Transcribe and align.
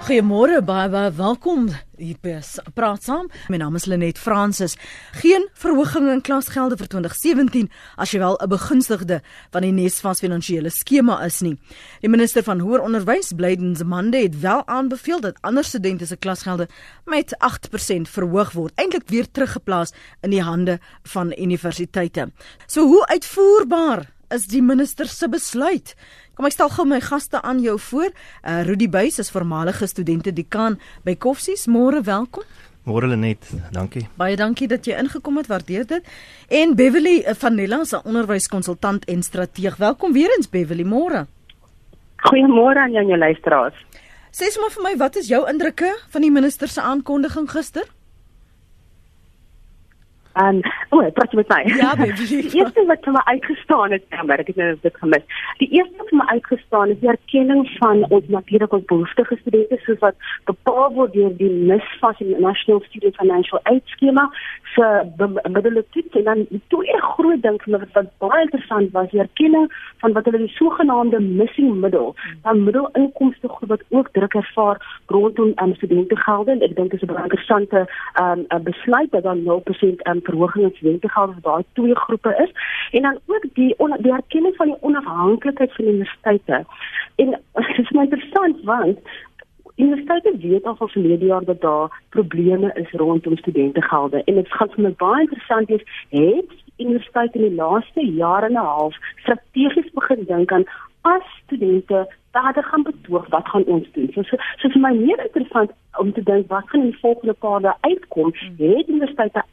Goeiemôre 0.00 0.62
baie 0.64 0.88
baie 0.88 1.10
welkom 1.12 1.66
hier 2.00 2.16
by 2.24 2.38
Praat 2.72 3.04
Saam. 3.04 3.26
My 3.52 3.58
naam 3.60 3.74
is 3.76 3.84
Lenet 3.84 4.16
Fransis. 4.16 4.78
Geen 5.20 5.44
verhoging 5.60 6.06
in 6.08 6.22
klasgelde 6.24 6.78
vir 6.80 6.88
2017 6.88 7.68
as 8.00 8.14
jy 8.14 8.20
wel 8.22 8.38
'n 8.40 8.48
begunstigde 8.48 9.20
van 9.52 9.62
die 9.62 9.72
Nesvas 9.72 10.22
finansiële 10.24 10.70
skema 10.70 11.20
is 11.24 11.42
nie. 11.42 11.58
Die 12.00 12.08
minister 12.08 12.42
van 12.42 12.60
hoër 12.60 12.80
onderwys, 12.80 13.32
Blyden 13.36 13.76
Zamande, 13.76 14.16
het 14.16 14.40
wel 14.40 14.66
aanbeveel 14.66 15.20
dat 15.20 15.36
ander 15.42 15.64
studente 15.64 16.06
se 16.06 16.16
klasgelde 16.16 16.68
met 17.04 17.36
8% 17.38 18.08
verhoog 18.08 18.52
word, 18.52 18.72
eintlik 18.76 19.08
weer 19.08 19.30
teruggeplaas 19.30 19.92
in 20.22 20.30
die 20.30 20.42
hande 20.42 20.80
van 21.02 21.32
universiteite. 21.38 22.32
So 22.66 22.86
hoe 22.86 23.06
uitvoerbaar 23.06 24.08
is 24.30 24.46
die 24.46 24.62
minister 24.62 25.06
se 25.06 25.28
besluit? 25.28 25.94
Kom 26.40 26.48
ek 26.48 26.54
stel 26.54 26.70
gou 26.72 26.86
my 26.88 26.96
gaste 27.04 27.36
aan 27.44 27.58
jou 27.60 27.74
voor. 27.90 28.14
Uh 28.48 28.62
Rudy 28.64 28.86
Buys 28.88 29.18
is 29.20 29.28
voormalige 29.28 29.84
studente 29.84 30.32
dekaan 30.32 30.78
by 31.04 31.12
Koffsies. 31.20 31.66
Môre 31.68 32.00
welkom. 32.00 32.46
Môre 32.88 33.10
Lenet, 33.10 33.44
dankie. 33.76 34.06
Baie 34.16 34.38
dankie 34.40 34.64
dat 34.64 34.88
jy 34.88 34.96
ingekom 35.02 35.36
het, 35.36 35.50
waardeer 35.52 35.84
dit. 35.84 36.08
En 36.48 36.72
Beverly 36.80 37.18
uh, 37.20 37.34
van 37.36 37.60
Nella, 37.60 37.82
'n 37.84 38.00
onderwyskonsultant 38.08 39.04
en 39.04 39.22
strateeg. 39.22 39.76
Welkom 39.76 40.16
weer 40.16 40.32
eens 40.36 40.48
Beverly, 40.48 40.84
môre. 40.84 41.26
Goeiemôre 42.24 42.88
aan 42.88 42.96
jou, 42.96 43.04
jou 43.04 43.18
luisteraars. 43.18 43.76
Sê 44.32 44.48
sommer 44.48 44.72
vir 44.72 44.82
my, 44.82 44.96
wat 44.96 45.16
is 45.16 45.28
jou 45.28 45.44
indrukke 45.44 45.92
van 46.08 46.22
die 46.22 46.32
minister 46.32 46.68
se 46.68 46.80
aankondiging 46.80 47.50
gister? 47.50 47.84
En 50.32 50.60
o, 50.88 50.98
oh, 50.98 51.12
praat 51.12 51.32
met 51.32 51.48
my. 51.48 51.62
Ja, 51.76 51.96
baby. 51.96 52.26
die 52.28 52.54
eerste 52.58 52.84
wat 52.86 53.02
vir 53.02 53.12
my 53.12 53.22
uitgestaan 53.24 53.90
het, 53.90 54.04
ja, 54.08 54.22
maar 54.22 54.38
ek 54.38 54.52
het 54.52 54.56
nou 54.56 54.68
dit 54.82 54.96
gemis. 55.02 55.24
Die 55.58 55.68
eerste 55.74 55.96
wat 55.98 56.12
vir 56.12 56.20
my 56.20 56.26
uitgestaan 56.36 56.94
is 56.94 57.00
die 57.02 57.10
erkenning 57.10 57.64
van 57.78 58.04
ons 58.08 58.28
natuurlik 58.28 58.72
ons 58.72 58.86
behoeftige 58.92 59.38
studente 59.40 59.78
soos 59.86 59.98
wat 60.04 60.30
bepaal 60.50 60.94
word 60.94 61.14
deur 61.18 61.34
die 61.40 61.50
NSFAS 61.50 62.22
die 62.22 62.36
National 62.38 62.82
Student 62.86 63.18
Financial 63.18 63.60
Aid 63.72 63.82
skema 63.96 64.28
se 64.74 64.86
middele 65.50 65.84
toets 65.90 66.14
en 66.20 66.24
dan 66.24 66.44
die 66.48 66.62
tweede 66.70 67.00
groot 67.02 67.42
ding 67.42 67.58
vir 67.62 67.72
my 67.74 67.80
wat, 67.82 67.94
wat 67.98 68.10
baie 68.22 68.44
interessant 68.46 68.92
was, 68.94 69.10
die 69.10 69.22
erkenning 69.24 69.66
van 70.02 70.14
wat 70.14 70.30
hulle 70.30 70.44
die 70.44 70.54
sogenaamde 70.54 71.20
missing 71.24 71.74
middle, 71.82 72.14
dan 72.46 72.62
middelinkomste 72.68 73.50
groep 73.50 73.74
wat 73.74 73.82
ook 73.88 74.12
druk 74.14 74.34
ervaar 74.38 74.78
rondom 75.10 75.52
um, 75.62 75.74
studentegelde 75.74 76.54
en 76.54 76.64
ek 76.68 76.76
dink 76.78 76.94
dit 76.94 77.02
is 77.02 77.08
'n 77.08 77.12
baie 77.12 77.26
interessante 77.26 77.86
um, 78.22 78.46
besluit 78.70 79.10
dat 79.10 79.26
dan 79.26 79.42
0% 79.42 80.06
um, 80.06 80.19
verhoging 80.22 80.64
in 80.64 80.74
studentegeld 80.76 81.32
vir 81.32 81.42
daai 81.42 81.64
twee 81.72 81.94
groepe 81.94 82.34
is 82.44 82.52
en 82.90 83.02
dan 83.02 83.18
ook 83.26 83.44
die 83.54 83.74
die 84.06 84.12
erkenning 84.12 84.56
van 84.56 84.66
die 84.66 84.80
onafhanklikheid 84.80 85.74
van 85.74 85.84
universiteite. 85.84 86.64
En 87.16 87.30
dit 87.76 87.78
is 87.78 87.90
my 87.90 88.02
interessant 88.02 88.62
want 88.64 88.98
universiteite 89.76 90.36
weet 90.38 90.64
al 90.64 90.76
van 90.76 90.88
verlede 90.88 91.24
jaar 91.24 91.44
dat 91.44 91.60
daar 91.60 92.02
probleme 92.08 92.70
is 92.74 92.90
rondom 92.90 93.36
studentegelde 93.36 94.24
en 94.24 94.34
dit 94.34 94.52
gaan 94.52 94.70
vir 94.74 94.82
my 94.82 94.94
baie 94.96 95.20
interessant 95.20 95.68
wees 95.68 95.86
het 96.08 96.50
universiteite 96.76 97.38
in 97.38 97.48
die 97.48 97.60
laaste 97.62 98.06
jaar 98.06 98.42
en 98.42 98.52
'n 98.52 98.66
half 98.72 98.94
strategies 99.16 99.90
begin 99.92 100.24
dink 100.24 100.52
aan 100.52 100.64
as 101.00 101.24
studente 101.44 102.08
verder 102.32 102.64
gaan 102.64 102.82
betoog 102.82 103.28
wat 103.28 103.48
gaan 103.48 103.64
ons 103.64 103.86
doen. 103.92 104.10
So 104.14 104.22
so, 104.22 104.36
so 104.56 104.68
vir 104.68 104.80
my 104.80 104.92
meer 104.94 105.24
interessant 105.24 105.70
om 105.98 106.12
te 106.12 106.22
dink 106.22 106.48
wat 106.48 106.68
gaan 106.68 106.84
in 106.84 106.92
die 106.92 107.00
volgende 107.02 107.32
paar 107.32 107.60
dae 107.60 107.74
uitkom. 107.80 108.32
Hmm. 108.38 108.56
Het 108.58 108.88
universiteite 108.88 109.44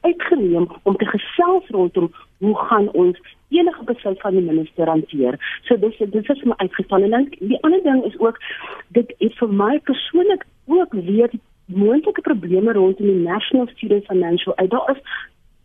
uitgeneem 0.00 0.68
om 0.82 0.96
te 0.96 1.06
gesels 1.06 1.68
rondom 1.68 2.12
hoe 2.38 2.56
gaan 2.68 2.90
ons 2.92 3.20
enige 3.48 3.84
besluit 3.84 4.20
van 4.20 4.36
die 4.36 4.44
minister 4.44 4.88
hanteer. 4.88 5.38
So 5.62 5.78
dis 5.78 5.98
dis 5.98 6.28
is 6.34 6.42
my 6.42 6.56
uitgestaan 6.56 7.02
en 7.02 7.10
dan 7.10 7.28
die 7.38 7.62
ander 7.62 7.82
ding 7.82 8.04
is 8.04 8.18
ook 8.18 8.40
dit 8.88 9.14
het 9.18 9.38
vir 9.38 9.52
my 9.52 9.78
persoonlik 9.78 10.46
ook 10.66 10.92
weer 10.92 11.30
moontlike 11.66 12.20
probleme 12.20 12.72
rondom 12.72 13.06
die 13.06 13.22
National 13.22 13.66
Student 13.74 14.04
Financial 14.04 14.56
Aid. 14.56 14.70
Daar 14.70 14.90
is 14.90 15.02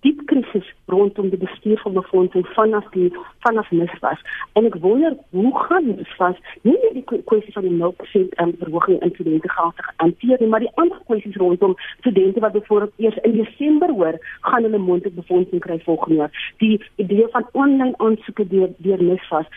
diep 0.05 0.21
krisis 0.31 0.67
rondom 0.91 1.29
die 1.29 1.41
bestuur 1.41 1.79
van 1.83 1.93
befondsing 1.93 2.47
vanaf 2.55 2.87
die 2.95 3.09
vanaf 3.45 3.71
NSFAS 3.71 4.21
en 4.59 4.69
ek 4.69 4.77
wonder 4.85 5.17
hoe 5.37 5.51
gaan 5.65 5.91
NSFAS 5.95 6.37
nie 6.67 6.77
net 6.77 6.97
die 6.99 7.21
kwessie 7.29 7.53
van 7.57 7.67
die 7.67 7.75
0% 7.77 8.37
um, 8.43 8.55
verhoging 8.63 9.01
in 9.01 9.13
studente 9.15 9.53
geld 9.57 9.85
hanteer 10.03 10.41
nie 10.41 10.51
maar 10.53 10.65
die 10.65 10.73
ander 10.81 10.99
kwessies 11.09 11.39
rondom 11.43 11.75
studente 11.99 12.39
wat 12.39 12.57
byvoorbeeld 12.57 13.05
eers 13.05 13.19
in 13.27 13.37
Desember 13.37 13.93
hoor 13.99 14.17
gaan 14.41 14.63
hulle 14.63 14.77
moontlik 14.77 15.15
befondsing 15.15 15.61
kry 15.61 15.79
volgende 15.85 16.15
jaar. 16.15 16.31
Die 16.57 16.81
idee 16.95 17.27
van 17.31 17.47
aanlyn 17.53 17.93
aansoeke 17.97 18.47
deur 18.47 18.73
deur 18.77 19.03
NSFAS 19.03 19.49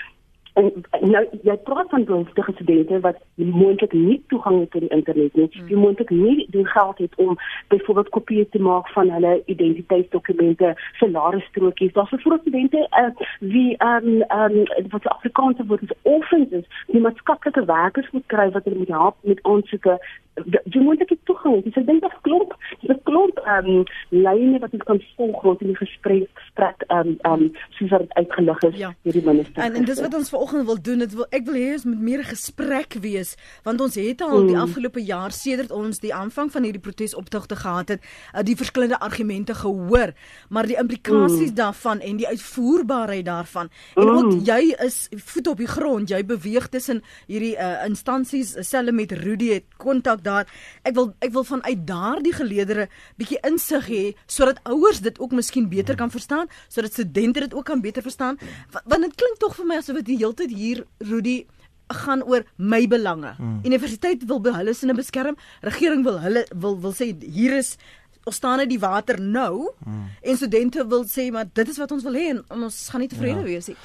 En 0.54 0.70
nou 1.00 1.22
jy 1.42 1.54
praat 1.66 1.88
van 1.90 2.04
behoeftige 2.04 2.52
studente 2.52 3.00
wat 3.00 3.16
moontlik 3.34 3.92
nie 3.92 4.20
toegang 4.28 4.60
het 4.60 4.70
tot 4.70 4.80
die 4.80 4.90
internet 4.90 5.34
nie. 5.34 5.48
Hmm. 5.50 5.66
Die 5.66 5.76
moontlik 5.76 6.10
nie 6.10 6.46
die 6.50 6.66
geld 6.66 6.98
het 6.98 7.14
om 7.14 7.36
byvoorbeeld 7.68 8.08
kopieë 8.08 8.48
te 8.50 8.60
maak 8.62 8.88
van 8.94 9.10
hulle 9.10 9.42
identiteitsdokumente, 9.44 10.74
salarisstrokies. 11.00 11.92
Daar's 11.92 12.14
vir 12.14 12.38
studente 12.40 12.86
uh, 12.90 13.10
wie 13.38 13.76
ehm 13.76 14.06
um, 14.06 14.20
ehm 14.22 14.58
um, 14.58 14.90
wat 14.90 15.08
Afrikaanse 15.16 15.66
word 15.66 15.82
is 15.82 15.96
offens 16.02 16.50
is, 16.50 16.66
die 16.86 17.00
maatskaplike 17.00 17.64
werkers 17.64 18.10
moet 18.10 18.26
kry 18.26 18.50
wat 18.50 18.64
hulle 18.64 18.78
moet 18.78 18.94
help 18.98 19.16
met 19.22 19.42
aansoeke 19.42 19.98
jy 20.42 20.80
moet 20.82 21.02
ek 21.04 21.12
toegang 21.28 21.60
hê. 21.62 21.70
Ek 21.70 21.86
dink 21.86 22.02
dit 22.02 22.16
klop. 22.26 22.54
Dit 22.82 23.02
klop 23.08 23.38
ehm 23.44 23.68
um, 23.70 23.84
lyne 24.10 24.58
wat 24.62 24.74
ons 24.74 24.86
kan 24.88 25.00
volg 25.16 25.42
rondom 25.46 25.70
die 25.70 25.78
gesprek 25.78 26.26
gesprek 26.40 26.84
ehm 26.88 27.14
um, 27.14 27.16
ehm 27.22 27.44
um, 27.46 27.52
soos 27.78 27.92
wat 27.94 28.16
uitgelig 28.18 28.62
is 28.70 28.76
ja. 28.80 28.90
deur 29.06 29.18
die 29.18 29.24
minister. 29.24 29.62
En 29.62 29.78
en 29.78 29.86
dis 29.90 30.00
wat 30.00 30.14
ons 30.14 30.30
vanoggend 30.44 30.66
wil 30.66 30.82
doen. 30.82 30.98
Dit 30.98 31.14
wil 31.14 31.26
ek 31.30 31.44
wil 31.46 31.56
hê 31.56 31.72
ons 31.72 31.84
moet 31.88 32.00
meer 32.00 32.24
gesprek 32.24 32.96
wees 33.00 33.34
want 33.64 33.80
ons 33.80 33.94
het 33.96 34.20
al 34.22 34.42
mm. 34.42 34.48
die 34.48 34.58
afgelope 34.58 35.00
jaar 35.00 35.32
sedert 35.32 35.70
ons 35.72 36.00
die 36.02 36.12
aanvang 36.14 36.50
van 36.52 36.66
hierdie 36.66 36.82
protesoptogte 36.82 37.56
gehad 37.56 37.94
het, 37.94 38.02
uh, 38.34 38.42
die 38.44 38.56
verskillende 38.56 38.98
argumente 39.00 39.54
gehoor, 39.54 40.12
maar 40.48 40.66
die 40.68 40.76
implikasies 40.76 41.52
mm. 41.52 41.56
daarvan 41.56 42.00
en 42.00 42.18
die 42.20 42.28
uitvoerbaarheid 42.28 43.24
daarvan. 43.24 43.70
En 43.96 44.04
mm. 44.04 44.16
ook 44.18 44.46
jy 44.46 44.74
is 44.84 45.08
voet 45.16 45.48
op 45.48 45.62
die 45.62 45.70
grond. 45.70 46.10
Jy 46.10 46.20
beweeg 46.28 46.68
tussen 46.68 47.02
hierdie 47.26 47.54
uh, 47.56 47.84
instansies, 47.86 48.54
selfs 48.60 48.92
met 48.92 49.12
Rudy 49.16 49.52
het 49.54 49.78
kontak 49.80 50.24
daar. 50.24 50.50
Ek 50.84 50.96
wil 50.98 51.12
ek 51.24 51.32
wil 51.32 51.46
vanuit 51.48 51.86
daardie 51.88 52.34
geleedere 52.36 52.88
bietjie 53.20 53.40
insig 53.46 53.88
hê 53.88 54.02
sodat 54.26 54.60
ouers 54.68 55.00
dit 55.04 55.18
ook 55.20 55.32
miskien 55.32 55.70
beter 55.72 55.96
kan 55.96 56.12
verstaan, 56.12 56.50
sodat 56.68 56.92
studente 56.92 57.46
dit 57.46 57.54
ook 57.54 57.64
kan 57.64 57.80
beter 57.80 58.04
verstaan. 58.04 58.38
Want 58.84 59.08
dit 59.08 59.16
klink 59.16 59.40
tog 59.40 59.56
vir 59.56 59.68
my 59.70 59.80
asof 59.80 60.02
dit 60.02 60.12
die 60.12 60.20
hele 60.34 60.48
tyd 60.48 60.56
hier 60.56 60.84
Rudy 61.00 61.46
gaan 61.88 62.22
oor 62.24 62.44
my 62.56 62.86
belange. 62.88 63.34
Hmm. 63.36 63.60
Universiteit 63.64 64.24
wil 64.26 64.40
hulle 64.42 64.74
sinne 64.74 64.94
beskerm, 64.94 65.36
regering 65.62 66.04
wil 66.04 66.20
hulle 66.20 66.46
wil 66.54 66.80
wil 66.80 66.92
sê 66.92 67.12
hier 67.20 67.58
is 67.58 67.76
ons 68.24 68.36
staan 68.36 68.58
net 68.58 68.70
die 68.70 68.80
water 68.80 69.20
nou 69.20 69.68
hmm. 69.84 70.08
en 70.22 70.36
studente 70.36 70.86
wil 70.88 71.04
sê 71.04 71.30
maar 71.30 71.44
dit 71.52 71.68
is 71.68 71.78
wat 71.78 71.92
ons 71.92 72.04
wil 72.04 72.16
hê 72.16 72.30
en 72.32 72.64
ons 72.64 72.78
gaan 72.90 73.04
nie 73.04 73.08
tevrede 73.12 73.42
ja. 73.42 73.44
wees 73.44 73.68
nie. 73.68 73.76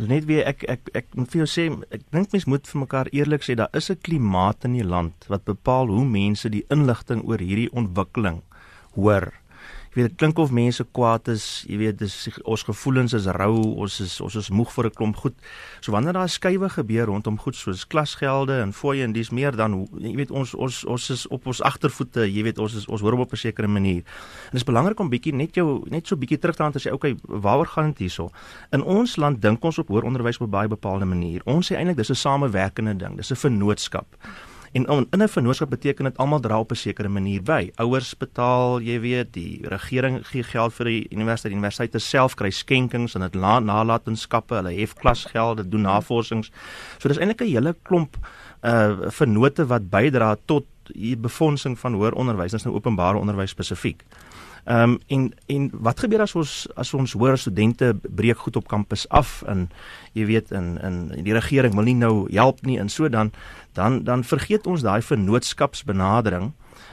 Net 0.00 0.24
weer 0.24 0.46
ek 0.48 0.64
ek 0.64 0.88
ek 0.96 1.10
moet 1.14 1.28
vir 1.28 1.42
jou 1.42 1.50
sê 1.52 1.66
ek 1.92 2.06
dink 2.14 2.32
mense 2.32 2.48
moet 2.48 2.66
vir 2.66 2.80
mekaar 2.86 3.12
eerlik 3.12 3.44
sê 3.44 3.56
daar 3.60 3.70
is 3.76 3.90
'n 3.90 4.00
klimaat 4.00 4.64
in 4.64 4.80
die 4.80 4.88
land 4.88 5.28
wat 5.28 5.44
bepaal 5.44 5.92
hoe 5.92 6.06
mense 6.08 6.48
die 6.48 6.64
inligting 6.70 7.20
oor 7.28 7.38
hierdie 7.38 7.68
ontwikkeling 7.72 8.40
hoor 8.96 9.32
jy 9.92 10.00
weet 10.00 10.08
dit 10.08 10.16
klink 10.16 10.38
of 10.40 10.52
mense 10.56 10.84
kwaad 10.96 11.28
is, 11.28 11.42
jy 11.68 11.76
weet 11.76 11.98
dis 12.00 12.14
ons 12.48 12.62
gevoelens 12.64 13.12
is 13.12 13.26
rou, 13.36 13.58
ons 13.84 13.98
is 14.00 14.14
ons 14.24 14.38
is 14.40 14.48
moeg 14.48 14.72
vir 14.72 14.86
'n 14.86 14.94
klomp 14.96 15.16
goed. 15.16 15.34
So 15.82 15.92
wanneer 15.92 16.14
daar 16.14 16.28
skuwe 16.28 16.68
gebeur 16.70 17.06
rondom 17.06 17.38
goed 17.38 17.56
soos 17.56 17.84
klasgelde 17.84 18.62
en 18.62 18.72
fooie 18.72 19.04
en 19.04 19.12
dis 19.12 19.30
meer 19.30 19.52
dan 19.52 19.86
jy 20.00 20.16
weet 20.16 20.30
ons 20.30 20.54
ons 20.54 20.84
ons 20.84 21.10
is 21.10 21.26
op 21.28 21.46
ons 21.46 21.60
agtervoete, 21.60 22.24
jy 22.24 22.42
weet 22.42 22.58
ons 22.58 22.74
is 22.74 22.86
ons 22.88 23.00
hoor 23.00 23.18
op 23.18 23.32
'n 23.32 23.36
sekere 23.36 23.68
manier. 23.68 24.02
En 24.48 24.52
dit 24.52 24.60
is 24.60 24.64
belangrik 24.64 24.98
om 25.00 25.10
bietjie 25.10 25.34
net 25.34 25.54
jou 25.54 25.84
net 25.90 26.06
so 26.06 26.16
bietjie 26.16 26.38
terug 26.38 26.56
te 26.56 26.62
gaan 26.62 26.72
en 26.72 26.80
sê 26.80 26.92
okay, 26.92 27.14
waaroor 27.26 27.66
gaan 27.66 27.92
dit 27.92 27.98
hierso? 27.98 28.30
In 28.72 28.82
ons 28.82 29.16
land 29.16 29.42
dink 29.42 29.62
ons 29.64 29.78
op 29.78 29.88
hoër 29.88 30.04
onderwys 30.04 30.40
op 30.40 30.46
'n 30.46 30.50
baie 30.50 30.68
bepaalde 30.68 31.04
manier. 31.04 31.42
Ons 31.44 31.70
sê 31.70 31.76
eintlik 31.76 31.96
dis 31.96 32.10
'n 32.10 32.14
samewerkende 32.14 32.96
ding, 32.96 33.16
dis 33.16 33.30
'n 33.30 33.36
vennootskap. 33.36 34.06
En 34.72 34.86
in 35.10 35.22
'n 35.22 35.28
vennootskap 35.28 35.70
beteken 35.70 36.04
dit 36.04 36.16
almal 36.16 36.40
dra 36.40 36.58
op 36.58 36.70
'n 36.70 36.74
sekere 36.74 37.08
manier 37.08 37.42
by. 37.42 37.70
Ouers 37.74 38.16
betaal, 38.16 38.80
jy 38.80 39.00
weet, 39.00 39.32
die 39.32 39.60
regering 39.68 40.26
gee 40.26 40.42
geld 40.42 40.72
vir 40.72 40.84
die 40.84 41.06
universiteit, 41.10 41.52
die 41.52 41.60
universiteite 41.60 41.98
self 41.98 42.34
kry 42.34 42.50
skenkings 42.50 43.14
en 43.14 43.20
dit 43.20 43.34
nalatenskappe, 43.34 44.54
hulle 44.54 44.72
hef 44.72 44.94
klasgelde, 44.94 45.68
doen 45.68 45.80
navorsings. 45.80 46.50
So 46.98 47.08
dis 47.08 47.18
eintlik 47.18 47.40
'n 47.40 47.52
hele 47.52 47.76
klomp 47.82 48.16
uh 48.62 49.10
vennote 49.10 49.66
wat 49.66 49.90
bydra 49.90 50.36
tot 50.44 50.64
die 50.82 51.16
befondsing 51.16 51.78
van 51.78 51.94
hoër 51.94 52.12
onderwys, 52.12 52.50
dis 52.50 52.64
nou 52.64 52.74
openbare 52.74 53.18
onderwys 53.18 53.50
spesifiek. 53.50 54.04
Ehm 54.64 54.90
um, 54.90 54.98
en 55.06 55.32
en 55.46 55.70
wat 55.72 56.00
gebeur 56.00 56.20
as 56.22 56.34
ons 56.34 56.68
as 56.78 56.94
ons 56.94 57.12
hoor 57.12 57.38
studente 57.38 57.96
breek 58.02 58.38
goed 58.38 58.56
op 58.56 58.68
kampus 58.68 59.08
af 59.08 59.42
en 59.42 59.70
jy 60.12 60.26
weet 60.26 60.50
in 60.50 60.78
in 60.78 61.24
die 61.24 61.34
regering 61.34 61.74
wil 61.74 61.84
nie 61.84 61.98
nou 61.98 62.28
help 62.30 62.62
nie 62.62 62.78
en 62.78 62.88
so 62.88 63.08
dan 63.08 63.32
dan 63.74 64.04
dan 64.04 64.24
vergeet 64.24 64.66
ons 64.66 64.82
daai 64.82 65.02
vennootskapsbenadering 65.02 66.52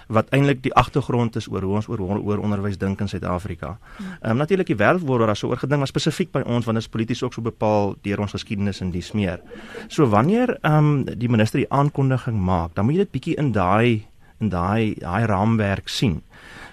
wat 0.09 0.29
eintlik 0.33 0.63
die 0.65 0.73
agtergrond 0.73 1.35
is 1.35 1.47
oor 1.47 1.61
hoe 1.61 1.75
ons 1.77 1.87
oor 1.87 2.01
oor 2.01 2.41
onderwys 2.41 2.77
dink 2.81 3.01
in 3.01 3.07
Suid-Afrika. 3.07 3.77
Ehm 3.99 4.31
um, 4.31 4.37
natuurlik 4.37 4.67
die 4.67 4.77
wêreld 4.79 5.05
word 5.05 5.27
daar 5.27 5.37
so 5.37 5.47
oor 5.47 5.61
gedink, 5.61 5.79
maar 5.79 5.91
spesifiek 5.91 6.31
by 6.31 6.41
ons 6.41 6.65
want 6.65 6.77
dit 6.77 6.85
is 6.85 6.89
polities 6.89 7.23
ook 7.23 7.33
so 7.33 7.41
bepaal 7.45 7.95
deur 8.01 8.19
ons 8.19 8.33
geskiedenis 8.33 8.81
en 8.81 8.91
dies 8.91 9.11
meer. 9.13 9.41
So 9.87 10.09
wanneer 10.09 10.57
ehm 10.61 10.77
um, 10.77 11.05
die 11.05 11.29
minister 11.29 11.61
die 11.61 11.69
aankondiging 11.69 12.41
maak, 12.41 12.73
dan 12.73 12.85
moet 12.85 12.95
jy 12.95 13.05
dit 13.05 13.11
bietjie 13.11 13.37
in 13.37 13.51
daai 13.51 14.07
in 14.39 14.49
daai 14.49 14.95
daai 14.97 15.25
raamwerk 15.25 15.89
sien. 15.89 16.21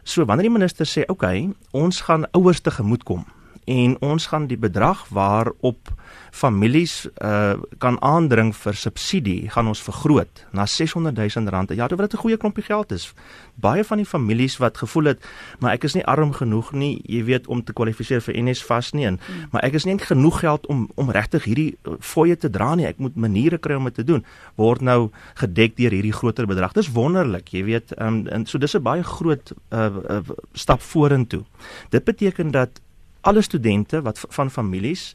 So 0.07 0.25
wanneer 0.25 0.47
die 0.47 0.53
minister 0.55 0.87
sê, 0.87 1.03
"Oké, 1.03 1.13
okay, 1.13 1.51
ons 1.71 2.01
gaan 2.01 2.31
ouers 2.31 2.61
te 2.61 2.71
gemoed 2.71 3.03
kom 3.03 3.27
en 3.67 3.97
ons 4.01 4.27
gaan 4.27 4.47
die 4.47 4.59
bedrag 4.59 5.09
waarop 5.11 5.91
families 6.31 7.09
uh 7.23 7.55
kan 7.83 7.97
aandring 8.01 8.53
vir 8.57 8.77
subsidie 8.77 9.51
gaan 9.51 9.67
ons 9.71 9.83
vergroot 9.83 10.45
na 10.53 10.67
600 10.67 11.17
000 11.17 11.51
rand. 11.51 11.73
Ja, 11.75 11.89
dit 11.89 11.99
wat 11.99 12.13
'n 12.13 12.17
goeie 12.17 12.37
klompie 12.37 12.65
geld 12.65 12.93
is. 12.93 13.15
Baie 13.55 13.85
van 13.85 13.97
die 13.97 14.07
families 14.07 14.57
wat 14.57 14.79
gevoel 14.79 15.05
het, 15.05 15.27
maar 15.59 15.73
ek 15.73 15.85
is 15.85 15.95
nie 15.95 16.05
arm 16.05 16.33
genoeg 16.33 16.73
nie, 16.73 17.01
jy 17.05 17.25
weet 17.25 17.47
om 17.47 17.65
te 17.65 17.73
kwalifiseer 17.73 18.21
vir 18.21 18.43
NSFAS 18.43 18.93
nie 18.93 19.07
en 19.07 19.19
hmm. 19.27 19.49
maar 19.51 19.65
ek 19.65 19.75
is 19.75 19.85
nie 19.85 19.99
genoeg 19.99 20.41
geld 20.41 20.67
om 20.67 20.89
om 20.95 21.11
regtig 21.11 21.45
hierdie 21.45 21.77
uh, 21.83 21.93
fooie 22.01 22.37
te 22.37 22.51
dra 22.51 22.75
nie. 22.75 22.87
Ek 22.87 22.99
moet 22.99 23.17
maniere 23.17 23.59
kry 23.59 23.75
om 23.75 23.85
dit 23.85 23.95
te 23.95 24.05
doen. 24.05 24.25
Word 24.55 24.81
nou 24.81 25.11
gedek 25.35 25.77
deur 25.77 25.91
hierdie 25.91 26.13
groter 26.13 26.47
bedrag. 26.47 26.73
Dis 26.73 26.93
wonderlik, 26.93 27.49
jy 27.49 27.65
weet. 27.65 28.01
Um, 28.01 28.27
en 28.29 28.47
so 28.47 28.59
dis 28.59 28.75
'n 28.75 28.83
baie 28.83 29.03
groot 29.03 29.53
uh, 29.71 29.91
uh 30.11 30.23
stap 30.53 30.81
vorentoe. 30.81 31.45
Dit 31.91 32.05
beteken 32.05 32.51
dat 32.51 32.81
alle 33.27 33.43
studente 33.43 34.03
wat 34.07 34.23
van 34.29 34.51
families 34.51 35.15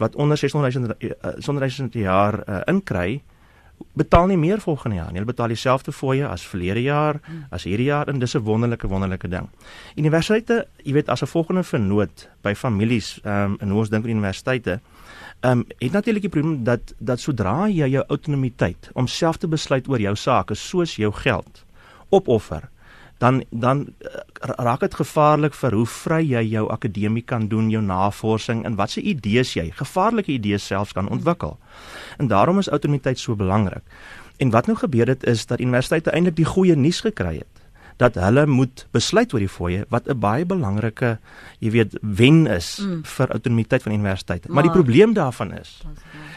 wat 0.00 0.16
onder 0.16 0.36
600 0.36 0.74
000 0.74 1.14
600 1.38 1.78
000 1.78 2.04
jaar 2.04 2.40
uh, 2.48 2.60
inkry 2.64 3.20
betaal 3.92 4.26
nie 4.26 4.36
meer 4.36 4.60
volgende 4.60 4.96
jaar 4.96 5.10
nie. 5.10 5.20
Hulle 5.20 5.32
betaal 5.32 5.52
dieselfde 5.52 5.92
fooie 5.92 6.26
as 6.28 6.44
verlede 6.46 6.82
jaar, 6.84 7.20
as 7.50 7.64
hierdie 7.68 7.88
jaar 7.88 8.08
en 8.08 8.18
dis 8.20 8.34
'n 8.36 8.44
wonderlike 8.44 8.88
wonderlike 8.88 9.28
ding. 9.28 9.48
Universiteite, 9.96 10.66
jy 10.84 10.92
weet, 10.92 11.08
as 11.08 11.22
'n 11.22 11.26
volgende 11.26 11.62
vernoot 11.62 12.28
by 12.42 12.54
families, 12.54 13.20
ehm 13.24 13.52
um, 13.52 13.56
en 13.60 13.68
hoe 13.68 13.78
ons 13.78 13.88
dink 13.88 14.04
aan 14.04 14.10
universiteite, 14.10 14.80
ehm 15.40 15.58
um, 15.58 15.64
het 15.78 15.92
natuurlik 15.92 16.22
die 16.22 16.30
probleem 16.30 16.64
dat 16.64 16.94
dat 16.98 17.20
sodra 17.20 17.68
jy 17.68 17.88
jou 17.88 18.04
autonomiteit 18.08 18.90
om 18.92 19.06
self 19.06 19.36
te 19.36 19.48
besluit 19.48 19.88
oor 19.88 20.00
jou 20.00 20.16
sake, 20.16 20.54
soos 20.54 20.96
jou 20.96 21.12
geld, 21.12 21.64
opoffer, 22.08 22.68
dan 23.20 23.42
dan 23.50 23.86
eh, 24.00 24.20
raak 24.40 24.80
dit 24.80 24.94
gevaarlik 24.94 25.54
vir 25.54 25.76
hoe 25.76 25.86
vry 25.86 26.20
jy 26.24 26.44
jou 26.54 26.66
akademie 26.72 27.22
kan 27.22 27.48
doen, 27.48 27.70
jou 27.70 27.82
navorsing 27.84 28.64
en 28.64 28.78
watse 28.80 29.00
idees 29.00 29.52
jy, 29.54 29.68
gevaarlike 29.76 30.32
idees 30.32 30.66
selfs 30.66 30.96
kan 30.96 31.08
ontwikkel. 31.08 31.58
En 32.18 32.28
daarom 32.32 32.58
is 32.58 32.68
autonomiteit 32.68 33.18
so 33.18 33.36
belangrik. 33.36 33.84
En 34.40 34.50
wat 34.50 34.66
nou 34.66 34.76
gebeur 34.78 35.08
het 35.12 35.24
is 35.28 35.44
dat 35.46 35.60
universiteite 35.60 36.10
eintlik 36.10 36.36
die 36.36 36.48
goeie 36.48 36.76
nuus 36.76 37.00
gekry 37.04 37.36
het 37.42 37.60
dat 38.00 38.16
hulle 38.16 38.46
moet 38.48 38.86
besluit 38.96 39.32
oor 39.34 39.42
die 39.44 39.52
fooie 39.52 39.84
wat 39.92 40.08
'n 40.08 40.16
baie 40.18 40.46
belangrike, 40.48 41.18
jy 41.60 41.70
weet, 41.70 41.98
wen 42.00 42.46
is 42.46 42.78
mm. 42.80 43.04
vir 43.04 43.28
autonomiteit 43.28 43.82
van 43.82 43.92
universiteite. 43.92 44.48
Maar, 44.48 44.54
maar 44.54 44.62
die 44.62 44.82
probleem 44.82 45.12
daarvan 45.12 45.52
is 45.52 45.82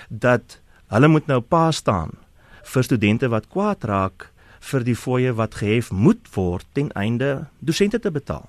dat 0.09 0.59
hulle 0.87 1.07
moet 1.07 1.27
nou 1.27 1.39
pa 1.39 1.71
staan 1.71 2.11
vir 2.63 2.83
studente 2.83 3.29
wat 3.29 3.47
kwaad 3.47 3.83
raak 3.83 4.32
vir 4.63 4.83
die 4.83 4.95
fooie 4.95 5.33
wat 5.35 5.55
gehef 5.59 5.91
moet 5.91 6.27
word 6.35 6.65
ten 6.71 6.91
einde 6.99 7.47
dosente 7.59 7.99
te 7.99 8.11
betaal. 8.11 8.47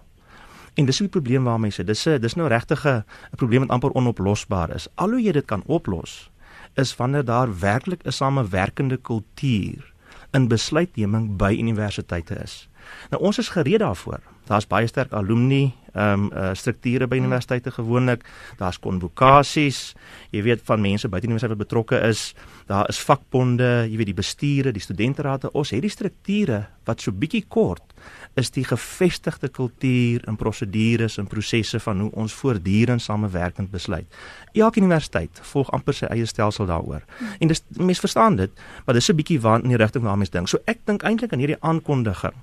En 0.75 0.87
dis 0.87 1.01
'n 1.01 1.09
probleem 1.09 1.45
waarmee 1.45 1.71
sê 1.71 1.85
dis 1.85 2.07
'n 2.07 2.21
dis 2.21 2.35
nou 2.35 2.49
regtig 2.49 2.87
'n 2.87 3.05
probleem 3.37 3.61
wat 3.61 3.71
amper 3.71 3.91
onoplosbaar 3.91 4.75
is. 4.75 4.89
Al 4.95 5.11
hoe 5.11 5.23
jy 5.23 5.33
dit 5.33 5.45
kan 5.45 5.63
oplos 5.67 6.31
is 6.75 6.97
wanneer 6.97 7.25
daar 7.25 7.59
werklik 7.59 8.03
'n 8.05 8.13
samewerkende 8.13 8.97
kultuur 8.97 9.93
in 10.33 10.49
besluitneming 10.49 11.37
by 11.37 11.57
universiteite 11.59 12.35
is. 12.43 12.69
Nou 13.11 13.23
ons 13.23 13.39
is 13.39 13.49
gereed 13.49 13.79
daarvoor. 13.79 14.21
Daar's 14.45 14.67
baie 14.67 14.87
sterk 14.87 15.13
alumni 15.13 15.73
ehm 15.95 16.27
um, 16.27 16.31
uh, 16.33 16.51
strukture 16.55 17.07
by 17.07 17.17
universiteite 17.17 17.71
gewoonlik. 17.71 18.25
Daar's 18.59 18.79
konvokasies. 18.79 19.95
Jy 20.31 20.43
weet 20.43 20.63
van 20.67 20.81
mense 20.81 21.09
by 21.09 21.21
die 21.23 21.29
universiteit 21.31 21.55
wat 21.55 21.67
betrokke 21.67 22.01
is. 22.09 22.35
Daar 22.67 22.89
is 22.89 22.99
vakbonde, 22.99 23.87
jy 23.91 23.97
weet 23.97 24.11
die 24.11 24.21
bestuure, 24.21 24.73
die 24.73 24.83
studenterate. 24.83 25.53
Ons 25.53 25.71
het 25.71 25.83
die 25.83 25.93
strukture 25.93 26.67
wat 26.85 27.01
so 27.01 27.13
bietjie 27.13 27.45
kort 27.49 27.95
is 28.35 28.51
die 28.51 28.65
gevestigde 28.67 29.49
kultuur 29.49 30.25
en 30.29 30.37
prosedures 30.37 31.19
en 31.19 31.29
prosesse 31.31 31.79
van 31.81 32.01
hoe 32.01 32.11
ons 32.19 32.35
voortdurend 32.35 33.03
samewerkend 33.03 33.71
besluit. 33.71 34.07
Elke 34.53 34.83
universiteit 34.83 35.41
volg 35.53 35.71
amper 35.71 35.95
sy 35.95 36.11
eie 36.11 36.27
stelsel 36.27 36.67
daaroor. 36.67 37.05
En 37.39 37.49
dis 37.49 37.63
mense 37.79 38.03
verstaan 38.03 38.37
dit, 38.37 38.51
maar 38.85 38.95
dis 38.95 39.09
'n 39.11 39.17
bietjie 39.17 39.41
waar 39.41 39.63
in 39.63 39.69
die 39.69 39.79
rigting 39.79 40.05
waar 40.05 40.19
mense 40.19 40.33
dink. 40.33 40.49
So 40.49 40.59
ek 40.67 40.81
dink 40.85 41.03
eintlik 41.03 41.33
aan 41.33 41.39
hierdie 41.39 41.63
aankondiging 41.63 42.35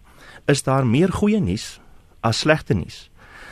is 0.48 0.64
daar 0.64 0.86
meer 0.86 1.12
goeie 1.12 1.40
nuus 1.40 1.80
as 2.22 2.40
slegte 2.40 2.74
nuus. 2.74 3.11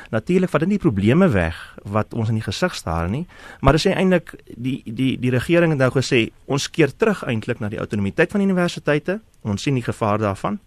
Natuurlik 0.09 0.49
vat 0.49 0.63
dit 0.65 0.71
nie 0.73 0.81
probleme 0.81 1.27
weg 1.29 1.57
wat 1.85 2.13
ons 2.17 2.31
in 2.31 2.39
die 2.39 2.45
gesig 2.45 2.73
staar 2.75 3.09
nie, 3.09 3.25
maar 3.61 3.77
dit 3.77 3.85
sê 3.85 3.93
eintlik 3.93 4.33
die 4.57 4.81
die 4.85 5.11
die 5.21 5.33
regering 5.33 5.75
het 5.75 5.81
nou 5.81 5.91
gesê 5.93 6.29
ons 6.49 6.69
keer 6.69 6.95
terug 6.95 7.21
eintlik 7.29 7.61
na 7.61 7.69
die 7.69 7.81
autonomiteit 7.81 8.33
van 8.33 8.41
universiteite. 8.41 9.19
Ons 9.45 9.63
sien 9.63 9.77
die 9.77 9.85
gevaar 9.85 10.17
daarvan. 10.17 10.59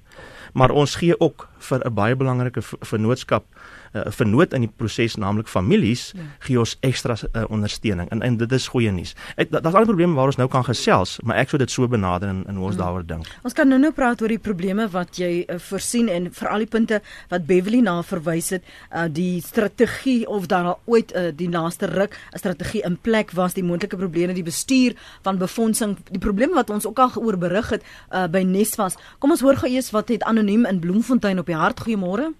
Maar 0.52 0.70
ons 0.70 0.94
gee 0.94 1.20
ook 1.20 1.48
vir 1.58 1.80
'n 1.86 1.94
baie 1.94 2.16
belangrike 2.16 2.62
vennootskap 2.62 3.44
uh, 3.92 4.02
vernoot 4.08 4.52
in 4.56 4.66
die 4.66 4.70
proses 4.76 5.16
naamlik 5.20 5.48
families 5.50 6.10
ja. 6.16 6.26
gee 6.46 6.58
ons 6.60 6.74
ekstra 6.80 7.16
uh, 7.22 7.44
ondersteuning 7.52 8.08
en 8.14 8.22
en 8.22 8.36
dit 8.40 8.52
is 8.52 8.68
goeie 8.72 8.90
nuus. 8.92 9.14
Daar's 9.36 9.74
al 9.74 9.88
probleme 9.88 10.16
waar 10.16 10.32
ons 10.32 10.38
nou 10.40 10.48
kan 10.48 10.64
gesels, 10.64 11.18
maar 11.22 11.36
ek 11.42 11.52
sou 11.52 11.60
dit 11.60 11.70
so 11.70 11.88
benader 11.88 12.32
in, 12.32 12.42
in 12.48 12.58
hoe 12.60 12.66
ons 12.70 12.76
hmm. 12.76 12.82
daaroor 12.84 13.06
dink. 13.06 13.28
Ons 13.42 13.56
kan 13.56 13.68
nou-nou 13.68 13.92
praat 13.92 14.22
oor 14.22 14.32
die 14.32 14.40
probleme 14.42 14.88
wat 14.92 15.18
jy 15.20 15.44
uh, 15.44 15.58
voorsien 15.58 16.08
en 16.12 16.30
vir 16.32 16.52
al 16.52 16.64
die 16.64 16.70
punte 16.70 17.00
wat 17.32 17.46
Beverly 17.48 17.82
na 17.84 17.98
verwys 18.06 18.52
het, 18.56 18.64
uh, 18.90 19.06
die 19.12 19.42
strategie 19.44 20.22
of 20.28 20.48
daar 20.50 20.72
al 20.72 20.78
ooit 20.86 21.12
uh, 21.16 21.30
die 21.36 21.50
laaste 21.52 21.90
ruk 21.90 22.16
'n 22.32 22.38
strategie 22.38 22.82
in 22.86 22.96
plek 22.96 23.32
was, 23.36 23.54
die 23.54 23.64
moontlike 23.64 23.96
probleme, 23.96 24.34
die 24.34 24.46
bestuur 24.46 24.96
van 25.22 25.38
befondsing, 25.38 25.96
die 26.10 26.22
probleme 26.22 26.54
wat 26.54 26.70
ons 26.70 26.86
ook 26.86 26.98
al 26.98 27.10
geoor 27.10 27.38
berig 27.38 27.70
het 27.70 27.82
uh, 28.10 28.26
by 28.26 28.42
Nesvas. 28.42 28.96
Kom 29.18 29.30
ons 29.30 29.40
hoor 29.40 29.56
gou 29.56 29.70
eers 29.70 29.90
wat 29.90 30.08
het 30.08 30.22
anoniem 30.42 30.66
in 30.66 30.80
Bloemfontein 30.80 31.38
op 31.38 31.46
die 31.46 31.56
hart. 31.56 31.80
Goeiemôre. 31.86 32.32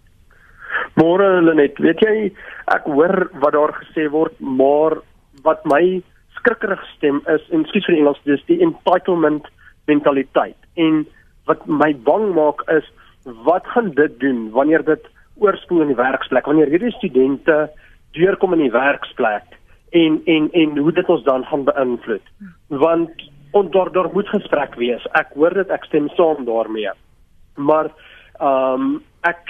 Môre 0.98 1.28
Lenet, 1.46 1.78
weet 1.80 2.02
jy, 2.02 2.14
ek 2.74 2.88
hoor 2.90 3.28
wat 3.40 3.54
daar 3.54 3.72
gesê 3.78 4.08
word, 4.10 4.34
maar 4.40 4.98
wat 5.46 5.62
my 5.70 6.02
skrikkerig 6.36 6.82
stem 6.96 7.22
is, 7.30 7.44
en 7.54 7.64
skuis 7.70 7.86
vir 7.86 8.00
Engels, 8.00 8.20
dis 8.26 8.42
die 8.50 8.58
entitlement 8.64 9.46
mentaliteit. 9.90 10.58
En 10.74 11.04
wat 11.48 11.62
my 11.66 11.92
bang 12.06 12.32
maak 12.36 12.64
is 12.74 12.86
wat 13.46 13.66
gaan 13.70 13.92
dit 13.94 14.18
doen 14.20 14.48
wanneer 14.54 14.82
dit 14.84 15.06
oorspoel 15.38 15.84
in 15.86 15.92
die 15.94 15.98
werksplek, 15.98 16.46
wanneer 16.46 16.70
hierdie 16.74 16.94
studente 16.98 17.68
deurkom 18.18 18.56
in 18.58 18.66
die 18.66 18.74
werksplek 18.74 19.54
en 19.94 20.18
en 20.26 20.50
en 20.58 20.76
hoe 20.78 20.92
dit 20.92 21.08
ons 21.12 21.22
dan 21.24 21.46
gaan 21.46 21.64
beïnvloed? 21.68 22.26
Want 22.82 23.24
ons 23.52 23.70
daar 23.72 23.92
daar 23.94 24.10
moet 24.12 24.28
gesprek 24.28 24.74
wees. 24.80 25.06
Ek 25.18 25.32
hoor 25.38 25.54
dit, 25.54 25.70
ek 25.70 25.86
stem 25.86 26.10
saam 26.18 26.44
daarmee. 26.48 26.90
Maar 27.56 27.92
ehm 28.40 28.82
um, 28.82 29.02
ek 29.22 29.48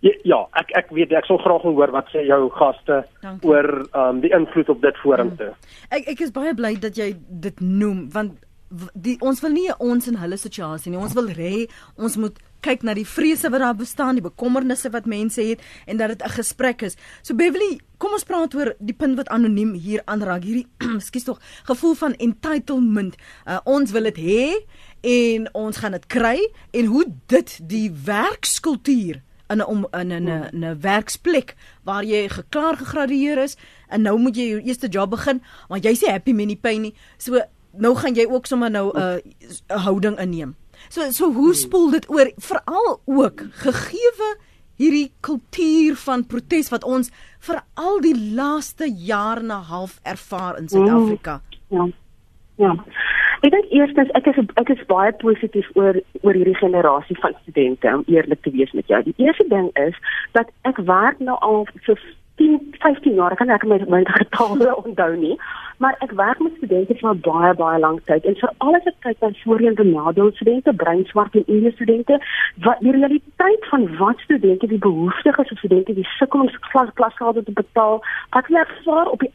Ja, 0.00 0.12
ja, 0.22 0.38
ek 0.60 0.70
ek 0.78 0.90
weet 0.94 1.12
ek 1.18 1.26
sal 1.26 1.40
graag 1.42 1.64
hoor 1.66 1.90
wat 1.90 2.10
sê 2.12 2.22
jou 2.26 2.44
gaste 2.54 3.00
Dankie. 3.22 3.48
oor 3.50 3.68
um 3.98 4.20
die 4.22 4.30
invloed 4.30 4.68
op 4.70 4.82
dit 4.82 5.00
vorentoe. 5.02 5.50
Hmm. 5.50 5.78
Ek 5.98 6.12
ek 6.14 6.20
is 6.22 6.34
baie 6.34 6.54
bly 6.54 6.76
dat 6.78 6.98
jy 6.98 7.16
dit 7.28 7.60
noem 7.60 8.06
want 8.14 8.38
die 8.94 9.16
ons 9.24 9.40
wil 9.42 9.54
nie 9.56 9.66
ons 9.80 10.06
in 10.10 10.20
hulle 10.20 10.38
situasie 10.38 10.92
nie. 10.92 11.00
Ons 11.00 11.16
wil 11.18 11.32
hê 11.34 11.66
ons 11.96 12.16
moet 12.20 12.38
kyk 12.60 12.82
na 12.82 12.94
die 12.94 13.06
vrese 13.06 13.50
wat 13.50 13.60
daar 13.60 13.76
bestaan, 13.76 14.18
die 14.18 14.24
bekommernisse 14.24 14.90
wat 14.90 15.06
mense 15.06 15.42
het 15.42 15.60
en 15.86 15.96
dat 15.96 16.08
dit 16.08 16.22
'n 16.22 16.30
gesprek 16.30 16.82
is. 16.82 16.96
So 17.22 17.34
Beverly, 17.34 17.80
kom 17.98 18.12
ons 18.12 18.24
praat 18.24 18.54
oor 18.54 18.74
die 18.78 18.94
punt 18.94 19.16
wat 19.16 19.28
anoniem 19.28 19.72
hier 19.72 20.02
aanraak. 20.04 20.42
Hierdie 20.42 20.66
skus 21.08 21.24
tog 21.24 21.40
gevoel 21.64 21.94
van 21.94 22.14
entitlement. 22.14 23.16
Uh, 23.46 23.58
ons 23.64 23.90
wil 23.90 24.02
dit 24.02 24.16
hê 24.16 24.66
en 25.00 25.54
ons 25.54 25.76
gaan 25.76 25.92
dit 25.92 26.06
kry 26.06 26.38
en 26.70 26.84
hoe 26.84 27.04
dit 27.26 27.58
die 27.62 27.90
werkskultuur 28.04 29.22
in 29.48 29.62
'n 29.62 29.86
in 29.92 30.12
'n 30.12 30.28
'n 30.28 30.64
'n 30.64 30.80
werksplek 30.80 31.56
waar 31.84 32.04
jy 32.04 32.28
geklaar 32.28 32.76
gegradueer 32.76 33.38
is 33.38 33.56
en 33.88 34.02
nou 34.02 34.18
moet 34.18 34.36
jy 34.36 34.48
jou 34.48 34.60
eerste 34.60 34.88
job 34.88 35.10
begin, 35.10 35.42
want 35.68 35.84
jy 35.84 35.94
sê 35.94 36.10
happy 36.10 36.32
many 36.32 36.56
pain 36.56 36.82
nie. 36.82 36.94
So 37.16 37.40
nou 37.72 37.94
gaan 37.96 38.14
jy 38.14 38.26
ook 38.26 38.46
sommer 38.46 38.70
nou 38.70 38.92
'n 38.92 39.00
uh, 39.00 39.16
'n 39.68 39.78
houding 39.78 40.18
inneem. 40.18 40.56
So 40.88 41.10
so 41.10 41.32
hoe 41.32 41.54
spoel 41.54 41.90
dit 41.90 42.10
oor 42.10 42.30
veral 42.36 43.00
ook 43.04 43.42
gegeewe 43.64 44.36
hierdie 44.78 45.10
kultuur 45.20 45.96
van 45.96 46.26
protes 46.26 46.70
wat 46.70 46.84
ons 46.84 47.10
vir 47.46 47.60
al 47.74 48.00
die 48.00 48.14
laaste 48.34 48.86
jaar 49.10 49.42
en 49.42 49.50
'n 49.52 49.66
half 49.70 49.98
ervaar 50.02 50.58
in 50.58 50.68
Suid-Afrika. 50.68 51.40
Ja. 51.68 51.88
Ja. 52.56 52.74
Ek 53.42 53.50
dink 53.50 53.70
eerstens 53.70 54.10
ek 54.18 54.26
is 54.26 54.38
ek 54.54 54.68
is 54.68 54.86
baie 54.90 55.12
positief 55.12 55.66
oor 55.74 56.00
oor 56.22 56.34
hierdie 56.34 56.58
generasie 56.58 57.18
van 57.22 57.34
studente 57.42 57.94
om 57.94 58.02
eerlik 58.06 58.42
te 58.42 58.50
wees 58.50 58.72
met 58.72 58.86
jou. 58.86 59.02
Die 59.02 59.14
eerste 59.16 59.46
ding 59.48 59.70
is 59.76 59.94
dat 60.32 60.50
ek 60.62 60.76
werk 60.76 61.18
nou 61.18 61.38
al 61.38 61.66
vir 61.86 62.00
10 62.38 62.58
15 62.78 63.14
jaar, 63.14 63.34
kan 63.36 63.50
ek 63.50 63.64
my 63.66 63.78
my 63.90 64.02
getale 64.06 64.74
onthou 64.82 65.14
nie, 65.16 65.36
maar 65.82 65.96
ek 66.06 66.12
werk 66.18 66.42
met 66.42 66.56
studente 66.58 66.94
vir 67.00 67.18
baie 67.26 67.54
baie 67.60 67.80
lank 67.84 68.04
tyd 68.10 68.26
en 68.30 68.38
vir 68.42 68.52
alles 68.66 68.86
ek 68.90 68.98
kyk 69.06 69.24
na 69.24 69.30
voorheen 69.42 69.78
benadeel 69.80 70.30
studente, 70.36 70.74
breinswart 70.82 71.34
en 71.34 71.46
Indiese 71.46 71.74
studente, 71.76 72.20
wat 72.66 72.82
die 72.84 72.94
realiteit 72.98 73.66
van 73.72 73.88
wat 74.02 74.22
studente 74.26 74.70
die 74.70 74.82
behoeftig 74.88 75.42
is 75.44 75.52
of 75.56 75.64
studente 75.64 75.98
die 75.98 76.08
sukkel 76.18 76.46
om 76.46 76.52
klas 76.70 76.94
klasgelde 77.00 77.44
te 77.44 77.56
betaal, 77.62 78.00
wat 78.36 78.46
hulle 78.50 78.64
ervaar 78.66 79.12
op 79.14 79.26
die 79.26 79.32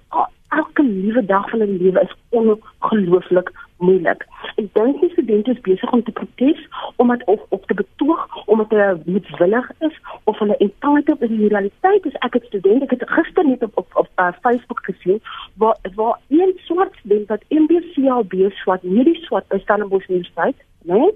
elke 0.54 0.84
liewe 0.84 1.26
dag 1.26 1.50
van 1.50 1.66
hulle 1.66 1.80
lewe 1.84 2.02
is 2.08 2.18
ongelooflik 2.30 3.52
moeilik. 3.86 4.26
Ek 4.62 4.68
dink 4.78 5.02
die 5.02 5.12
studente 5.14 5.54
is 5.56 5.62
besig 5.68 5.92
om 5.92 6.04
te 6.04 6.16
protes 6.20 6.62
omdat 7.02 7.24
of 7.34 7.42
op 7.50 7.66
te 7.68 7.78
betoog 7.82 8.26
omdat 8.46 8.70
hulle 8.76 9.02
moedwillig 9.06 9.72
is 9.88 9.96
of 10.24 10.40
hulle 10.40 10.58
entitled 10.58 11.22
is 11.22 11.30
in 11.30 11.44
die 11.44 11.54
realiteit 11.56 12.06
is 12.12 12.20
ek 12.28 12.36
'n 12.40 12.46
student 12.50 12.84
ek 12.88 12.96
het 12.96 13.10
gister 13.16 13.46
net 13.46 13.64
op 13.64 13.78
op, 13.82 13.90
op 14.04 14.10
uh, 14.20 14.32
Facebook 14.42 14.84
gesien 14.90 15.22
waar 15.62 15.78
waar 15.96 16.20
een 16.30 16.54
swart 16.68 16.94
student 17.00 17.28
wat 17.28 17.44
MBCLB 17.50 18.52
swart 18.64 18.82
hierdie 18.82 19.20
swart 19.26 19.48
by 19.48 19.60
Stellenbosch 19.60 20.10
Universiteit 20.10 20.56
nee 20.84 21.12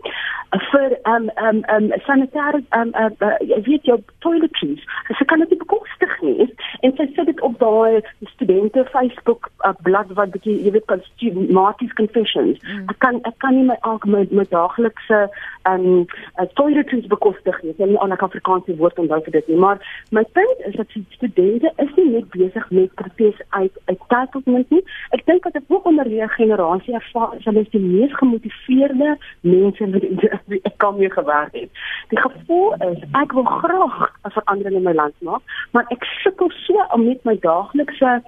vir 0.72 0.98
um 1.06 1.30
um 1.48 1.64
um 1.76 1.92
sanitêre 2.06 2.64
um 2.72 2.92
uh, 2.96 3.10
uh, 3.20 3.64
weet 3.66 3.84
jy 3.84 3.98
toiletries 4.24 4.84
sy 5.18 5.26
kan 5.28 5.44
dit 5.44 5.60
bekostig 5.60 6.14
nie. 6.22 6.48
En 6.86 6.94
sy 6.96 7.08
sit 7.16 7.28
dit 7.28 7.42
op 7.42 7.58
daai 7.60 8.00
studente 8.34 8.86
Facebook 8.94 9.50
uh, 9.68 9.74
blad 9.84 10.14
wat 10.16 10.32
bietjie 10.32 10.56
jy 10.64 10.72
weet 10.72 10.88
kan 10.88 11.04
Marty's 11.52 11.94
confessions. 12.00 12.60
Mm. 12.64 12.88
ek 12.94 13.00
kan 13.04 13.20
ek 13.28 13.38
kan 13.44 13.56
nie 13.56 13.68
my 13.68 13.78
elke 13.82 14.08
my, 14.08 14.24
my 14.32 14.48
daaglikse 14.54 15.20
um 15.68 16.08
uh, 16.40 16.48
toiletries 16.60 17.08
bekostig 17.12 17.60
nie. 17.64 17.76
Ek 17.76 17.84
nie 17.92 18.00
aan 18.00 18.16
'n 18.16 18.24
Afrikaanse 18.30 18.78
woord 18.80 19.00
onthou 19.04 19.22
vir 19.28 19.36
dit 19.40 19.48
nie. 19.48 19.60
Maar 19.60 19.84
my 20.12 20.24
punt 20.24 20.64
is 20.70 20.76
dat 20.80 20.96
studente 21.10 21.72
is 21.76 21.92
nie 21.96 22.10
net 22.12 22.30
besig 22.32 22.70
met 22.72 22.94
protes 22.96 23.42
uit 23.50 23.74
uit 23.86 24.00
taalkomment 24.08 24.70
nie. 24.70 24.84
Ek 25.12 25.26
dink 25.26 25.44
dat 25.44 25.54
dit 25.54 25.64
ook 25.68 25.86
onder 25.86 26.08
die 26.08 26.28
generasie 26.28 26.94
ervaar 26.94 27.36
is 27.38 27.46
hulle 27.46 27.66
is 27.68 27.76
die 27.76 27.84
mees 27.84 28.16
gemotiveerde 28.16 29.18
mense 29.42 29.57
wat 29.62 30.62
ek 30.62 30.78
kom 30.78 30.96
hier 30.96 31.12
gewerk 31.12 31.54
het. 31.54 31.70
Die 32.10 32.20
gevoel 32.20 32.74
is 32.90 33.04
ek 33.12 33.32
wil 33.32 33.44
graag 33.44 34.12
'n 34.26 34.36
verandering 34.40 34.76
in 34.76 34.84
my 34.84 34.94
land 34.94 35.16
maak, 35.20 35.42
maar 35.72 35.86
ek 35.90 36.04
sukkel 36.24 36.52
so 36.66 36.86
om 36.94 37.06
met 37.06 37.24
my 37.24 37.38
daaglikse 37.40 38.22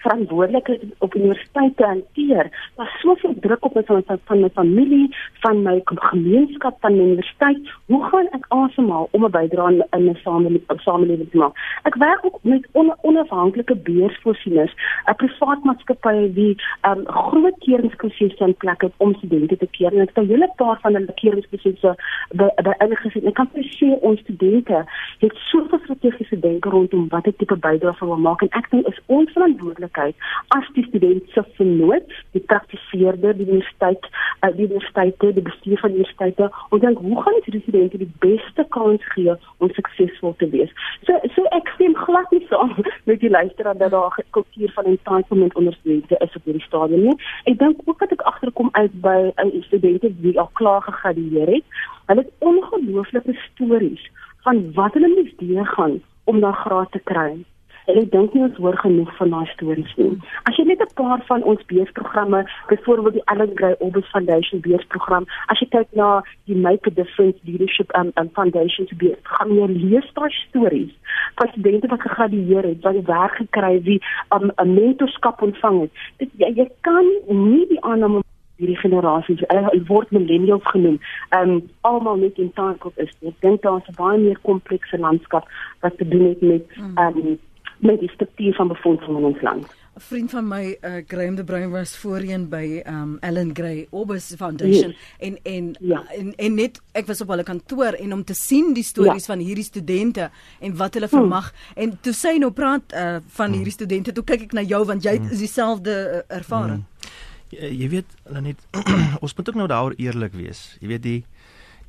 verantwoordelikheid 0.00 0.82
op 0.98 1.14
universiteit 1.14 1.76
te 1.76 1.84
hanteer. 1.84 2.70
Daar's 2.76 3.00
soveel 3.00 3.34
druk 3.40 3.64
op 3.64 3.74
my 3.74 3.82
van 3.84 4.02
my 4.06 4.18
van 4.24 4.40
my 4.40 4.50
familie, 4.54 5.16
van 5.40 5.62
my 5.62 5.80
gemeenskap, 5.84 6.76
van 6.80 6.96
my 6.96 7.02
universiteit. 7.02 7.58
Hoe 7.86 8.04
gaan 8.04 8.28
ek 8.36 8.44
asemhaal 8.48 9.08
om 9.10 9.24
'n 9.24 9.30
bydrae 9.30 9.86
in 9.90 10.04
my 10.04 10.14
samelewing 10.22 10.80
samelewing 10.84 11.30
te 11.30 11.36
maak? 11.36 11.54
Ek 11.82 11.94
werk 11.94 12.24
ook 12.24 12.38
met 12.42 12.68
on, 12.72 12.94
onafhanklike 13.02 13.76
beursvoorsieners, 13.76 14.74
'n 15.06 15.14
privaat 15.14 15.64
maatskappy 15.64 16.32
wie 16.32 16.56
'n 16.82 16.98
um, 16.98 17.06
groot 17.06 17.58
keringsproduksie 17.58 18.46
in 18.46 18.54
plek 18.54 18.80
het 18.80 18.92
om 18.96 19.14
studente 19.14 19.56
te 19.56 19.66
keer. 19.66 19.92
En 19.92 20.00
ek 20.00 20.10
het 20.14 20.24
'n 20.24 20.28
hele 20.28 20.52
paar 20.56 20.78
van 20.80 20.94
hulle 20.94 21.14
keringsproduksie 21.14 21.96
by 22.32 22.48
by 22.62 22.74
ingesien. 22.78 23.26
Ek 23.26 23.34
kan 23.34 23.48
sê 23.54 23.88
ons 24.00 24.20
studente 24.20 24.84
het 25.18 25.32
soveel 25.34 25.78
strategiese 25.78 26.38
denke 26.38 26.68
rondom 26.68 27.08
watter 27.08 27.36
tipe 27.36 27.56
bydrae 27.56 27.94
hulle 27.98 28.14
wil 28.14 28.22
maak 28.22 28.42
en 28.42 28.50
ek 28.58 28.70
dink 28.70 28.86
is 28.90 29.00
ons 29.06 29.32
verantwoordelik 29.32 29.87
moontlikheid 29.88 30.14
as 30.48 30.64
die 30.74 30.84
student 30.86 31.22
se 31.34 31.42
vernoot, 31.56 32.12
die 32.32 32.40
praktiseerder, 32.40 33.34
die 33.36 33.46
universiteit, 33.46 34.04
uh, 34.42 34.50
die 34.56 34.66
universiteite, 34.66 35.32
die 35.32 35.42
bestuur 35.42 35.78
van 35.78 35.90
universiteite, 35.90 36.50
om 36.70 36.80
dan 36.80 36.94
hoe 36.94 37.22
gaan 37.22 37.40
die 37.44 37.60
studente 37.60 37.98
die 37.98 38.10
beste 38.18 38.64
kans 38.68 39.02
gee 39.14 39.34
om 39.58 39.70
suksesvol 39.70 40.34
te 40.38 40.48
wees. 40.50 40.70
So 41.06 41.18
so 41.34 41.44
ek 41.56 41.68
stem 41.74 41.94
glad 41.94 42.30
nie 42.30 42.44
saam 42.48 42.74
met 43.08 43.20
die 43.20 43.30
luisteraar 43.30 43.76
dat 43.76 43.90
daar 43.90 44.14
'n 44.18 44.30
kultuur 44.30 44.72
van 44.74 44.84
entitlement 44.84 45.54
onder 45.54 45.72
studente 45.72 46.16
is 46.18 46.36
op 46.36 46.44
hierdie 46.44 46.66
stadium 46.66 47.02
nie. 47.02 47.16
Ek 47.44 47.58
dink 47.58 47.80
ook 47.84 47.98
dat 47.98 48.12
ek 48.12 48.22
agterkom 48.22 48.68
uit 48.72 48.92
by 49.00 49.32
'n 49.36 49.62
studente 49.62 50.12
wie 50.20 50.38
al 50.38 50.50
klaar 50.52 50.82
gegradueer 50.82 51.46
het. 51.46 51.64
Hulle 52.06 52.20
het 52.20 52.32
ongelooflike 52.38 53.34
stories 53.52 54.10
van 54.42 54.72
wat 54.72 54.92
hulle 54.92 55.08
moes 55.08 55.32
deurgaan 55.36 56.00
om 56.24 56.38
na 56.38 56.52
graad 56.52 56.92
te 56.92 57.00
kry. 57.04 57.44
En 57.88 57.96
ek 57.96 58.10
dink 58.12 58.34
nie 58.36 58.42
ons 58.44 58.56
hoor 58.60 58.76
genoeg 58.82 59.10
van 59.16 59.30
daai 59.32 59.46
stories 59.54 59.92
nie. 59.96 60.10
As 60.50 60.56
jy 60.60 60.64
net 60.68 60.82
'n 60.84 60.94
paar 61.00 61.22
van 61.28 61.42
ons 61.52 61.62
beesprogramme, 61.72 62.44
byvoorbeeld 62.68 63.16
die 63.16 63.26
Allen 63.32 63.52
Gray 63.54 63.76
Orbis 63.78 64.10
Foundation 64.12 64.60
beesprogram, 64.60 65.24
as 65.46 65.58
jy 65.60 65.68
kyk 65.72 65.88
na 65.92 66.22
die 66.44 66.58
Make 66.66 66.90
a 66.90 66.94
Difference 67.00 67.38
Leadership 67.48 67.88
um, 67.96 68.12
um, 68.20 68.28
Foundation 68.36 68.86
se 68.86 68.94
beesprogram, 68.94 69.56
jy 69.56 69.66
lees 69.72 70.12
daai 70.14 70.30
stories 70.48 70.92
van 71.40 71.48
studente 71.48 71.88
wat 71.88 72.00
gegradueer 72.00 72.64
het, 72.72 72.82
wat 72.82 73.04
werk 73.08 73.36
gekry 73.40 73.74
het, 73.74 73.84
wie 73.84 74.00
'n 74.36 74.52
um, 74.58 74.74
mentorskap 74.74 75.42
ontvang 75.42 75.80
het. 75.80 75.92
Dit 76.18 76.30
jy, 76.36 76.52
jy 76.60 76.68
kan 76.80 77.06
nie 77.28 77.66
die 77.68 77.80
aanname 77.80 78.20
hierdie 78.58 78.78
generasies 78.82 79.42
word 79.86 80.10
millennials 80.10 80.66
genoem. 80.74 81.00
Ehm 81.30 81.50
um, 81.50 81.60
almal 81.80 82.16
net 82.16 82.38
in 82.38 82.52
taak 82.52 82.84
is. 82.96 83.12
Ek 83.22 83.40
dink 83.40 83.62
daar's 83.62 83.88
'n 83.88 83.96
baie 83.96 84.18
meer 84.18 84.38
komplekse 84.42 84.98
landskap 84.98 85.46
wat 85.80 85.96
te 85.98 86.08
doen 86.08 86.28
het 86.28 86.40
met 86.40 86.66
ehm 86.76 87.16
um, 87.16 87.38
met 87.78 88.00
die 88.00 88.10
struktuur 88.10 88.54
van 88.54 88.68
befondsing 88.68 89.16
in 89.16 89.24
ons 89.24 89.40
land. 89.42 89.66
'n 89.98 90.00
Vriend 90.00 90.30
van 90.30 90.48
my, 90.48 90.78
uh, 90.80 91.02
Graham 91.06 91.34
de 91.34 91.44
Bruin 91.44 91.70
was 91.70 91.96
voorheen 91.96 92.48
by 92.48 92.82
um 92.86 93.16
Ellen 93.20 93.50
Gray 93.52 93.86
Orbis 93.90 94.34
Foundation 94.36 94.88
yes. 94.88 94.96
en 95.18 95.38
en, 95.42 95.76
ja. 95.80 96.04
en 96.18 96.34
en 96.36 96.54
net 96.54 96.80
ek 96.92 97.06
was 97.06 97.20
op 97.20 97.28
hulle 97.28 97.42
kantoor 97.42 97.98
en 97.98 98.12
om 98.12 98.24
te 98.24 98.34
sien 98.34 98.72
die 98.74 98.82
stories 98.82 99.26
ja. 99.26 99.34
van 99.34 99.42
hierdie 99.42 99.64
studente 99.64 100.30
en 100.60 100.76
wat 100.76 100.94
hulle 100.94 101.08
hmm. 101.10 101.18
vermag 101.18 101.50
hmm. 101.50 101.82
en 101.82 101.98
toe 102.00 102.12
sy 102.12 102.36
nou 102.38 102.50
praat 102.50 102.94
uh, 102.94 103.16
van 103.26 103.46
hmm. 103.46 103.54
hierdie 103.54 103.72
studente, 103.72 104.12
toe 104.12 104.24
kyk 104.24 104.46
ek 104.46 104.52
na 104.52 104.62
jou 104.62 104.84
want 104.84 105.02
jy 105.02 105.16
het 105.18 105.26
hmm. 105.26 105.38
dieselfde 105.38 105.90
uh, 105.90 106.22
ervaring. 106.36 106.84
Hmm. 106.84 107.10
Jy, 107.48 107.72
jy 107.82 107.88
weet, 107.88 108.16
net 108.40 108.62
ons 109.24 109.34
moet 109.34 109.48
ook 109.48 109.58
nou 109.58 109.68
daaroor 109.68 109.98
eerlik 109.98 110.32
wees. 110.38 110.76
Jy 110.80 110.94
weet 110.94 111.02
die 111.02 111.20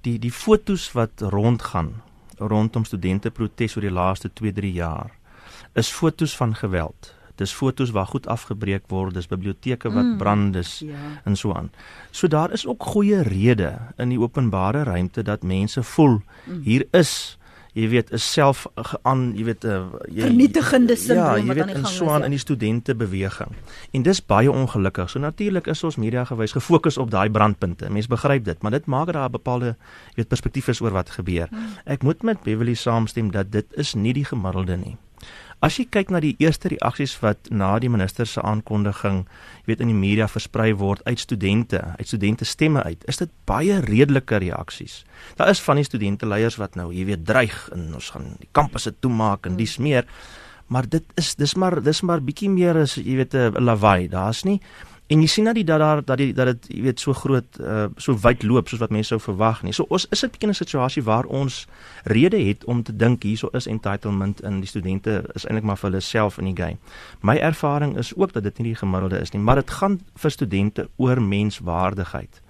die 0.01 0.17
die 0.17 0.31
fotos 0.31 0.89
wat 0.96 1.22
rondgaan 1.22 1.93
rondom 2.39 2.86
studente 2.88 3.29
protes 3.31 3.75
oor 3.75 3.84
die 3.84 3.93
laaste 3.93 4.31
2-3 4.31 4.74
jaar 4.74 5.19
is 5.74 5.92
fotos 5.92 6.36
van 6.36 6.56
geweld. 6.56 7.14
Dis 7.40 7.54
fotos 7.56 7.92
waar 7.96 8.06
goed 8.06 8.28
afgebreek 8.28 8.84
word, 8.88 9.14
dis 9.14 9.28
biblioteke 9.28 9.92
wat 9.92 10.04
mm, 10.04 10.18
brand 10.18 10.56
is 10.56 10.80
ja. 10.84 10.96
en 11.24 11.36
so 11.36 11.54
aan. 11.54 11.72
So 12.12 12.28
daar 12.28 12.52
is 12.52 12.68
ook 12.68 12.84
goeie 12.84 13.22
redes 13.24 13.80
in 13.98 14.10
die 14.10 14.20
openbare 14.20 14.84
ruimte 14.84 15.24
dat 15.24 15.44
mense 15.44 15.84
voel 15.84 16.20
mm. 16.20 16.62
hier 16.64 16.88
is 16.92 17.40
jy 17.78 17.88
weet 17.92 18.12
is 18.16 18.26
self 18.26 18.66
aan 19.08 19.30
jy 19.38 19.46
weet 19.50 19.66
uh, 19.70 19.80
jy 20.10 20.26
vernietigende 20.26 20.96
sindroom 20.98 21.48
ja, 21.48 21.54
wat 21.54 21.62
aan 21.64 21.72
die 21.72 21.76
gang 21.76 21.76
is. 21.76 21.76
Ja, 21.76 21.76
jy 21.76 21.76
weet 21.76 21.76
in 21.78 21.90
so 21.94 22.14
aan 22.14 22.28
in 22.28 22.36
die 22.36 22.42
studente 22.42 22.96
beweging. 22.98 23.58
En 23.96 24.06
dis 24.08 24.22
baie 24.34 24.52
ongelukkig. 24.52 25.12
So 25.14 25.22
natuurlik 25.24 25.70
is 25.72 25.84
ons 25.88 26.00
media 26.02 26.26
gewys 26.30 26.56
gefokus 26.58 26.98
op 27.02 27.12
daai 27.14 27.30
brandpunte. 27.30 27.90
Mense 27.94 28.12
begryp 28.12 28.48
dit, 28.48 28.62
maar 28.66 28.76
dit 28.76 28.90
maak 28.90 29.12
dat 29.12 29.20
daar 29.22 29.30
'n 29.30 29.38
bepaalde 29.38 29.76
jy 29.76 30.24
weet 30.24 30.28
perspektief 30.28 30.68
is 30.68 30.82
oor 30.82 30.92
wat 30.92 31.10
gebeur. 31.10 31.48
Mm. 31.52 31.78
Ek 31.86 32.04
moet 32.04 32.24
met 32.24 32.44
Beverly 32.44 32.74
saamstem 32.74 33.32
dat 33.32 33.52
dit 33.52 33.66
is 33.78 33.94
nie 33.94 34.14
die 34.14 34.26
gemiddelde 34.26 34.78
nie. 34.78 34.98
As 35.60 35.75
jy 35.75 35.89
kyk 35.92 36.12
na 36.13 36.22
die 36.24 36.38
eerste 36.39 36.70
reaksies 36.72 37.18
wat 37.20 37.50
na 37.51 37.74
die 37.84 37.89
minister 37.92 38.28
se 38.30 38.39
aankondiging, 38.48 39.25
jy 39.60 39.74
weet 39.74 39.82
in 39.84 39.89
die 39.92 39.98
media 39.98 40.30
versprei 40.32 40.70
word 40.80 41.04
uit 41.04 41.20
studente, 41.20 41.82
uit 42.00 42.08
studente 42.08 42.48
stemme 42.48 42.84
uit, 42.88 43.04
is 43.12 43.20
dit 43.20 43.34
baie 43.50 43.82
redelike 43.84 44.39
reaksies. 44.39 45.01
Daar 45.36 45.51
is 45.51 45.60
van 45.66 45.82
die 45.82 45.88
studente 45.88 46.30
leiers 46.30 46.56
wat 46.62 46.80
nou, 46.80 46.94
jy 46.96 47.10
weet, 47.12 47.25
dreig 47.28 47.58
en 47.75 47.89
ons 48.00 48.12
gaan 48.16 48.38
die 48.39 48.48
kampusse 48.56 48.96
toemaak 49.04 49.51
en 49.51 49.60
dis 49.60 49.75
meer. 49.84 50.08
Maar 50.72 50.88
dit 50.88 51.04
is 51.20 51.34
dis 51.36 51.56
maar 51.60 51.82
dis 51.84 52.01
maar 52.08 52.24
bietjie 52.24 52.50
meer 52.54 52.80
as 52.86 52.96
jy 52.96 53.20
weet 53.20 53.36
'n 53.36 53.60
lawaai. 53.60 54.08
Daar's 54.08 54.46
nie 54.46 54.62
En 55.10 55.22
jy 55.24 55.28
sien 55.28 55.48
dat 55.50 55.58
die 55.58 55.63
dat 55.66 55.80
daar 55.82 56.04
dat 56.06 56.18
die 56.22 56.34
dat 56.38 56.46
dit 56.51 56.68
jy 56.70 56.82
weet 56.86 57.00
so 57.01 57.13
groot 57.18 57.58
uh, 57.60 57.88
so 57.98 58.13
wyd 58.22 58.44
loop 58.46 58.68
soos 58.70 58.82
wat 58.84 58.92
mense 58.94 59.10
sou 59.10 59.18
verwag 59.20 59.63
nie. 59.66 59.74
So 59.74 59.88
ons 59.89 60.06
is 60.13 60.22
'n 60.24 60.30
bietjie 60.30 60.50
'n 60.50 60.54
situasie 60.54 61.04
waar 61.04 61.25
ons 61.25 61.66
rede 62.04 62.38
het 62.38 62.66
om 62.66 62.84
te 62.84 62.96
dink 62.96 63.24
hierso 63.24 63.50
is 63.54 63.66
entitlement 63.66 64.42
in 64.42 64.60
die 64.60 64.70
studente 64.70 65.24
is 65.34 65.46
eintlik 65.46 65.63
maar 65.63 65.78
vir 65.78 65.89
hulle 65.89 66.01
self 66.01 66.38
in 66.38 66.54
die 66.54 66.63
game. 66.63 66.78
My 67.22 67.38
ervaring 67.38 67.98
is 67.98 68.16
ook 68.16 68.34
dat 68.34 68.44
dit 68.44 68.58
nie 68.58 68.68
die 68.68 68.75
gemiddelde 68.75 69.20
is 69.20 69.32
nie, 69.32 69.42
maar 69.42 69.56
dit 69.56 69.70
gaan 69.70 70.00
vir 70.16 70.32
studente 70.32 70.89
oor 70.96 71.22
menswaardigheid. 71.22 72.42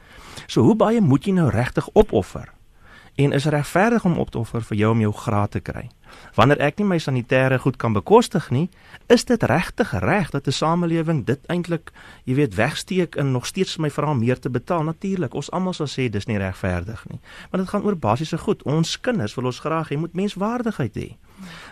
So 0.47 0.61
hoe 0.61 0.75
baie 0.75 1.01
moet 1.01 1.25
jy 1.25 1.31
nou 1.31 1.49
regtig 1.49 1.89
opoffer? 1.93 2.58
En 3.19 3.31
is 3.31 3.45
regverdig 3.45 4.05
om 4.05 4.17
op 4.17 4.29
te 4.29 4.37
offer 4.37 4.63
vir 4.63 4.77
jou 4.77 4.91
om 4.91 4.99
jou 5.03 5.11
graad 5.13 5.51
te 5.51 5.59
kry? 5.59 5.89
Wanneer 6.37 6.61
ek 6.63 6.77
nie 6.79 6.85
my 6.87 6.97
sanitêre 7.03 7.57
goed 7.59 7.75
kan 7.75 7.91
bekostig 7.91 8.45
nie, 8.55 8.69
is 9.11 9.25
dit 9.27 9.43
regtig 9.43 9.91
reg 9.99 10.29
dat 10.31 10.47
'n 10.47 10.55
samelewing 10.55 11.25
dit 11.25 11.39
eintlik, 11.51 11.91
jy 12.23 12.35
weet, 12.35 12.55
wegsteek 12.55 13.15
en 13.15 13.31
nog 13.31 13.45
steeds 13.45 13.77
my 13.77 13.89
vra 13.89 14.13
meer 14.13 14.39
te 14.39 14.49
betaal. 14.49 14.83
Natuurlik, 14.83 15.33
ons 15.33 15.51
almal 15.51 15.73
sal 15.73 15.87
sê 15.87 16.09
dis 16.09 16.25
nie 16.25 16.37
regverdig 16.37 17.05
nie. 17.09 17.19
Maar 17.51 17.59
dit 17.59 17.69
gaan 17.69 17.83
oor 17.83 17.97
basiese 17.97 18.37
goed. 18.37 18.63
Ons 18.63 18.99
kinders 18.99 19.35
wil 19.35 19.45
ons 19.45 19.59
graag 19.59 19.89
hê 19.89 19.97
moet 19.97 20.13
menswaardigheid 20.13 20.95
hê. 20.95 21.17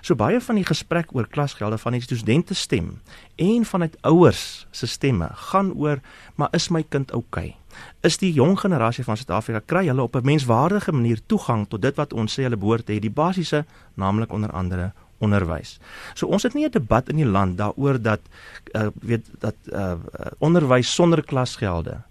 So 0.01 0.15
baie 0.15 0.41
van 0.41 0.55
die 0.55 0.65
gesprek 0.65 1.15
oor 1.15 1.27
klasgelde 1.27 1.77
van 1.77 1.91
die 1.91 2.01
studente 2.01 2.53
stem 2.53 3.01
en 3.35 3.65
vanuit 3.65 3.97
ouers 4.01 4.67
se 4.71 4.87
stemme 4.87 5.29
gaan 5.33 5.73
oor 5.73 5.99
maar 6.35 6.49
is 6.51 6.69
my 6.69 6.83
kind 6.83 7.11
oukei? 7.11 7.47
Okay? 7.47 7.66
Is 8.01 8.17
die 8.17 8.33
jong 8.33 8.59
generasie 8.59 9.03
van 9.03 9.17
Suid-Afrika 9.17 9.61
kry 9.65 9.87
hulle 9.87 10.01
op 10.01 10.15
'n 10.15 10.25
menswaardige 10.25 10.91
manier 10.91 11.19
toegang 11.25 11.67
tot 11.67 11.81
dit 11.81 11.95
wat 11.95 12.13
ons 12.13 12.39
sê 12.39 12.43
hulle 12.43 12.57
behoort 12.57 12.85
te 12.85 12.93
hê, 12.93 12.99
die 12.99 13.09
basiese, 13.09 13.65
naamlik 13.93 14.31
onder 14.31 14.51
andere 14.51 14.91
onderwys. 15.17 15.79
So 16.13 16.27
ons 16.27 16.43
het 16.43 16.53
nie 16.53 16.65
'n 16.65 16.71
debat 16.71 17.09
in 17.09 17.15
die 17.15 17.25
land 17.25 17.57
daaroor 17.57 18.01
dat 18.01 18.19
uh, 18.71 18.87
weet 19.01 19.25
dat 19.39 19.55
uh, 19.65 19.93
onderwys 20.37 20.93
sonder 20.93 21.23
klasgelde 21.23 22.01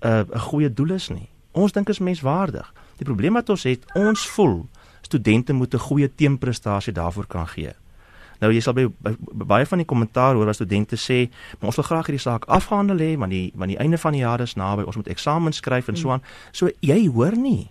'n 0.00 0.06
uh, 0.06 0.24
'n 0.34 0.38
goeie 0.38 0.72
doel 0.72 0.90
is 0.90 1.08
nie. 1.08 1.28
Ons 1.50 1.72
dink 1.72 1.88
is 1.88 1.98
menswaardig. 1.98 2.72
Die 2.96 3.04
probleem 3.04 3.32
wat 3.32 3.48
ons 3.48 3.62
het, 3.62 3.84
ons 3.94 4.28
voel 4.28 4.68
studente 5.00 5.52
moet 5.52 5.74
'n 5.74 5.78
goeie 5.78 6.14
teenprestasie 6.14 6.92
daarvoor 6.92 7.26
kan 7.26 7.48
gee. 7.48 7.72
Nou 8.42 8.50
jy 8.50 8.62
sal 8.64 8.74
by, 8.74 8.88
by, 8.90 9.14
by 9.38 9.46
baie 9.54 9.66
van 9.70 9.82
die 9.82 9.88
kommentaar 9.88 10.34
hoor 10.34 10.50
wat 10.50 10.58
studente 10.58 10.98
sê, 10.98 11.28
maar 11.60 11.70
ons 11.70 11.78
wil 11.78 11.86
graag 11.86 12.10
hierdie 12.10 12.24
saak 12.24 12.48
afgehandel 12.50 12.98
hê 13.04 13.12
want 13.20 13.30
die 13.34 13.52
want 13.54 13.70
die 13.70 13.78
einde 13.82 14.00
van 14.02 14.16
die 14.16 14.24
jaar 14.24 14.42
is 14.42 14.56
naby, 14.58 14.86
ons 14.88 14.98
moet 14.98 15.10
eksamens 15.14 15.62
skryf 15.62 15.92
en 15.92 16.00
so 16.00 16.10
aan. 16.10 16.24
So 16.50 16.72
jy 16.82 17.06
hoor 17.14 17.38
nie 17.38 17.70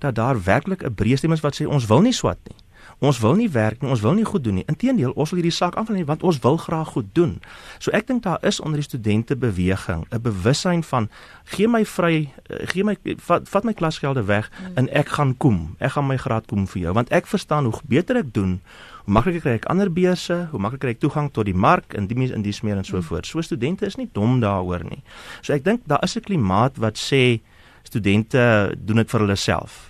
dat 0.00 0.16
daar 0.20 0.36
werklik 0.44 0.84
'n 0.84 0.94
breë 0.94 1.16
stem 1.16 1.32
is 1.32 1.40
wat 1.40 1.56
sê 1.56 1.66
ons 1.66 1.86
wil 1.86 2.00
nie 2.04 2.12
swat 2.12 2.38
nie. 2.48 2.59
Ons 3.00 3.16
wil 3.18 3.38
nie 3.38 3.48
werk 3.48 3.80
nie, 3.80 3.88
ons 3.88 4.02
wil 4.04 4.12
nie 4.12 4.26
goed 4.28 4.44
doen 4.44 4.58
nie. 4.60 4.66
Inteendeel, 4.68 5.14
ons 5.16 5.30
wil 5.32 5.40
hierdie 5.40 5.54
saak 5.56 5.78
aanval 5.80 6.02
want 6.04 6.24
ons 6.26 6.38
wil 6.44 6.58
graag 6.60 6.92
goed 6.92 7.08
doen. 7.16 7.38
So 7.80 7.92
ek 7.96 8.10
dink 8.10 8.26
daar 8.26 8.42
is 8.44 8.60
onder 8.60 8.82
die 8.82 8.84
studente 8.84 9.36
beweging 9.36 10.04
'n 10.10 10.20
bewussyn 10.20 10.82
van 10.84 11.08
gee 11.44 11.68
my 11.68 11.84
vry, 11.84 12.28
eh, 12.46 12.66
gee 12.68 12.84
my 12.84 12.96
vat, 13.16 13.48
vat 13.48 13.64
my 13.64 13.72
klasgelde 13.72 14.24
weg 14.24 14.50
hmm. 14.50 14.76
en 14.76 14.88
ek 14.92 15.08
gaan 15.08 15.36
kom. 15.36 15.76
Ek 15.78 15.92
gaan 15.92 16.06
my 16.06 16.16
graad 16.16 16.46
kom 16.46 16.66
vir 16.66 16.82
jou 16.82 16.92
want 16.92 17.08
ek 17.08 17.26
verstaan 17.26 17.64
hoe 17.64 17.80
beter 17.88 18.16
ek 18.16 18.34
doen, 18.34 18.60
hoe 19.04 19.12
makliker 19.12 19.40
kry 19.40 19.52
ek 19.52 19.64
ander 19.64 19.92
beurse, 19.92 20.48
hoe 20.50 20.60
makliker 20.60 20.88
kry 20.88 20.90
ek 20.90 21.00
toegang 21.00 21.32
tot 21.32 21.44
die 21.44 21.54
mark 21.54 21.94
en 21.94 22.06
die 22.06 22.16
mense 22.16 22.34
in 22.34 22.42
die 22.42 22.52
smeer 22.52 22.76
en 22.76 22.84
so 22.84 23.00
voort. 23.00 23.26
So 23.26 23.40
studente 23.40 23.86
is 23.86 23.96
nie 23.96 24.10
dom 24.12 24.40
daaroor 24.40 24.84
nie. 24.84 25.02
So 25.40 25.52
ek 25.52 25.64
dink 25.64 25.80
daar 25.86 26.02
is 26.02 26.16
'n 26.16 26.20
klimaat 26.20 26.76
wat 26.76 26.98
sê 26.98 27.40
studente 27.82 28.74
doen 28.76 28.96
dit 28.96 29.10
vir 29.10 29.20
hulle 29.20 29.36
self 29.36 29.89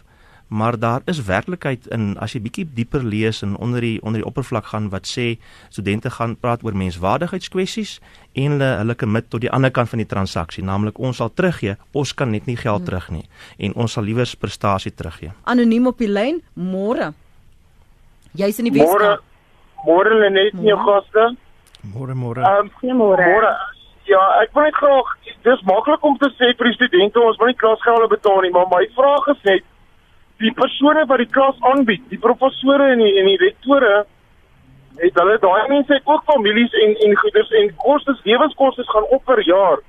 maar 0.51 0.79
daar 0.79 1.03
is 1.07 1.23
werklikheid 1.25 1.87
in 1.95 2.17
as 2.19 2.35
jy 2.35 2.41
bietjie 2.43 2.65
dieper 2.75 3.05
lees 3.07 3.43
en 3.47 3.55
onder 3.63 3.85
die 3.87 4.01
onder 4.03 4.19
die 4.19 4.27
oppervlak 4.27 4.73
gaan 4.73 4.89
wat 4.91 5.07
sê 5.07 5.27
studente 5.69 6.11
gaan 6.11 6.35
praat 6.37 6.65
oor 6.67 6.75
menswaardigheidskwessies 6.75 8.01
en 8.35 8.59
hulle 8.59 8.71
hulle 8.81 8.97
commit 8.99 9.31
tot 9.31 9.45
die 9.45 9.53
ander 9.55 9.71
kant 9.71 9.93
van 9.93 10.03
die 10.03 10.09
transaksie 10.11 10.65
naamlik 10.67 10.99
ons 10.99 11.23
sal 11.23 11.31
teruggee 11.31 11.77
ons 11.95 12.15
kan 12.15 12.35
net 12.35 12.51
nie 12.51 12.59
geld 12.59 12.85
terug 12.91 13.09
nie 13.15 13.25
en 13.59 13.79
ons 13.79 13.95
sal 13.95 14.05
liewer 14.05 14.27
prestasie 14.41 14.91
teruggee. 14.91 15.31
Anoniem 15.45 15.87
op 15.87 15.99
die 16.03 16.11
lyn 16.11 16.43
môre. 16.55 17.13
Jy's 18.35 18.59
in 18.59 18.71
die 18.71 18.75
Weskaap. 18.75 19.23
Môre 19.87 20.11
môre 20.11 20.31
net 20.35 20.55
nie 20.55 20.75
gaste. 20.85 21.31
Môre 21.95 22.15
môre. 22.15 22.43
Um, 22.43 22.71
môre 22.99 23.23
môre. 23.23 23.55
Ja 24.11 24.21
ek 24.43 24.55
wil 24.55 24.67
net 24.67 24.75
graag 24.83 25.15
dis 25.47 25.67
maklik 25.69 26.05
om 26.05 26.19
te 26.19 26.29
sê 26.37 26.51
vir 26.59 26.69
die 26.73 26.77
studente 26.77 27.23
ons 27.23 27.39
moet 27.39 27.55
nie 27.55 27.61
klasgelde 27.63 28.11
betaal 28.11 28.43
nie 28.43 28.51
maar 28.57 28.67
my 28.73 28.83
vraag 28.99 29.31
is 29.37 29.45
net 29.47 29.63
die 30.41 30.53
persone 30.57 31.05
wat 31.07 31.21
die 31.21 31.29
klas 31.29 31.59
aanbied, 31.73 32.03
die 32.09 32.19
professore 32.19 32.93
en 32.95 33.03
die 33.05 33.13
en 33.21 33.29
die 33.29 33.39
rektore 33.41 34.05
het 35.01 35.17
hulle 35.21 35.39
daai 35.41 35.69
mense 35.69 35.93
het 35.93 36.07
ook 36.09 36.25
families 36.29 36.73
en 36.85 36.95
en 37.07 37.17
goederes 37.23 37.51
en 37.61 37.73
kostes 37.85 38.21
lewenskoste 38.29 38.85
gaan 38.93 39.09
op 39.17 39.25
per 39.25 39.43
jaar. 39.47 39.83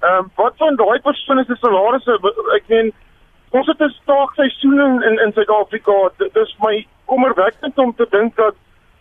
Ehm 0.00 0.24
um, 0.24 0.30
wat 0.36 0.56
van 0.56 0.76
daai 0.76 1.00
persone 1.06 1.44
se 1.44 1.56
salarisse 1.60 2.18
ek 2.56 2.68
meen 2.68 2.92
ons 3.50 3.66
het 3.66 3.80
'n 3.80 3.94
staakseisoen 4.02 4.80
in 4.86 5.02
in, 5.08 5.18
in 5.24 5.32
Suid-Afrika. 5.32 6.10
Dit 6.16 6.36
is 6.36 6.56
my 6.66 6.86
kommerwekkend 7.04 7.78
om 7.78 7.94
te 7.94 8.06
dink 8.10 8.36
dat 8.36 8.54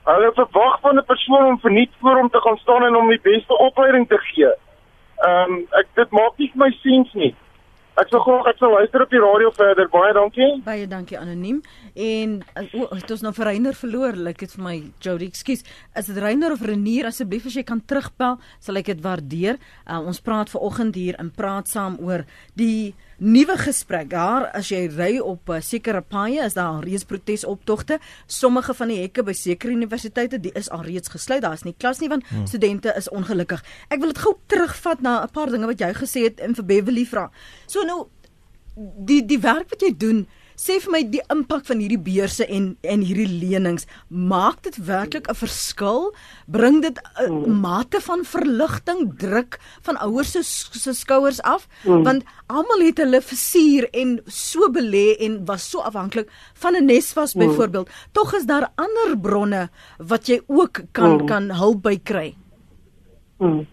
hulle 0.04 0.32
verwag 0.34 0.80
van 0.82 0.96
'n 0.98 1.06
persoon 1.06 1.46
om 1.46 1.60
verniet 1.60 1.92
voor 2.02 2.16
hom 2.16 2.30
te 2.30 2.42
gaan 2.42 2.58
staan 2.58 2.84
en 2.84 2.94
hom 2.94 3.10
die 3.10 3.22
beste 3.22 3.58
opleiding 3.58 4.08
te 4.08 4.18
gee. 4.18 4.52
Ehm 5.28 5.52
um, 5.52 5.68
ek 5.72 5.88
dit 5.96 6.12
maak 6.12 6.38
nie 6.38 6.52
my 6.54 6.72
sins 6.72 7.14
nie. 7.14 7.36
Ek 7.98 8.12
sou 8.14 8.20
graag 8.24 8.48
ek 8.52 8.60
sou 8.62 8.70
luister 8.72 9.04
op 9.04 9.12
die 9.12 9.20
radio 9.20 9.50
verder. 9.58 9.90
Baie 9.92 10.14
dankie. 10.16 10.50
Baie 10.64 10.86
dankie 10.88 11.18
anoniem. 11.20 11.58
En 12.00 12.38
o, 12.62 12.86
oh, 12.86 12.94
het 12.96 13.12
ons 13.12 13.26
nou 13.26 13.34
vir 13.36 13.50
Reiner 13.50 13.76
verloor. 13.76 14.20
Lyk 14.30 14.46
dit 14.46 14.54
vir 14.56 14.64
my 14.64 14.76
Jody, 15.04 15.28
ekskuus. 15.34 15.66
Is 16.00 16.12
dit 16.12 16.22
Reiner 16.22 16.54
of 16.56 16.64
Renier 16.64 17.10
asseblief 17.10 17.50
as 17.50 17.58
jy 17.60 17.66
kan 17.68 17.82
terugbel, 17.82 18.38
sal 18.64 18.80
ek 18.80 18.94
dit 18.94 19.04
waardeer. 19.04 19.60
Uh, 19.84 20.00
ons 20.00 20.22
praat 20.24 20.52
ver 20.54 20.64
oggend 20.70 20.96
hier 21.00 21.20
en 21.20 21.34
praat 21.34 21.68
saam 21.72 21.98
oor 22.06 22.24
die 22.60 22.94
nuwe 23.20 23.58
gesprek. 23.60 24.10
Daar 24.10 24.48
as 24.56 24.72
jy 24.72 24.86
ry 24.96 25.20
op 25.20 25.50
uh, 25.50 25.60
sekere 25.64 26.02
paaie 26.02 26.44
is 26.46 26.56
daar 26.58 26.84
reeds 26.84 27.06
protesoptogte. 27.08 28.00
Sommige 28.28 28.74
van 28.74 28.92
die 28.92 29.00
hekke 29.02 29.24
by 29.28 29.36
sekere 29.38 29.76
universiteite, 29.76 30.40
die 30.40 30.54
is 30.58 30.70
al 30.70 30.86
reeds 30.88 31.12
gesluit. 31.12 31.44
Daar 31.44 31.58
is 31.58 31.66
nie 31.68 31.76
klas 31.78 32.00
nie 32.00 32.10
want 32.10 32.28
hmm. 32.30 32.48
studente 32.48 32.94
is 32.98 33.10
ongelukkig. 33.10 33.64
Ek 33.90 34.00
wil 34.00 34.14
dit 34.14 34.24
gou 34.24 34.36
terugvat 34.48 35.02
na 35.02 35.24
'n 35.24 35.32
paar 35.36 35.52
dinge 35.52 35.68
wat 35.68 35.80
jy 35.80 35.94
gesê 35.94 36.24
het 36.28 36.40
in 36.40 36.56
vir 36.56 36.66
Beverly 36.66 37.06
vra. 37.06 37.30
So 37.68 37.84
nou 37.84 38.08
die 39.06 39.26
die 39.26 39.40
werk 39.40 39.70
wat 39.70 39.82
jy 39.82 39.94
doen 39.98 40.28
sê 40.60 40.76
vir 40.84 40.92
my 40.92 41.02
die 41.14 41.22
impak 41.32 41.64
van 41.70 41.80
hierdie 41.80 42.02
beurse 42.04 42.46
en 42.58 42.74
en 42.94 43.04
hierdie 43.06 43.30
lenings 43.30 43.86
maak 44.32 44.60
dit 44.68 44.78
werklik 44.90 45.30
'n 45.32 45.40
verskil 45.42 46.12
bring 46.58 46.82
dit 46.84 46.98
'n 47.00 47.32
mm. 47.32 47.60
mate 47.64 48.02
van 48.08 48.26
verligting 48.34 49.16
druk 49.24 49.60
van 49.88 49.96
ouers 50.08 50.32
se 50.36 50.44
se 50.84 50.94
skouers 50.94 51.40
af 51.42 51.68
mm. 51.86 52.04
want 52.04 52.24
almal 52.48 52.84
het 52.84 53.00
hulle 53.04 53.22
versier 53.22 53.88
en 53.94 54.20
so 54.28 54.70
belê 54.70 55.16
en 55.26 55.46
was 55.46 55.70
so 55.72 55.80
afhanklik 55.80 56.28
van 56.54 56.76
'n 56.76 56.86
nesvas 56.86 57.36
mm. 57.36 57.40
byvoorbeeld 57.40 57.90
tog 58.12 58.34
is 58.34 58.46
daar 58.46 58.68
ander 58.76 59.18
bronne 59.22 59.70
wat 59.98 60.28
jy 60.28 60.42
ook 60.48 60.84
kan 60.92 61.26
kan 61.26 61.52
hulp 61.52 61.84
by 61.84 61.98
kry 62.04 62.36
mm. 63.40 63.64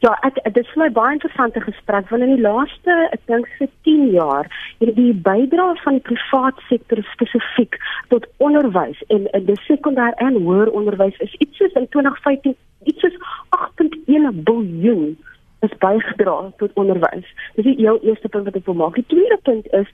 Ja, 0.00 0.14
ek 0.24 0.38
dit 0.54 0.58
is 0.64 0.76
my 0.80 0.86
baie 0.96 1.12
interessante 1.12 1.60
gesprek 1.60 2.08
want 2.08 2.24
in 2.24 2.30
die 2.32 2.40
laaste, 2.40 2.94
ek 3.12 3.20
dink 3.28 3.48
vir 3.58 3.68
10 3.84 4.06
jaar, 4.14 4.46
het 4.80 4.94
die 4.96 5.12
bydrae 5.26 5.74
van 5.82 5.98
die 5.98 6.04
private 6.06 6.64
sektor 6.70 7.02
spesifiek 7.10 7.76
tot 8.08 8.24
onderwys 8.46 9.02
en 9.12 9.28
in 9.36 9.44
die 9.50 9.58
sekondêr 9.66 10.16
en 10.24 10.38
hoër 10.46 10.72
onderwys 10.72 11.20
is 11.26 11.34
iets 11.44 11.60
soos 11.60 11.76
in 11.76 11.88
2015 11.92 12.56
iets 12.88 13.04
soos 13.04 13.18
8.1 13.58 14.40
biljoen 14.48 15.18
is 15.60 15.76
bygedra 15.78 16.52
tot 16.56 16.70
onderwys. 16.80 17.26
Dis 17.54 17.64
die 17.64 17.76
heel 17.76 18.00
eerste 18.02 18.28
punt 18.28 18.44
wat 18.48 18.56
ek 18.56 18.64
wil 18.68 18.78
maak. 18.80 18.94
Die 18.94 19.06
tweede 19.12 19.38
punt 19.42 19.66
is 19.76 19.88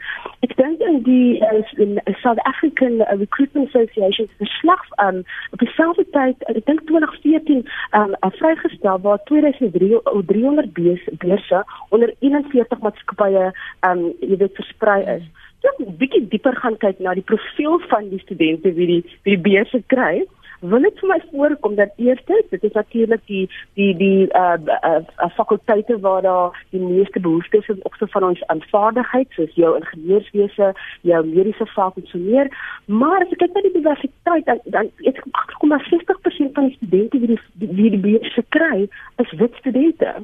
ek 0.46 0.54
dink 0.60 0.80
in 0.80 1.00
die 1.06 1.38
is 1.52 1.72
in 1.82 1.98
South 2.22 2.40
African 2.50 3.00
uh, 3.00 3.16
Recruitment 3.18 3.68
Association 3.68 4.26
se 4.30 4.38
verslag 4.44 4.84
um 5.06 5.22
op 5.50 5.58
dieselfde 5.58 6.06
tyd, 6.10 6.46
ek 6.52 6.62
dink 6.66 6.84
2014 6.90 7.64
um 7.98 8.14
vrygestel 8.38 9.00
waar 9.02 9.22
2300 9.30 10.72
beurse 10.72 11.64
onder 11.88 12.14
41 12.18 12.78
maatskappye 12.86 13.50
um 13.90 14.06
jy 14.20 14.38
weet 14.42 14.60
versprei 14.60 15.02
is. 15.16 15.26
Ek 15.66 15.78
wil 15.78 15.88
'n 15.90 15.98
bietjie 15.98 16.28
dieper 16.30 16.54
gaan 16.62 16.76
kyk 16.78 16.98
na 17.02 17.14
die 17.14 17.26
profiel 17.26 17.80
van 17.90 18.08
die 18.08 18.22
studente 18.22 18.72
wie 18.74 18.86
die 18.86 19.02
wie 19.24 19.34
die 19.34 19.44
beurse 19.50 19.82
kry 19.90 20.26
wil 20.60 20.80
dit 20.80 20.98
vir 20.98 21.08
my 21.08 21.20
voorkom 21.30 21.74
dat 21.74 21.92
eerstens 21.96 22.48
dit 22.50 22.64
is 22.64 22.72
natuurlik 22.72 23.20
die 23.26 23.44
die 23.74 23.92
die 23.96 24.26
uh, 24.32 24.56
uh, 24.66 25.00
uh 25.24 25.30
fakulteite 25.36 25.98
waar 26.00 26.22
daar 26.22 26.64
die 26.70 26.80
meeste 26.80 27.20
behoeftes 27.20 27.68
is 27.68 27.80
so 27.98 28.06
van 28.06 28.24
ons 28.24 28.46
aanvaardigheid 28.46 29.28
soos 29.30 29.54
jou 29.54 29.76
ingenieurswese, 29.76 30.72
jou 31.00 31.22
mediese 31.26 31.66
vak 31.66 31.96
en 31.96 32.06
so 32.06 32.18
meer. 32.18 32.50
Maar 32.86 33.24
as 33.24 33.32
ek 33.32 33.42
kyk 33.44 33.54
na 33.54 33.64
die 33.66 33.76
diversiteit 33.78 34.46
dan 34.46 34.60
dan 34.64 34.90
is 34.98 35.20
8,60% 35.42 36.52
van 36.58 36.68
die 36.68 36.76
studente 36.76 37.18
wie 37.18 37.32
die 37.32 37.40
wie 37.58 37.90
die 37.96 38.04
beurse 38.08 38.44
kry 38.48 38.88
is 39.22 39.32
wit 39.40 39.54
studente. 39.62 40.14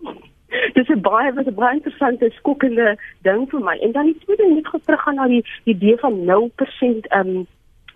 Dis 0.76 0.88
'n 0.88 1.00
baie 1.00 1.32
wat 1.34 1.46
'n 1.46 1.54
baie 1.54 1.76
interessante 1.76 2.30
skokkende 2.38 2.96
ding 3.22 3.50
vir 3.50 3.60
my. 3.60 3.76
En 3.82 3.92
dan 3.92 4.06
die 4.06 4.18
tweede 4.24 4.46
net 4.54 4.68
gou 4.68 4.80
terug 4.80 5.02
gaan 5.02 5.14
na 5.14 5.26
die 5.26 5.44
idee 5.64 5.96
van 5.96 6.24
0% 6.24 7.10
um 7.18 7.46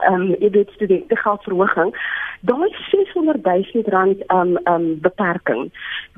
ehm 0.03 0.15
um, 0.15 0.35
jy 0.39 0.51
weet 0.51 0.71
studente 0.71 1.17
geldverhoging 1.17 1.95
daai 2.41 2.69
600 2.91 3.45
000 3.45 3.89
rand 3.95 4.27
ehm 4.27 4.39
um, 4.39 4.57
ehm 4.57 4.75
um, 4.75 5.01
beperking. 5.01 5.71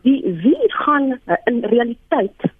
Die 0.02 0.20
wie 0.42 0.72
gaan 0.84 1.18
uh, 1.26 1.36
in 1.44 1.64
realiteit 1.64 2.52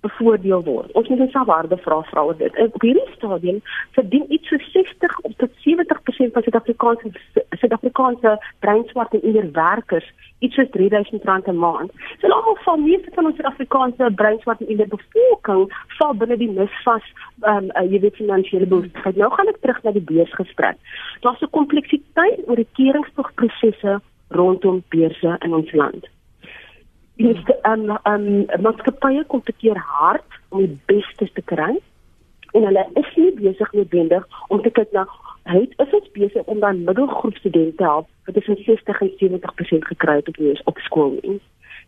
bevoordeel 0.00 0.62
word. 0.62 0.92
Ons 0.92 1.08
moet 1.08 1.20
ons 1.20 1.36
waarde 1.48 1.76
vra 1.82 2.22
oor 2.22 2.36
dit. 2.38 2.58
Op 2.62 2.82
hierdie 2.82 3.06
stadium 3.16 3.60
verdien 3.96 4.24
iets 4.32 4.48
so 4.48 4.56
60 4.72 5.16
tot 5.42 5.50
70% 5.66 6.34
van 6.34 6.42
Suid-Afrikaanse 6.46 7.12
Suid-Afrikaanse 7.62 8.34
breinswart 8.64 9.14
en 9.14 9.22
inderwerkers 9.22 10.06
iets 10.38 10.54
soos 10.54 10.70
R3000 10.70 11.48
'n 11.50 11.58
maand. 11.58 11.90
So 12.20 12.28
almal 12.28 12.58
van 12.66 12.84
meeste 12.84 13.10
van 13.14 13.26
ons 13.26 13.36
Suid-Afrikaanse 13.36 14.10
breinswart 14.14 14.60
en 14.60 14.68
inderbevolking 14.68 15.64
val 15.98 16.14
binne 16.14 16.36
die 16.36 16.50
misvas 16.50 17.06
ehm 17.40 17.56
um, 17.56 17.70
uh, 17.74 17.90
jy 17.92 18.00
weet 18.00 18.20
finansiële 18.22 18.66
behoeftes. 18.66 19.16
Nou 19.16 19.30
gaan 19.34 19.48
ek 19.48 19.60
terug 19.60 19.82
na 19.82 19.90
die 19.90 20.08
beursgesprek. 20.12 20.76
Daar's 21.20 21.42
'n 21.42 21.50
kompleksiteit 21.50 22.46
oor 22.46 22.56
die 22.56 22.72
keringstogprosesse 22.72 24.00
rondom 24.28 24.82
beurse 24.88 25.36
in 25.40 25.54
ons 25.54 25.72
land 25.72 26.06
is 27.18 27.42
ehm 27.62 27.90
ehm 28.02 28.62
maatskappye 28.62 29.24
kompeteer 29.26 29.78
hard 29.78 30.40
om 30.48 30.58
die 30.58 30.78
beste 30.86 31.30
te 31.32 31.42
kry 31.42 31.74
en 32.52 32.64
hulle 32.64 32.84
is 32.94 33.10
nie 33.16 33.32
besig 33.40 33.72
noodwendig 33.72 34.26
om 34.48 34.62
te 34.62 34.70
kyk 34.70 34.92
na 34.92 35.04
hy 35.50 35.64
is 35.84 35.96
ons 35.98 36.10
besig 36.14 36.44
om 36.52 36.60
dan 36.60 36.84
middelgroep 36.84 37.36
studente 37.40 37.84
help 37.84 38.08
wat 38.28 38.36
is 38.36 38.48
in 38.54 38.62
60 38.64 39.00
en 39.00 39.12
70% 39.24 39.90
gekry 39.90 40.16
het 40.20 40.28
op 40.28 40.38
op 40.64 40.78
skool 40.86 41.18
nie. 41.22 41.40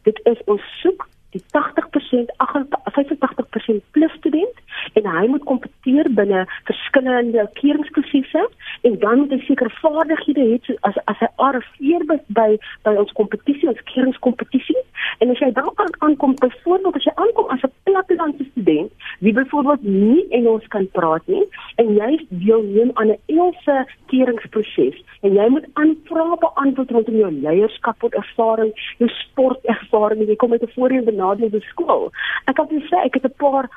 Dit 0.09 0.21
is 0.25 0.43
ons 0.45 0.67
soek 0.81 1.09
die 1.31 1.43
80% 1.57 2.35
85% 2.41 3.91
plus 3.91 4.13
student 4.19 4.60
en 4.99 5.07
hy 5.07 5.27
moet 5.27 5.45
kompeteer 5.45 6.11
binne 6.21 6.47
verskillende 6.69 7.47
keringsklasses 7.61 8.51
en 8.83 8.99
dan 9.05 9.19
moet 9.19 9.35
hy 9.35 9.41
sekere 9.47 9.73
vaardighede 9.81 10.47
hê 10.51 10.77
as 10.89 10.97
as 11.05 11.19
hy 11.23 11.31
arriveer 11.37 12.07
by 12.11 12.19
by, 12.29 12.51
by 12.85 12.95
ons 13.03 13.13
kompetisie, 13.19 13.69
ons 13.69 13.87
keringskompetisie 13.93 14.83
en 15.21 15.31
as 15.31 15.43
jy 15.43 15.51
dan 15.57 15.71
kan 15.81 15.93
aankom 16.07 16.37
byvoorbeeld 16.41 16.97
as 16.97 17.09
jy 17.09 17.15
aankom 17.17 17.51
as 17.55 17.65
'n 17.65 17.73
plattelandse 17.85 18.45
student 18.53 18.93
wie 19.21 19.33
byvoorbeeld 19.33 19.83
nie 19.83 20.27
Engels 20.31 20.67
kan 20.69 20.89
praat 20.93 21.27
nie 21.27 21.45
en 21.77 21.95
jy 21.97 22.11
deelneem 22.29 22.91
aan 22.95 23.11
'n 23.11 23.21
Engelse 23.27 23.87
keringsproses 24.07 24.97
en 25.21 25.35
jy 25.35 25.49
moet 25.49 25.67
aanvrae 25.73 26.37
beantwoord 26.45 26.91
rondom 26.91 27.17
jou 27.17 27.31
leierskap 27.33 28.03
of 28.03 28.13
ervaring, 28.13 28.73
jou 28.99 29.09
sportervaring, 29.09 30.25
jy 30.29 30.37
kom 30.37 30.53
uit 30.53 30.63
'n 30.63 30.75
voorheen 30.75 31.05
benadeelde 31.05 31.61
skool. 31.61 32.11
Ek 32.47 32.57
kan 32.57 32.67
net 32.71 32.85
sê 32.91 33.05
ek 33.05 33.15
het 33.15 33.25
'n 33.25 33.37
paar 33.37 33.69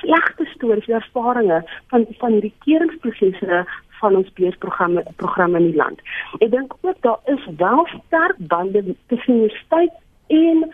slegte 0.00 0.44
stories, 0.54 0.88
ervarings 0.88 1.70
van 1.92 2.06
van 2.18 2.32
hierdie 2.32 2.54
keringsprosesse 2.64 3.64
van 4.00 4.16
ons 4.16 4.32
beursprogramme 4.38 5.04
programme 5.16 5.58
in 5.58 5.70
die 5.70 5.78
land. 5.78 6.00
Ek 6.40 6.50
dink 6.50 6.74
ook 6.80 6.98
daar 7.06 7.20
is 7.34 7.44
wel 7.56 7.86
sterk 7.92 8.38
bande 8.38 8.82
tussen 9.06 9.34
universiteit 9.34 9.92
en 10.32 10.64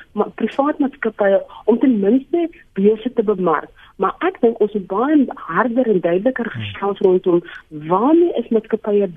privaat 0.41 0.79
maatskappye 0.79 1.43
om 1.65 1.79
ten 1.79 1.99
minste 2.01 2.49
beurse 2.79 3.13
te 3.13 3.23
bemark. 3.23 3.71
Maar 3.99 4.15
ek 4.27 4.37
dink 4.41 4.61
ons 4.63 4.73
moet 4.77 4.87
baie 4.91 5.17
harder 5.49 5.89
en 5.91 6.01
duideliker 6.01 6.51
hmm. 6.53 6.67
gesels 6.71 7.01
rondom 7.07 7.41
waarmee 7.91 8.35
is 8.41 8.51
maatskappye 8.55 9.09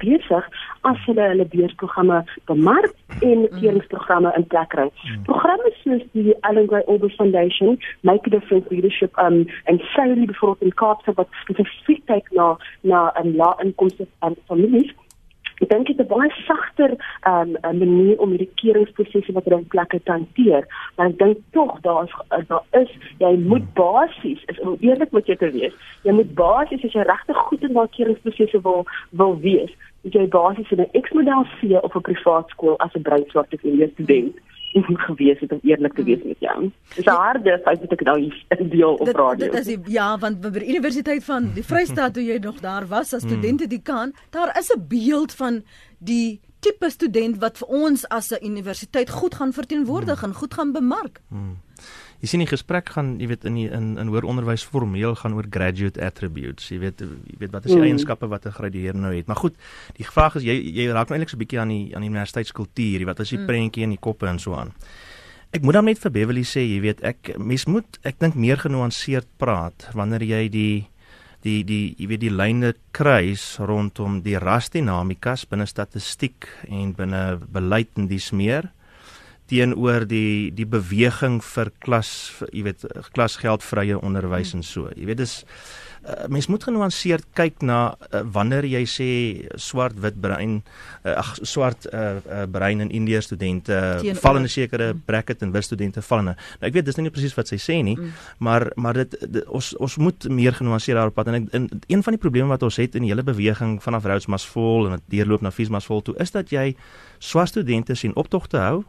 besig 0.00 0.48
as 0.88 1.02
hulle 1.06 1.26
hulle 1.32 1.46
beursprogramme 1.54 2.22
bemark 2.50 2.94
en 3.20 3.44
hmm. 3.44 3.58
keringsprogramme 3.58 4.32
in 4.38 4.46
plek 4.54 4.72
kry. 4.72 4.88
Hmm. 5.02 5.22
Programme 5.28 5.74
soos 5.82 6.04
die 6.16 6.36
Allen 6.48 6.70
Gray 6.72 6.84
Orbis 6.86 7.14
Foundation, 7.20 7.78
Make 8.00 8.26
a 8.26 8.34
Difference 8.36 8.72
Leadership 8.72 9.18
um 9.18 9.44
en 9.64 9.80
Sally 9.92 10.26
before 10.26 10.56
in 10.60 10.72
Kaapstad 10.80 11.20
wat 11.20 11.40
spesifiek 11.44 12.04
kyk 12.08 12.32
na 12.32 12.56
na 12.80 13.12
'n 13.20 13.36
lae-inkomste 13.36 14.08
um, 14.24 14.36
families 14.48 14.90
Ek 15.62 15.70
dink 15.70 15.86
dit 15.86 16.00
is 16.00 16.04
'n 16.04 16.10
baie 16.10 16.30
sagter 16.42 16.90
um, 17.30 17.54
manier 17.62 18.18
om 18.18 18.30
hierdie 18.34 18.50
keringsprosesse 18.58 19.32
wat 19.32 19.46
in 19.46 19.66
plekke 19.74 20.00
te 20.02 20.10
hanteer, 20.10 20.66
maar 20.96 21.12
ek 21.12 21.18
dink 21.18 21.38
tog 21.52 21.80
daar 21.86 22.04
is 22.04 22.46
daar 22.48 22.66
is 22.82 22.90
jy 23.18 23.32
moet 23.38 23.66
basies 23.78 24.42
is 24.50 24.60
om 24.60 24.76
eerlik 24.80 25.12
met 25.12 25.26
jou 25.26 25.38
te 25.38 25.50
wees. 25.50 25.74
Jy 26.02 26.12
moet 26.18 26.34
basies 26.34 26.84
as 26.84 26.92
jy 26.92 27.06
regtig 27.06 27.36
goed 27.46 27.62
in 27.62 27.78
daai 27.78 27.88
keringsprosesse 27.94 28.62
wil 28.62 28.86
wil 29.10 29.38
wees, 29.40 29.70
jy 30.02 30.10
jy 30.18 30.28
basies 30.28 30.70
in 30.70 30.80
'n 30.80 31.02
X-model 31.02 31.46
C 31.58 31.78
of 31.78 31.94
'n 31.94 32.08
privaat 32.10 32.48
skool 32.48 32.76
as 32.78 32.94
'n 32.96 33.02
breitswart 33.02 33.54
of 33.54 33.62
'n 33.62 33.92
student 33.94 34.34
gewees 34.80 35.40
het 35.40 35.52
om 35.52 35.60
eerlik 35.62 35.94
te 35.94 36.02
wees 36.02 36.22
met 36.24 36.38
jou. 36.38 36.70
Dis 36.94 37.04
'n 37.04 37.10
harde 37.10 37.60
feit 37.64 37.80
wat 37.80 37.92
ek 37.92 38.00
nou 38.00 38.18
hier 38.20 38.44
deel 38.76 38.94
op 38.94 39.06
radio. 39.06 39.50
Dit 39.50 39.54
is 39.54 39.66
die, 39.66 39.78
ja, 39.86 40.18
want 40.18 40.40
by 40.40 40.48
die 40.50 40.68
Universiteit 40.68 41.24
van 41.24 41.52
die 41.54 41.64
Vrystaat 41.64 42.14
toe 42.14 42.24
jy 42.24 42.38
nog 42.38 42.60
daar 42.60 42.86
was 42.86 43.14
as 43.14 43.22
studente 43.22 43.66
die 43.66 43.82
kan, 43.82 44.12
daar 44.30 44.56
is 44.58 44.72
'n 44.74 44.86
beeld 44.88 45.32
van 45.32 45.62
die 45.98 46.40
tipe 46.60 46.90
student 46.90 47.38
wat 47.42 47.58
vir 47.58 47.68
ons 47.68 48.08
as 48.08 48.30
'n 48.30 48.44
universiteit 48.46 49.10
goed 49.10 49.34
gaan 49.34 49.52
verteenwoordig 49.52 50.20
hmm. 50.20 50.30
en 50.30 50.36
goed 50.36 50.54
gaan 50.54 50.72
bemark. 50.72 51.20
Hmm. 51.28 51.56
Jy 52.22 52.28
sien 52.30 52.42
die 52.44 52.46
gesprek 52.46 52.92
gaan, 52.94 53.16
jy 53.18 53.26
weet 53.32 53.44
in 53.50 53.56
die, 53.58 53.64
in 53.74 53.96
in 53.98 54.10
hoër 54.12 54.28
onderwys 54.30 54.62
formeel 54.62 55.16
gaan 55.18 55.34
oor 55.34 55.48
graduate 55.50 55.98
attributes. 55.98 56.68
Jy 56.70 56.78
weet 56.84 57.02
jy 57.02 57.38
weet 57.40 57.50
wat 57.50 57.64
is 57.66 57.72
die 57.72 57.80
mm. 57.80 57.88
eienskappe 57.88 58.28
wat 58.30 58.46
'n 58.46 58.54
gradueer 58.54 58.94
nou 58.94 59.10
het. 59.10 59.26
Maar 59.26 59.40
goed, 59.42 59.56
die 59.98 60.06
vraag 60.06 60.36
is 60.38 60.46
jy 60.46 60.54
jy 60.54 60.86
raak 60.94 61.10
nou 61.10 61.18
eintlik 61.18 61.34
so 61.34 61.36
'n 61.36 61.42
bietjie 61.42 61.58
aan 61.58 61.74
die 61.74 61.96
aan 61.96 62.06
die 62.06 62.10
universiteitskultuur, 62.10 63.06
wat 63.10 63.20
is 63.20 63.34
die 63.34 63.38
mm. 63.38 63.46
prentjie 63.46 63.82
in 63.82 63.90
die 63.90 63.98
koppe 63.98 64.28
en 64.28 64.38
so 64.38 64.54
aan. 64.54 64.70
Ek 65.50 65.62
moet 65.62 65.74
dan 65.74 65.84
net 65.84 65.98
vir 65.98 66.10
Beverly 66.10 66.44
sê, 66.44 66.62
jy 66.62 66.80
weet 66.80 67.02
ek 67.02 67.36
mens 67.38 67.66
moet 67.66 67.98
ek 68.04 68.20
dink 68.20 68.34
meer 68.34 68.56
genuanceerd 68.56 69.26
praat 69.36 69.90
wanneer 69.92 70.22
jy 70.22 70.48
die 70.48 70.86
die 71.42 71.64
die 71.66 71.94
jy 71.98 72.06
weet 72.06 72.22
die 72.22 72.30
lyne 72.30 72.74
kruis 72.94 73.58
rondom 73.58 74.22
die 74.22 74.38
rasdinamikas 74.38 75.44
binne 75.50 75.66
statistiek 75.66 76.46
en 76.68 76.94
binne 76.94 77.40
beleid 77.50 77.90
en 77.98 78.06
dis 78.06 78.30
meer 78.30 78.70
teenoor 79.52 80.06
die 80.08 80.50
die 80.56 80.68
beweging 80.68 81.40
vir 81.44 81.72
klas 81.84 82.10
jy 82.50 82.64
weet 82.70 82.86
klasgeldvrye 83.12 84.00
onderwys 84.00 84.54
en 84.56 84.64
so. 84.66 84.88
Jy 84.96 85.10
weet 85.10 85.20
dis 85.20 85.42
uh, 86.06 86.26
mens 86.32 86.48
moet 86.50 86.64
genuanceerd 86.64 87.26
kyk 87.36 87.60
na 87.66 87.78
uh, 87.92 88.22
wanneer 88.34 88.66
jy 88.66 88.82
sê 88.88 89.08
swart 89.60 89.98
wit 90.02 90.16
brein 90.22 90.60
uh, 91.04 91.18
ag 91.18 91.34
swart 91.42 91.86
uh, 91.90 92.16
uh, 92.18 92.44
brein 92.50 92.82
in 92.84 92.92
Indië 92.94 93.20
studente 93.24 93.78
val 94.22 94.40
in 94.40 94.48
'n 94.48 94.54
sekere 94.54 94.92
mm. 94.92 95.02
bracket 95.06 95.42
en 95.42 95.52
wit 95.52 95.64
studente 95.64 96.02
val 96.02 96.24
in. 96.24 96.30
Nou 96.32 96.36
ek 96.60 96.78
weet 96.78 96.88
dis 96.88 96.96
nie 96.96 97.10
presies 97.10 97.36
wat 97.36 97.52
sy 97.52 97.60
sê 97.60 97.82
nie, 97.82 97.96
mm. 97.98 98.12
maar 98.38 98.70
maar 98.76 99.02
dit, 99.04 99.18
dit 99.28 99.44
ons 99.48 99.74
ons 99.76 99.96
moet 99.96 100.28
meer 100.28 100.56
genuanceerd 100.56 100.96
daarop 100.96 101.14
pad 101.14 101.28
en, 101.28 101.34
ek, 101.42 101.52
en 101.52 101.68
een 101.86 102.02
van 102.02 102.16
die 102.16 102.22
probleme 102.22 102.48
wat 102.48 102.62
ons 102.62 102.80
het 102.80 102.94
in 102.94 103.04
die 103.04 103.12
hele 103.12 103.26
beweging 103.26 103.82
vanaf 103.82 104.04
Rhodes 104.04 104.26
Masvol 104.26 104.88
en 104.88 104.98
dit 104.98 105.18
deurloop 105.18 105.42
na 105.42 105.50
Fees 105.50 105.68
Masvol 105.68 106.02
toe 106.02 106.16
is 106.18 106.30
dat 106.30 106.50
jy 106.50 106.74
swart 107.18 107.48
studente 107.48 107.94
sien 107.94 108.16
optogte 108.16 108.58
hou 108.58 108.82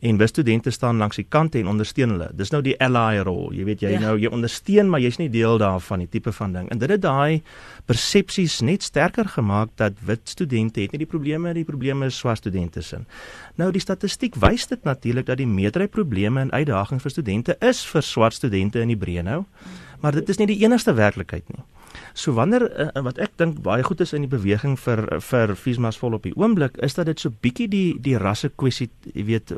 en 0.00 0.18
wit 0.18 0.28
studente 0.28 0.70
staan 0.70 0.96
langs 0.96 1.16
die 1.16 1.26
kante 1.28 1.58
en 1.58 1.68
ondersteun 1.68 2.14
hulle. 2.14 2.28
Dis 2.38 2.52
nou 2.54 2.60
die 2.62 2.76
ally 2.82 3.18
rol. 3.26 3.52
Jy 3.56 3.64
weet 3.66 3.82
jy 3.82 3.94
ja. 3.96 4.02
nou 4.02 4.14
jy 4.20 4.30
ondersteun 4.32 4.90
maar 4.90 5.02
jy's 5.02 5.18
nie 5.18 5.28
deel 5.32 5.58
daarvan 5.58 6.04
die 6.04 6.10
tipe 6.10 6.32
van 6.32 6.54
ding. 6.54 6.68
En 6.72 6.78
dit 6.82 6.90
het 6.90 7.02
daai 7.02 7.42
persepsies 7.90 8.60
net 8.66 8.86
sterker 8.86 9.28
gemaak 9.28 9.74
dat 9.80 9.98
wit 10.06 10.28
studente 10.28 10.80
het 10.80 10.94
nie 10.94 11.02
die 11.04 11.10
probleme 11.10 11.54
die 11.56 11.66
probleme 11.66 12.06
is 12.06 12.18
swart 12.18 12.42
studente 12.44 12.82
sin. 12.82 13.06
Nou 13.56 13.70
die 13.74 13.82
statistiek 13.82 14.38
wys 14.38 14.68
dit 14.70 14.84
natuurlik 14.84 15.26
dat 15.26 15.40
die 15.40 15.48
meerderheid 15.48 15.90
probleme 15.94 16.40
en 16.40 16.52
uitdagings 16.52 17.02
vir 17.02 17.14
studente 17.16 17.58
is 17.64 17.82
vir 17.86 18.02
swart 18.02 18.38
studente 18.38 18.80
in 18.80 18.94
die 18.94 19.00
breë 19.00 19.24
nou. 19.26 19.44
Maar 20.00 20.20
dit 20.20 20.28
is 20.28 20.38
nie 20.38 20.46
die 20.52 20.60
enigste 20.62 20.94
werklikheid 20.94 21.48
nie. 21.50 21.64
So 22.14 22.32
wanneer 22.32 22.66
uh, 22.68 23.02
wat 23.06 23.18
ek 23.18 23.36
dink 23.40 23.62
baie 23.62 23.82
goed 23.86 24.00
is 24.00 24.12
in 24.12 24.24
die 24.26 24.30
beweging 24.30 24.76
vir 24.80 25.04
vir 25.22 25.54
Fismas 25.56 25.98
vol 25.98 26.16
op 26.18 26.26
die 26.26 26.34
oomblik 26.36 26.76
is 26.82 26.94
dat 26.98 27.06
dit 27.06 27.20
so 27.20 27.30
bietjie 27.30 27.68
die 27.68 27.96
die 28.02 28.16
rasse 28.18 28.50
kwessie, 28.50 28.88
jy 29.14 29.24
weet, 29.28 29.52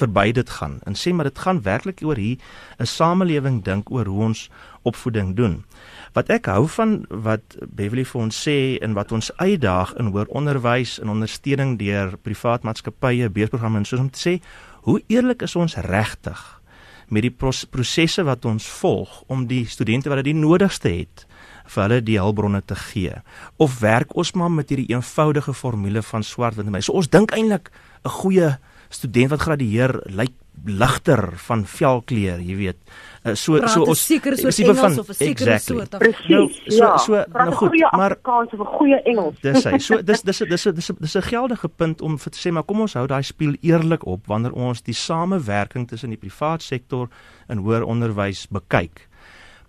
verby 0.00 0.30
dit 0.32 0.50
gaan. 0.58 0.80
En 0.88 0.96
sê 0.98 1.12
maar 1.12 1.28
dit 1.28 1.38
gaan 1.38 1.62
werklik 1.64 2.02
oor 2.02 2.16
hier 2.16 2.38
'n 2.78 2.86
samelewing 2.86 3.62
dink 3.64 3.90
oor 3.90 4.06
hoe 4.06 4.22
ons 4.24 4.50
opvoeding 4.82 5.34
doen. 5.36 5.64
Wat 6.12 6.30
ek 6.30 6.46
hou 6.46 6.66
van 6.68 7.06
wat 7.08 7.56
Beverly 7.66 8.04
vir 8.04 8.20
ons 8.20 8.48
sê 8.48 8.78
en 8.82 8.94
wat 8.94 9.12
ons 9.12 9.30
uitdaag 9.36 9.94
in 9.98 10.12
hoër 10.12 10.26
onderwys 10.28 10.98
en 11.00 11.08
ondersteuning 11.08 11.78
deur 11.78 12.16
privaat 12.22 12.62
maatskappye, 12.62 13.28
beursprogramme 13.28 13.78
en 13.78 13.84
soos 13.84 14.00
om 14.00 14.10
te 14.10 14.20
sê, 14.20 14.40
hoe 14.84 15.00
eerlik 15.08 15.42
is 15.42 15.56
ons 15.56 15.76
regtig 15.76 16.60
met 17.08 17.22
die 17.22 17.32
prosesse 17.70 18.24
wat 18.24 18.44
ons 18.48 18.66
volg 18.80 19.22
om 19.32 19.46
die 19.46 19.64
studente 19.68 20.08
wat 20.08 20.24
dit 20.24 20.36
nodigste 20.36 20.88
het 20.88 21.26
vir 21.64 21.82
hulle 21.82 22.00
die 22.04 22.18
hulpbronne 22.20 22.62
te 22.66 22.76
gee 22.76 23.22
of 23.56 23.80
werk 23.80 24.16
ons 24.16 24.32
maar 24.32 24.50
met 24.50 24.68
hierdie 24.68 24.92
eenvoudige 24.92 25.54
formule 25.54 26.02
van 26.02 26.22
swart 26.22 26.56
wit 26.56 26.66
en 26.66 26.72
my. 26.72 26.80
So 26.80 26.92
ons 26.92 27.08
dink 27.08 27.32
eintlik 27.32 27.70
'n 28.04 28.08
goeie 28.20 28.58
student 28.90 29.30
wat 29.30 29.40
gradueer 29.40 30.02
lyk 30.06 30.32
ligter 30.64 31.32
van 31.48 31.64
velkleur, 31.66 32.40
jy 32.40 32.54
weet. 32.56 32.76
Uh, 33.24 33.34
so 33.36 33.58
Praat 33.58 33.72
so 33.72 33.88
ons 33.90 34.00
seker 34.06 34.36
so 34.38 34.48
Engels 34.48 34.78
van, 34.78 34.98
of 34.98 35.08
'n 35.08 35.14
sekere 35.14 35.50
exactly. 35.54 35.76
soort 35.76 35.94
of 35.94 36.00
Precies, 36.00 36.28
nou, 36.28 36.48
so 36.68 36.84
ja. 36.84 36.98
so 36.98 37.24
nou 37.32 37.52
goed, 37.52 37.90
maar 37.92 38.16
kans 38.22 38.52
of 38.52 38.60
'n 38.60 38.72
goeie 38.78 39.02
Engels. 39.02 39.34
Dis 39.40 39.64
hy. 39.64 39.78
So 39.78 40.02
dis 40.08 40.22
dis 40.22 40.38
dis 40.38 40.62
dis 40.62 40.90
dis 40.98 41.16
'n 41.16 41.22
geldige 41.22 41.68
punt 41.68 42.00
om 42.00 42.18
vir 42.18 42.32
te 42.32 42.38
sê 42.38 42.52
maar 42.52 42.62
kom 42.62 42.80
ons 42.80 42.94
hou 42.94 43.06
daai 43.06 43.22
speel 43.22 43.56
eerlik 43.60 44.06
op 44.06 44.26
wanneer 44.26 44.52
ons 44.52 44.82
die 44.82 44.94
samewerking 44.94 45.88
tussen 45.88 46.08
die 46.10 46.18
privaat 46.18 46.62
sektor 46.62 47.08
en 47.48 47.58
hoër 47.58 47.82
onderwys 47.82 48.46
bekyk. 48.48 49.08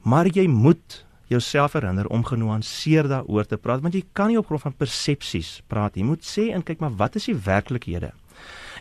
Maar 0.04 0.28
jy 0.28 0.48
moet 0.48 1.05
jouself 1.28 1.74
herinner 1.74 2.08
om 2.08 2.26
genuanceerd 2.26 3.10
daaroor 3.10 3.46
te 3.46 3.58
praat 3.58 3.82
want 3.82 3.94
jy 3.94 4.04
kan 4.14 4.28
nie 4.32 4.38
op 4.38 4.46
grond 4.46 4.62
van 4.62 4.78
persepsies 4.78 5.62
praat 5.68 5.96
jy 5.96 6.04
moet 6.04 6.24
sê 6.26 6.52
en 6.54 6.64
kyk 6.64 6.80
maar 6.80 6.96
wat 6.96 7.16
is 7.16 7.26
die 7.32 7.36
werklikhede? 7.36 8.12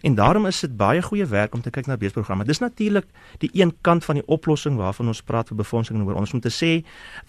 En 0.04 0.14
daarom 0.14 0.46
is 0.46 0.60
dit 0.60 0.76
baie 0.76 1.00
goeie 1.02 1.24
werk 1.24 1.54
om 1.54 1.62
te 1.64 1.70
kyk 1.72 1.86
na 1.88 1.96
beesprogramme. 1.96 2.44
Dis 2.44 2.60
natuurlik 2.60 3.06
die 3.40 3.48
een 3.56 3.72
kant 3.80 4.04
van 4.04 4.18
die 4.18 4.26
oplossing 4.26 4.76
waarvan 4.76 5.08
ons 5.08 5.22
praat 5.24 5.48
vir 5.48 5.56
befondsing 5.56 5.96
en 5.96 6.04
oor 6.04 6.18
ons 6.20 6.34
moet 6.36 6.48
sê 6.52 6.72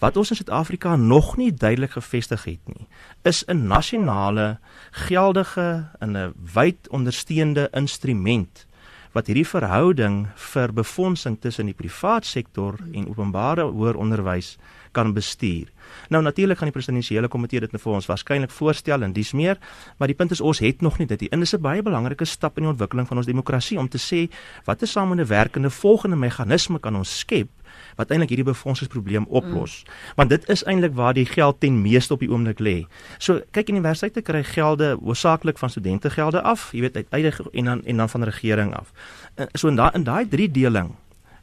wat 0.02 0.16
ons 0.20 0.30
in 0.30 0.36
Suid-Afrika 0.36 0.96
nog 0.96 1.36
nie 1.40 1.52
duidelik 1.54 1.96
gevestig 1.96 2.44
het 2.44 2.60
nie 2.68 2.84
is 3.26 3.44
'n 3.48 3.66
nasionale 3.66 4.58
geldige 4.90 5.88
en 6.00 6.16
'n 6.16 6.34
wyd 6.54 6.88
ondersteunende 6.88 7.68
instrument 7.72 8.66
wat 9.12 9.26
hierdie 9.26 9.48
verhouding 9.48 10.28
vir 10.34 10.72
befondsing 10.72 11.40
tussen 11.40 11.66
die 11.66 11.74
privaat 11.74 12.24
sektor 12.24 12.78
en 12.92 13.08
openbare 13.08 13.62
hoër 13.62 13.96
onderwys 13.96 14.58
kan 14.96 15.12
bestuur. 15.16 15.68
Nou 16.12 16.22
natuurlik 16.24 16.58
gaan 16.58 16.70
die 16.70 16.76
presidensiële 16.76 17.28
komitee 17.32 17.60
dit 17.64 17.74
nou 17.74 17.82
vir 17.82 17.98
ons 17.98 18.08
waarskynlik 18.10 18.54
voorstel 18.54 19.04
en 19.06 19.12
dis 19.16 19.32
meer, 19.36 19.60
maar 19.98 20.10
die 20.10 20.16
punt 20.18 20.32
is 20.34 20.40
ons 20.40 20.62
het 20.64 20.80
nog 20.84 20.98
nie 20.98 21.08
dit. 21.10 21.28
En 21.28 21.44
dit 21.44 21.48
is 21.48 21.54
'n 21.54 21.62
baie 21.62 21.82
belangrike 21.82 22.24
stap 22.24 22.56
in 22.56 22.64
die 22.64 22.72
ontwikkeling 22.72 23.08
van 23.08 23.16
ons 23.16 23.26
demokrasie 23.26 23.78
om 23.78 23.88
te 23.88 23.98
sê 23.98 24.30
wat 24.64 24.82
'n 24.82 24.86
samewerkende 24.86 25.70
volgende 25.70 26.16
meganisme 26.16 26.78
kan 26.78 26.96
ons 26.96 27.18
skep 27.18 27.48
wat 27.96 28.10
eintlik 28.10 28.28
hierdie 28.28 28.52
befondsingsprobleem 28.52 29.26
oplos. 29.28 29.82
Mm. 29.84 29.92
Want 30.16 30.30
dit 30.30 30.48
is 30.48 30.64
eintlik 30.64 30.94
waar 30.94 31.14
die 31.14 31.26
geld 31.26 31.60
ten 31.60 31.82
meeste 31.82 32.12
op 32.12 32.20
die 32.20 32.30
oomblik 32.30 32.60
lê. 32.60 32.86
So 33.18 33.40
kyk 33.50 33.68
universiteite 33.68 34.22
kry 34.22 34.42
gelde 34.44 34.96
hoofsaaklik 35.02 35.58
van 35.58 35.70
studentegelde 35.70 36.42
af, 36.42 36.72
jy 36.72 36.80
weet 36.80 36.96
uit 36.96 37.06
eie 37.10 37.32
en 37.52 37.64
dan 37.64 37.84
en 37.84 37.96
dan 37.96 38.08
van 38.08 38.22
regering 38.22 38.74
af. 38.74 38.92
So 39.54 39.68
in 39.68 39.76
daai 39.76 39.90
in 39.94 40.04
daai 40.04 40.28
drie 40.28 40.50
deling 40.50 40.94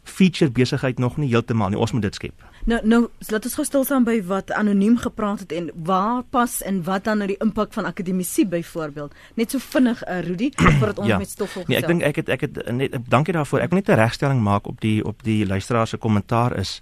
feature 0.04 0.52
besigheid 0.52 1.00
nog 1.00 1.18
nie 1.18 1.30
heeltemal 1.30 1.70
nie. 1.70 1.78
Ons 1.80 1.92
moet 1.92 2.02
dit 2.02 2.16
skep. 2.16 2.44
Nou 2.66 2.80
nou 2.88 3.08
laat 3.28 3.46
ons 3.46 3.56
gou 3.56 3.66
stil 3.66 3.84
staan 3.84 4.04
by 4.04 4.22
wat 4.28 4.52
anoniem 4.52 4.98
gepraat 4.98 5.40
het 5.40 5.52
en 5.52 5.72
waar 5.76 6.24
pas 6.30 6.62
en 6.62 6.84
wat 6.84 7.04
dan 7.04 7.18
nou 7.18 7.28
die 7.28 7.38
impak 7.44 7.74
van 7.74 7.86
akademisie 7.86 8.46
byvoorbeeld. 8.48 9.14
Net 9.36 9.52
so 9.52 9.60
vinnig 9.60 10.04
uh, 10.08 10.20
Rudy 10.22 10.52
voordat 10.80 11.00
ons 11.00 11.08
Ja. 11.08 11.18
met 11.18 11.30
stoffel 11.30 11.64
Nee, 11.68 11.78
ek 11.78 11.88
dink 11.88 12.02
ek 12.02 12.16
het 12.16 12.30
ek 12.30 12.42
het 12.42 12.72
net 12.72 12.98
dankie 13.10 13.34
daarvoor. 13.34 13.60
Ek 13.60 13.70
wil 13.70 13.80
net 13.80 13.90
'n 13.90 14.00
regstelling 14.00 14.42
maak 14.42 14.68
op 14.68 14.82
die 14.82 15.04
op 15.06 15.24
die 15.24 15.46
luisteraar 15.46 15.88
se 15.88 15.98
kommentaar 15.98 16.58
is. 16.60 16.82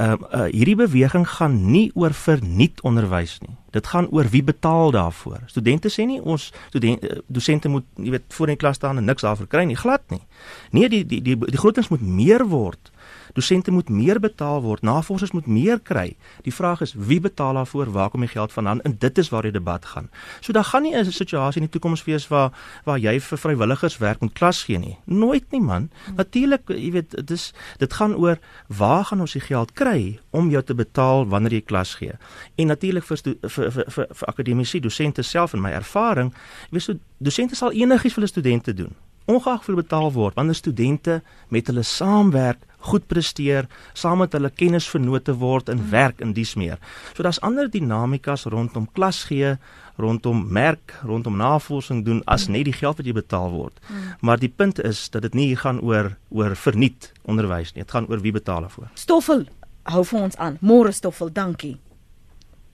Ehm 0.00 0.22
uh, 0.24 0.28
uh, 0.32 0.44
hierdie 0.48 0.76
beweging 0.76 1.26
gaan 1.28 1.70
nie 1.70 1.90
oor 1.94 2.14
verniet 2.16 2.80
onderwys 2.80 3.38
nie. 3.44 3.56
Dit 3.76 3.86
gaan 3.92 4.08
oor 4.08 4.24
wie 4.32 4.42
betaal 4.42 4.90
daarvoor. 4.90 5.42
Studente 5.46 5.90
sê 5.92 6.06
nie 6.08 6.20
ons 6.20 6.52
studente 6.68 7.22
dosente 7.26 7.68
moet 7.68 7.84
jy 7.96 8.14
weet 8.14 8.24
voor 8.28 8.48
in 8.48 8.56
die 8.56 8.62
klas 8.62 8.80
staan 8.80 8.96
en 8.96 9.04
niks 9.04 9.24
daarvoor 9.26 9.50
kry 9.52 9.66
nie, 9.68 9.76
glad 9.76 10.04
nie. 10.08 10.22
Nee, 10.70 10.88
die 10.88 11.04
die 11.06 11.20
die 11.20 11.36
die 11.36 11.60
grotings 11.60 11.92
moet 11.92 12.00
meer 12.00 12.46
word. 12.48 12.91
Dosente 13.32 13.70
moet 13.70 13.88
meer 13.88 14.20
betaal 14.20 14.62
word, 14.62 14.82
navorsers 14.82 15.32
moet 15.32 15.46
meer 15.46 15.80
kry. 15.80 16.16
Die 16.42 16.54
vraag 16.54 16.80
is 16.80 16.94
wie 16.96 17.20
betaal 17.20 17.54
daarvoor? 17.54 17.92
Waar 17.92 18.10
kom 18.10 18.20
die 18.20 18.28
geld 18.28 18.52
vandaan? 18.52 18.80
En 18.82 18.96
dit 18.98 19.18
is 19.18 19.28
waar 19.28 19.42
die 19.42 19.52
debat 19.52 19.84
gaan. 19.84 20.10
So 20.40 20.52
daar 20.52 20.64
gaan 20.64 20.82
nie 20.82 20.94
'n 20.96 21.12
situasie 21.12 21.60
in 21.60 21.68
die 21.68 21.72
toekoms 21.78 22.04
wees 22.04 22.28
waar 22.28 22.52
waar 22.84 22.98
jy 22.98 23.20
vir 23.20 23.38
vrywilligers 23.38 23.98
werk 23.98 24.20
met 24.20 24.32
klas 24.32 24.62
gee 24.62 24.78
nie. 24.78 24.98
Nooit 25.04 25.50
nie 25.50 25.60
man. 25.60 25.90
Natuurlik, 26.16 26.62
jy 26.66 26.90
weet, 26.90 27.10
dit 27.10 27.30
is 27.30 27.52
dit 27.78 27.92
gaan 27.92 28.14
oor 28.14 28.38
waar 28.66 29.04
gaan 29.04 29.20
ons 29.20 29.32
die 29.32 29.40
geld 29.40 29.72
kry 29.72 30.18
om 30.30 30.50
jou 30.50 30.62
te 30.62 30.74
betaal 30.74 31.26
wanneer 31.26 31.52
jy 31.52 31.60
klas 31.60 31.94
gee. 31.94 32.12
En 32.54 32.66
natuurlik 32.66 33.04
vir 33.04 33.18
vir 33.22 33.70
vir 33.70 33.84
vir, 33.88 34.06
vir 34.10 34.26
akademici, 34.28 34.80
dosente 34.80 35.22
self 35.22 35.52
in 35.52 35.60
my 35.60 35.70
ervaring, 35.70 36.32
jy 36.70 36.70
weet 36.70 36.82
so 36.82 36.94
dosente 37.18 37.54
sal 37.54 37.72
enigiets 37.72 38.14
vir 38.14 38.22
hulle 38.22 38.26
studente 38.26 38.74
doen 38.74 38.94
ongeag 39.24 39.56
hoeveel 39.56 39.74
betaal 39.74 40.12
word 40.12 40.34
wanneer 40.34 40.54
studente 40.54 41.22
met 41.48 41.66
hulle 41.66 41.82
saamwerk 41.82 42.58
goed 42.82 43.06
presteer 43.08 43.68
saam 43.94 44.18
met 44.22 44.32
hulle 44.36 44.50
kennisvennote 44.50 45.34
word 45.38 45.68
en 45.72 45.82
werk 45.90 46.20
in 46.20 46.32
dies 46.36 46.54
meer. 46.58 46.78
So 47.14 47.22
daar's 47.22 47.40
ander 47.46 47.70
dinamikas 47.70 48.44
rondom 48.50 48.88
klas 48.94 49.24
gee, 49.28 49.54
rondom 50.00 50.44
merk, 50.52 50.94
rondom 51.06 51.36
navorsing 51.38 52.02
doen 52.04 52.22
as 52.26 52.48
net 52.48 52.64
die 52.66 52.72
geld 52.74 52.98
wat 52.98 53.06
jy 53.06 53.12
betaal 53.16 53.50
word. 53.52 53.78
Maar 54.20 54.40
die 54.42 54.48
punt 54.50 54.80
is 54.82 55.04
dat 55.14 55.22
dit 55.22 55.34
nie 55.38 55.46
hier 55.52 55.60
gaan 55.62 55.80
oor 55.80 56.14
oor 56.30 56.56
verniet 56.56 57.12
onderwys 57.28 57.74
nie. 57.74 57.84
Dit 57.84 57.92
gaan 57.94 58.08
oor 58.10 58.20
wie 58.24 58.32
betaal 58.32 58.64
daarvoor. 58.66 58.90
Stoffel 58.94 59.46
hou 59.90 60.04
vir 60.06 60.20
ons 60.22 60.36
aan. 60.38 60.58
Môre 60.62 60.92
Stoffel, 60.94 61.30
dankie. 61.32 61.76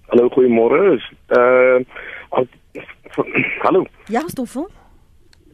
Hallo, 0.08 0.28
goeiemôre. 0.32 0.94
Is 0.96 1.04
uh 1.36 1.84
al- 2.30 2.48
Hallo, 3.64 3.84
Ja 4.08 4.22
Stoffel. 4.28 4.68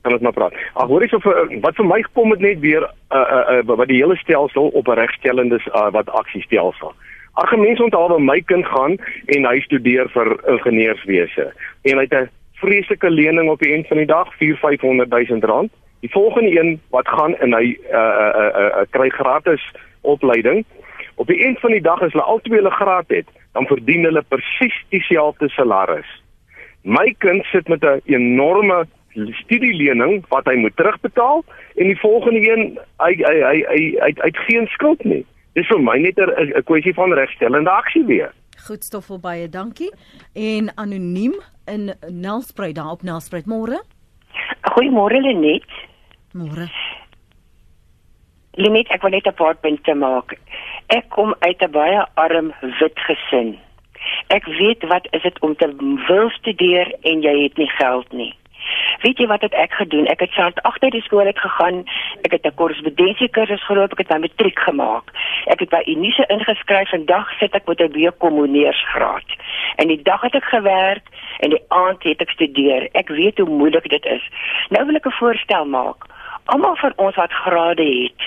Kan 0.05 0.12
ons 0.12 0.23
maar 0.23 0.37
praat. 0.37 0.57
Ag, 0.75 0.88
hoor 0.93 1.05
ek 1.07 1.14
so 1.14 1.23
vir 1.25 1.49
wat 1.64 1.79
vir 1.81 1.88
my 1.88 2.01
kom 2.12 2.33
dit 2.37 2.45
net 2.45 2.62
weer 2.64 2.85
uh 2.85 3.25
uh, 3.25 3.43
uh 3.57 3.77
wat 3.81 3.88
die 3.88 4.01
hele 4.03 4.17
stelsel 4.21 4.71
op 4.81 4.88
'n 4.88 5.01
regstellende 5.01 5.61
uh, 5.73 5.90
wat 5.97 6.12
aksiestelsel. 6.21 6.93
Ag, 7.40 7.53
'n 7.53 7.64
mens 7.64 7.81
onthou 7.81 8.09
waar 8.09 8.21
my 8.21 8.40
kind 8.40 8.67
gaan 8.67 8.99
en 9.37 9.49
hy 9.51 9.61
studeer 9.61 10.09
vir 10.17 10.37
ingenieurswese 10.55 11.53
en 11.88 11.97
hy 11.99 12.07
het 12.09 12.19
'n 12.21 12.31
vreeslike 12.61 13.11
lening 13.11 13.49
op 13.51 13.61
die 13.61 13.73
eind 13.73 13.88
van 13.88 13.97
die 13.97 14.07
dag, 14.07 14.29
4-500 14.38 15.11
000 15.11 15.40
rand. 15.40 15.73
Die 16.01 16.11
volgende 16.11 16.61
een 16.61 16.81
wat 16.90 17.09
gaan 17.09 17.37
en 17.37 17.53
hy 17.53 17.77
uh 17.90 17.97
uh, 17.97 18.33
uh, 18.37 18.64
uh, 18.67 18.85
kry 18.90 19.09
gratis 19.09 19.64
opleiding. 20.01 20.64
Op 21.14 21.27
die 21.27 21.40
eind 21.45 21.61
van 21.61 21.71
die 21.71 21.81
dag 21.81 22.03
as 22.03 22.12
hulle 22.12 22.25
albei 22.25 22.59
hulle 22.59 22.71
graad 22.71 23.09
het, 23.09 23.27
dan 23.53 23.67
verdien 23.67 24.05
hulle 24.05 24.23
presies 24.29 24.77
dieselfde 24.88 25.49
salaris. 25.49 26.11
My 26.83 27.14
kind 27.19 27.45
sit 27.45 27.69
met 27.69 27.85
'n 27.85 28.01
enorme 28.05 28.87
studielening 29.14 30.24
wat 30.29 30.46
hy 30.50 30.57
moet 30.57 30.77
terugbetaal 30.77 31.44
en 31.74 31.87
die 31.87 31.98
volgende 32.00 32.40
een 32.40 32.79
hy 33.03 33.12
hy 33.14 33.37
hy 33.40 33.59
hy 33.68 33.83
hy 34.00 34.09
het, 34.11 34.18
hy 34.22 34.31
het 34.31 34.40
geen 34.48 34.66
skuld 34.66 35.05
nie. 35.05 35.24
Dis 35.55 35.68
vir 35.70 35.79
my 35.79 35.98
net 35.98 36.18
'n 36.18 36.31
'n 36.59 36.62
kwessie 36.62 36.94
van 36.94 37.12
regstellende 37.12 37.70
aksie 37.70 38.05
weer. 38.05 38.33
Goed 38.66 38.85
Stoffel 38.85 39.18
baie 39.18 39.48
dankie. 39.48 39.92
En 40.33 40.72
anoniem 40.77 41.35
in 41.66 41.94
Nelspruit 42.09 42.74
daar 42.74 42.90
op 42.90 43.03
Nelspruit 43.03 43.46
môre. 43.46 43.83
Goeiemôre 44.72 45.20
Lenet. 45.20 45.70
Môre. 46.33 46.70
Lenet, 48.55 48.88
ek 48.88 49.03
wil 49.03 49.11
net 49.11 49.27
'n 49.27 49.35
paar 49.35 49.57
punte 49.57 49.94
maak. 49.94 50.38
Ek 50.87 51.09
kom 51.09 51.35
uit 51.38 51.62
'n 51.62 51.70
baie 51.70 52.07
arm 52.14 52.53
wit 52.81 52.98
gesin. 53.07 53.59
Ek 54.29 54.44
weet 54.44 54.83
wat 54.88 55.07
is 55.11 55.22
dit 55.22 55.40
om 55.40 55.57
te 55.57 55.68
wil 56.09 56.31
studeer 56.31 56.94
en 57.03 57.22
jy 57.22 57.42
het 57.42 57.57
nie 57.57 57.70
geld 57.79 58.12
nie. 58.12 58.35
Weet 59.01 59.19
jy 59.19 59.27
wat 59.27 59.41
het 59.41 59.55
ek 59.55 59.73
gedoen? 59.73 60.07
Ek 60.07 60.21
het 60.21 60.31
self 60.31 60.59
agter 60.63 60.91
die 60.91 61.03
skool 61.03 61.27
uit 61.27 61.39
gegaan. 61.39 61.85
Ek 62.23 62.33
het 62.33 62.47
'n 62.47 62.55
korrespondensiekursus 62.55 63.65
geloop, 63.67 63.93
ek 63.93 63.99
het 63.99 64.11
my 64.11 64.19
matriek 64.19 64.59
gemaak. 64.59 65.11
Ek 65.47 65.61
het 65.61 65.69
by 65.69 65.83
Unise 65.87 66.25
ingeskryf. 66.27 66.89
Vandag 66.89 67.39
sit 67.39 67.55
ek 67.55 67.67
met 67.67 67.81
'n 67.81 67.93
BCommoneursgraad. 67.93 69.29
En 69.77 69.89
die 69.89 70.03
dag 70.03 70.21
het 70.21 70.35
ek 70.35 70.45
gewerk 70.45 71.07
en 71.39 71.51
die 71.51 71.65
aand 71.69 72.03
het 72.03 72.21
ek 72.21 72.31
studeer. 72.31 72.89
Ek 72.93 73.09
weet 73.09 73.39
hoe 73.39 73.49
moeilik 73.49 73.89
dit 73.89 74.05
is. 74.05 74.31
Nou 74.69 74.87
wil 74.87 74.95
ek 74.95 75.07
'n 75.07 75.19
voorstel 75.21 75.65
maak. 75.67 76.05
Almal 76.45 76.77
van 76.77 76.93
ons 76.97 77.17
wat 77.17 77.33
grade 77.33 77.85
het, 78.03 78.21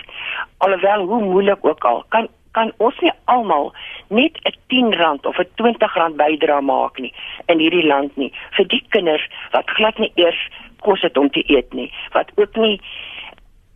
alhoewel 0.58 1.06
hoe 1.06 1.22
moeilik 1.24 1.58
ook 1.62 1.84
al, 1.84 2.04
kan 2.10 2.28
kan 2.52 2.72
ons 2.78 3.00
nie 3.02 3.12
almal 3.26 3.74
net 4.10 4.38
'n 4.46 4.56
10 4.68 4.94
rand 4.94 5.26
of 5.26 5.40
'n 5.40 5.50
20 5.56 5.96
rand 5.96 6.18
bydra 6.18 6.62
maak 6.62 7.00
nie 7.00 7.14
in 7.48 7.60
hierdie 7.60 7.88
land 7.88 8.18
nie 8.18 8.32
vir 8.58 8.68
die 8.68 8.84
kinders 8.90 9.28
wat 9.52 9.70
glad 9.70 9.98
nie 10.00 10.12
eers 10.16 10.50
kos 10.80 11.02
het 11.02 11.18
om 11.18 11.30
te 11.30 11.44
eet 11.46 11.74
nie, 11.74 11.92
wat 12.14 12.32
ook 12.36 12.56
nie 12.56 12.82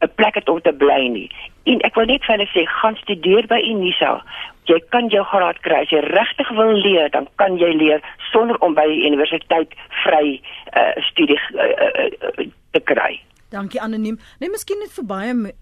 'n 0.02 0.12
plek 0.16 0.36
het 0.36 0.50
om 0.50 0.62
te 0.62 0.74
bly 0.74 1.08
nie. 1.08 1.30
En 1.64 1.80
ek 1.82 1.96
wil 1.96 2.06
net 2.06 2.24
vir 2.26 2.36
hulle 2.36 2.50
sê, 2.50 2.66
gaan 2.66 2.96
studeer 2.96 3.48
by 3.48 3.60
Unisa. 3.74 4.24
Jy 4.66 4.80
kan 4.90 5.10
jou 5.10 5.24
graad 5.26 5.60
kry 5.60 5.82
as 5.82 5.90
jy 5.90 6.00
regtig 6.00 6.50
wil 6.50 6.74
leer, 6.74 7.10
dan 7.10 7.28
kan 7.36 7.58
jy 7.58 7.74
leer 7.74 8.02
sonder 8.32 8.58
om 8.58 8.74
by 8.74 8.88
die 8.88 9.06
universiteit 9.06 9.74
vry 10.04 10.42
uh, 10.78 11.04
studie 11.12 11.40
uh, 11.54 11.64
uh, 11.64 12.10
uh, 12.40 12.48
te 12.72 12.80
kry. 12.80 13.22
Dankie 13.50 13.82
anoniem. 13.82 14.20
Nee, 14.40 14.50
miskien 14.50 14.80
net 14.80 14.92
vir 14.92 15.06
baie 15.06 15.54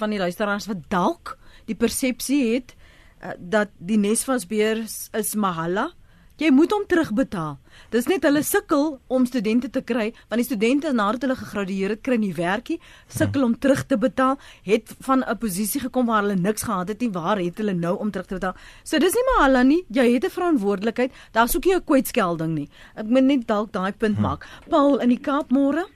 van 0.00 0.10
die 0.10 0.18
luisteraars 0.18 0.66
wat 0.66 0.88
dalk 0.88 1.38
die 1.68 1.76
persepsie 1.78 2.42
het 2.54 2.74
uh, 3.22 3.36
dat 3.38 3.72
die 3.78 4.00
Nesvasbeer 4.00 4.84
is, 4.84 5.08
is 5.16 5.34
mahala. 5.36 5.90
Jy 6.38 6.52
moet 6.54 6.70
hom 6.70 6.84
terugbetaal. 6.86 7.56
Dis 7.90 8.06
net 8.06 8.22
hulle 8.22 8.44
sukkel 8.46 8.92
om 9.10 9.24
studente 9.26 9.66
te 9.74 9.80
kry, 9.82 10.12
want 10.30 10.38
die 10.38 10.46
studente 10.46 10.92
nadat 10.94 11.24
hulle 11.26 11.34
gegradueer 11.34 11.96
het, 11.96 12.02
kry 12.06 12.14
nie 12.22 12.30
werkie, 12.36 12.76
sukkel 13.10 13.42
om 13.42 13.56
terug 13.58 13.82
te 13.90 13.98
betaal, 13.98 14.38
het 14.62 14.94
van 15.02 15.24
'n 15.26 15.38
posisie 15.42 15.80
gekom 15.80 16.06
waar 16.06 16.22
hulle 16.22 16.38
niks 16.38 16.62
gehad 16.62 16.88
het 16.88 17.00
nie, 17.00 17.10
waar 17.10 17.42
het 17.42 17.58
hulle 17.58 17.74
nou 17.74 17.98
om 17.98 18.10
terug 18.10 18.26
te 18.26 18.38
betaal? 18.38 18.54
So 18.84 18.98
dis 18.98 19.14
nie 19.14 19.26
mahala 19.34 19.62
nie. 19.62 19.82
Jy 19.90 20.14
het 20.14 20.24
'n 20.24 20.30
verantwoordelikheid. 20.30 21.12
Daar's 21.32 21.56
ook 21.56 21.64
nie 21.64 21.74
'n 21.74 21.84
kwytskelding 21.84 22.54
nie. 22.54 22.68
Ek 22.94 23.06
moet 23.06 23.24
net 23.24 23.46
dalk 23.46 23.72
daai 23.72 23.92
punt 23.92 24.18
maak. 24.18 24.46
Paul 24.68 25.00
in 25.00 25.08
die 25.08 25.20
Kaap 25.20 25.50
môre? 25.50 25.86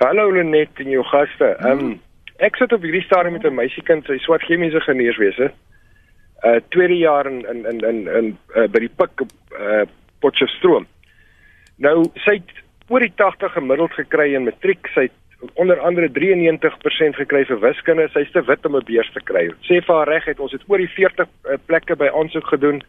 Hallo 0.00 0.30
Lenet 0.30 0.70
en 0.78 0.90
jou 0.90 1.04
gaste. 1.04 1.56
Ehm 1.60 1.78
um, 1.78 2.00
ek 2.38 2.56
sit 2.56 2.72
op 2.72 2.84
hierdie 2.86 3.04
stadium 3.06 3.32
met 3.36 3.44
'n 3.44 3.54
meisiekind, 3.54 4.06
sy 4.06 4.18
swat 4.18 4.42
chemiese 4.42 4.78
ingenieurswese. 4.80 5.50
Uh 6.44 6.60
tweede 6.70 6.96
jaar 6.96 7.26
in 7.26 7.44
in 7.50 7.66
in 7.66 7.80
in, 7.80 8.06
in 8.08 8.38
uh, 8.54 8.66
by 8.66 8.78
die 8.78 8.94
pik 8.96 9.20
op 9.20 9.32
uh 9.58 9.84
Potchefstroom. 10.20 10.86
Nou 11.76 12.04
sy 12.14 12.38
het 12.38 12.50
oor 12.88 13.00
die 13.00 13.12
80 13.14 13.52
gemiddeld 13.52 13.92
gekry 13.92 14.34
in 14.34 14.44
matriek. 14.44 14.86
Sy 14.94 15.08
het 15.08 15.52
onder 15.54 15.80
andere 15.80 16.08
93% 16.08 17.18
gekry 17.18 17.44
vir 17.44 17.60
wiskunde. 17.60 18.08
Sy's 18.14 18.30
te 18.32 18.42
wit 18.42 18.66
om 18.66 18.76
'n 18.76 18.84
beurs 18.84 19.12
te 19.12 19.20
kry. 19.20 19.50
Sê 19.66 19.82
vir 19.82 19.94
haar 19.94 20.08
reg 20.08 20.24
het 20.24 20.40
ons 20.40 20.52
het 20.52 20.62
oor 20.66 20.78
die 20.78 20.94
40 20.94 21.26
uh, 21.26 21.58
plekke 21.66 21.96
by 21.96 22.08
aansoek 22.08 22.46
gedoen. 22.46 22.82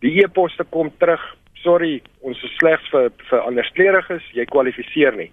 Die 0.00 0.24
e-poste 0.24 0.64
kom 0.64 0.90
terug. 0.98 1.22
Sorry, 1.54 2.02
ons 2.20 2.42
is 2.44 2.56
slegs 2.56 2.88
vir 2.90 3.10
vir 3.30 3.40
anderskleuriges. 3.40 4.22
Jy 4.32 4.44
kwalifiseer 4.44 5.16
nie. 5.16 5.30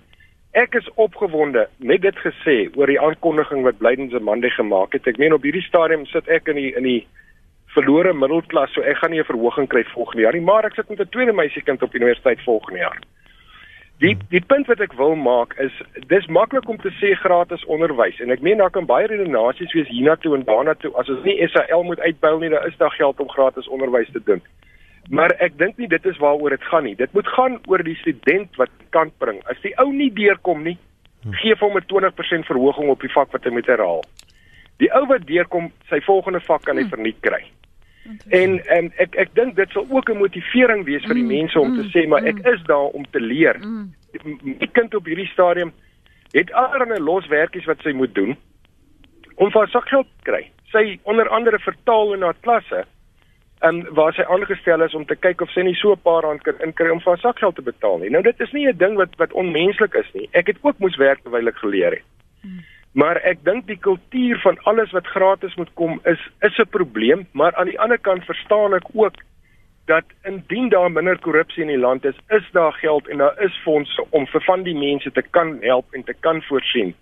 Ek 0.52 0.74
is 0.76 0.88
opgewonde 1.00 1.70
met 1.78 2.02
dit 2.02 2.18
gesê 2.20 2.56
oor 2.76 2.90
die 2.92 3.00
aankondiging 3.00 3.64
wat 3.64 3.78
Blydens 3.80 4.14
Amande 4.14 4.50
gemaak 4.52 4.92
het. 4.92 5.06
Ek 5.08 5.18
meen 5.18 5.32
op 5.34 5.46
hierdie 5.48 5.64
stadium 5.64 6.04
sit 6.12 6.28
ek 6.28 6.50
in 6.52 6.60
die 6.60 6.74
in 6.76 6.84
die 6.84 7.08
verlore 7.72 8.12
middelklas, 8.12 8.74
so 8.76 8.84
ek 8.84 9.00
gaan 9.00 9.16
nie 9.16 9.22
'n 9.24 9.32
verhoging 9.32 9.70
kry 9.72 9.84
volgende 9.94 10.22
jaar 10.22 10.34
nie, 10.34 10.44
maar 10.44 10.66
ek 10.66 10.76
sit 10.76 10.90
met 10.90 11.00
'n 11.00 11.10
tweede 11.10 11.32
meisiekind 11.32 11.84
op 11.84 11.96
universiteit 11.96 12.44
volgende 12.44 12.80
jaar. 12.80 13.00
Die 14.00 14.18
die 14.30 14.44
punt 14.44 14.68
wat 14.68 14.82
ek 14.82 14.94
wil 14.94 15.16
maak 15.16 15.56
is 15.58 15.72
dis 16.08 16.28
maklik 16.28 16.68
om 16.68 16.78
te 16.78 16.92
sê 17.00 17.16
gratis 17.16 17.66
onderwys 17.66 18.20
en 18.20 18.32
ek 18.32 18.42
meen 18.42 18.58
daar 18.58 18.72
kan 18.72 18.86
baie 18.86 19.08
redenasies 19.08 19.74
wees 19.74 19.88
hiernatoe 19.88 20.36
en 20.36 20.44
daarnatoe 20.44 20.92
as 20.96 21.10
ons 21.10 21.24
nie 21.24 21.48
SAL 21.48 21.84
moet 21.84 22.00
uitbuil 22.00 22.40
nie, 22.40 22.50
dan 22.50 22.68
is 22.68 22.78
daar 22.78 22.92
geld 22.92 23.20
om 23.20 23.30
gratis 23.30 23.68
onderwys 23.68 24.12
te 24.12 24.22
doen. 24.24 24.42
Maar 25.12 25.34
ek 25.44 25.58
dink 25.60 25.78
nie 25.78 25.90
dit 25.92 26.06
is 26.08 26.20
waaroor 26.24 26.56
dit 26.56 26.68
gaan 26.72 26.86
nie. 26.88 26.96
Dit 26.96 27.14
moet 27.14 27.28
gaan 27.36 27.60
oor 27.68 27.84
die 27.84 27.98
student 28.00 28.56
wat 28.56 28.72
kant 28.96 29.12
bring. 29.20 29.42
As 29.52 29.60
die 29.64 29.74
ou 29.82 29.90
nie 29.92 30.12
deurkom 30.16 30.64
nie, 30.64 30.78
gee 31.42 31.56
hom 31.60 31.78
'n 31.78 31.86
20% 31.86 32.48
verhoging 32.48 32.90
op 32.90 33.02
die 33.02 33.12
vak 33.12 33.32
wat 33.32 33.44
hy 33.44 33.52
moet 33.52 33.68
herhaal. 33.68 34.04
Die 34.80 34.92
ou 34.96 35.06
wat 35.08 35.28
deurkom, 35.28 35.72
sy 35.90 36.00
volgende 36.02 36.40
vak 36.40 36.64
kan 36.64 36.78
hy 36.78 36.88
verniet 36.90 37.20
kry. 37.22 37.44
En 38.30 38.60
en 38.66 38.92
ek 38.98 39.16
ek 39.16 39.36
dink 39.36 39.56
dit 39.56 39.70
sal 39.70 39.86
ook 39.90 40.10
'n 40.10 40.18
motivering 40.18 40.86
wees 40.86 41.06
vir 41.06 41.16
die 41.16 41.28
mense 41.28 41.60
om 41.60 41.76
te 41.76 41.86
sê 41.92 42.08
maar 42.08 42.26
ek 42.26 42.40
is 42.48 42.64
daar 42.64 42.90
om 42.96 43.06
te 43.12 43.20
leer. 43.20 43.60
My 44.44 44.68
kind 44.72 44.96
op 44.96 45.06
hierdie 45.06 45.30
stadium 45.34 45.74
het 46.32 46.52
allerlei 46.52 47.00
los 47.00 47.28
werkies 47.28 47.66
wat 47.66 47.82
sy 47.84 47.92
moet 47.92 48.16
doen 48.16 48.38
om 49.36 49.52
vir 49.52 49.60
haar 49.60 49.70
sakgeld 49.70 50.08
te 50.08 50.32
kry. 50.32 50.52
sy 50.72 51.00
onder 51.04 51.30
andere 51.30 51.60
vertaal 51.60 52.16
na 52.18 52.32
klasse 52.42 52.86
en 53.62 53.82
waar 53.94 54.14
sy 54.14 54.24
aangestel 54.26 54.82
is 54.82 54.96
om 54.98 55.06
te 55.06 55.16
kyk 55.16 55.42
of 55.46 55.52
sy 55.54 55.62
nie 55.66 55.76
so 55.78 55.94
'n 55.94 56.02
paar 56.08 56.24
rand 56.26 56.44
kan 56.44 56.62
inkry 56.66 56.90
om 56.90 57.00
vir 57.00 57.14
haar 57.14 57.22
sakgeld 57.22 57.56
te 57.56 57.62
betaal 57.62 57.98
nie. 58.00 58.10
Nou 58.10 58.22
dit 58.24 58.40
is 58.40 58.52
nie 58.52 58.68
'n 58.68 58.78
ding 58.78 58.96
wat 58.98 59.16
wat 59.18 59.34
onmenslik 59.34 59.94
is 59.94 60.12
nie. 60.14 60.30
Ek 60.34 60.48
het 60.48 60.58
ook 60.62 60.80
moes 60.80 60.98
werk 60.98 61.22
terwyl 61.24 61.48
ek 61.48 61.58
geleer 61.58 61.92
het. 61.92 62.06
Maar 62.94 63.18
ek 63.24 63.44
dink 63.44 63.68
die 63.68 63.80
kultuur 63.80 64.40
van 64.40 64.58
alles 64.64 64.92
wat 64.92 65.08
gratis 65.08 65.56
moet 65.56 65.74
kom 65.74 66.00
is 66.04 66.20
is 66.42 66.58
'n 66.60 66.70
probleem, 66.70 67.28
maar 67.32 67.56
aan 67.56 67.68
die 67.68 67.80
ander 67.80 68.00
kant 68.00 68.26
verstaan 68.26 68.74
ek 68.74 68.88
ook 68.94 69.16
dat 69.86 70.04
indien 70.24 70.70
daar 70.70 70.92
minder 70.92 71.20
korrupsie 71.20 71.62
in 71.62 71.68
die 71.68 71.86
land 71.88 72.06
is, 72.06 72.16
is 72.28 72.52
daar 72.52 72.74
geld 72.74 73.08
en 73.08 73.18
daar 73.18 73.42
is 73.42 73.62
fondse 73.64 74.06
om 74.10 74.28
vir 74.28 74.42
van 74.42 74.64
die 74.64 74.76
mense 74.76 75.12
te 75.12 75.24
kan 75.30 75.58
help 75.62 75.86
en 75.94 76.04
te 76.04 76.14
kan 76.14 76.42
voorsien 76.42 76.96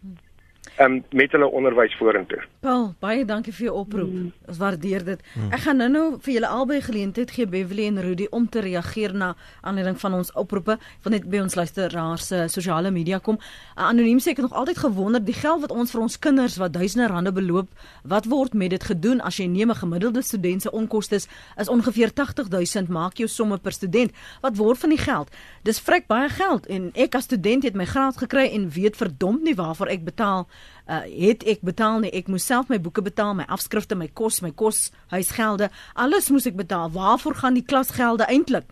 um, 0.79 1.03
met 1.11 1.31
hulle 1.31 1.47
onderwys 1.51 1.95
vorentoe. 1.99 2.39
Paul, 2.63 2.89
baie 3.03 3.25
dankie 3.25 3.53
vir 3.53 3.69
jou 3.69 3.75
oproep. 3.81 4.11
Mm. 4.11 4.31
Ons 4.49 4.59
waardeer 4.61 5.05
dit. 5.05 5.23
Mm. 5.35 5.51
Ek 5.55 5.63
gaan 5.65 5.79
nou-nou 5.81 6.05
vir 6.25 6.33
julle 6.33 6.51
albei 6.59 6.79
geleentheid 6.83 7.31
gee 7.35 7.47
Beverly 7.49 7.87
en 7.89 8.01
Rudy 8.03 8.27
om 8.35 8.47
te 8.49 8.63
reageer 8.63 9.13
na 9.15 9.33
aanleiding 9.61 9.99
van 9.99 10.17
ons 10.19 10.31
oproepe. 10.39 10.77
Van 11.05 11.15
net 11.15 11.27
by 11.29 11.43
ons 11.43 11.55
luisteraars 11.59 12.29
se 12.29 12.43
sosiale 12.51 12.91
media 12.91 13.19
kom. 13.23 13.39
Uh, 13.75 13.89
Anoniem 13.89 14.21
sê 14.23 14.33
ek 14.33 14.41
het 14.41 14.47
nog 14.49 14.57
altyd 14.57 14.81
gewonder 14.83 15.23
die 15.23 15.35
geld 15.37 15.63
wat 15.65 15.75
ons 15.75 15.93
vir 15.95 16.03
ons 16.05 16.19
kinders 16.19 16.57
wat 16.61 16.73
duisende 16.75 17.07
rande 17.11 17.33
beloop, 17.35 17.69
wat 18.03 18.29
word 18.29 18.53
met 18.53 18.73
dit 18.75 18.83
gedoen 18.83 19.23
as 19.25 19.39
jy 19.39 19.47
neem 19.47 19.71
'n 19.71 19.81
gemiddelde 19.83 20.21
student 20.21 20.61
se 20.61 20.71
onkoste 20.71 21.15
is 21.57 21.69
ongeveer 21.69 22.11
80000 22.13 22.89
maak 22.89 23.17
jou 23.17 23.27
somme 23.27 23.57
per 23.57 23.71
student. 23.71 24.11
Wat 24.41 24.55
word 24.55 24.77
van 24.77 24.89
die 24.89 24.97
geld? 24.97 25.29
Dis 25.63 25.79
vrek 25.79 26.07
baie 26.07 26.29
geld 26.29 26.65
en 26.65 26.91
ek 26.95 27.15
as 27.15 27.23
student 27.23 27.63
het 27.63 27.75
my 27.75 27.85
graad 27.85 28.17
gekry 28.17 28.49
en 28.53 28.69
weet 28.69 28.97
verdomp 28.97 29.41
nie 29.41 29.55
waarvoor 29.55 29.87
ek 29.87 30.03
betaal 30.03 30.47
uh, 30.89 31.03
het 31.05 31.43
ek 31.43 31.61
betaal 31.61 31.99
nie. 31.99 32.11
Ek 32.11 32.27
moes 32.27 32.45
self 32.45 32.69
my 32.69 32.79
boeke 32.81 33.03
betaal, 33.05 33.35
my 33.37 33.45
afskrifte, 33.47 33.95
my 33.95 34.09
kos, 34.13 34.41
my 34.41 34.51
kos, 34.51 34.89
huisgelde, 35.13 35.69
alles 35.93 36.29
moes 36.33 36.49
ek 36.49 36.57
betaal. 36.57 36.89
Waarvoor 36.91 37.35
gaan 37.43 37.53
die 37.53 37.65
klasgelde 37.65 38.25
eintlik? 38.25 38.65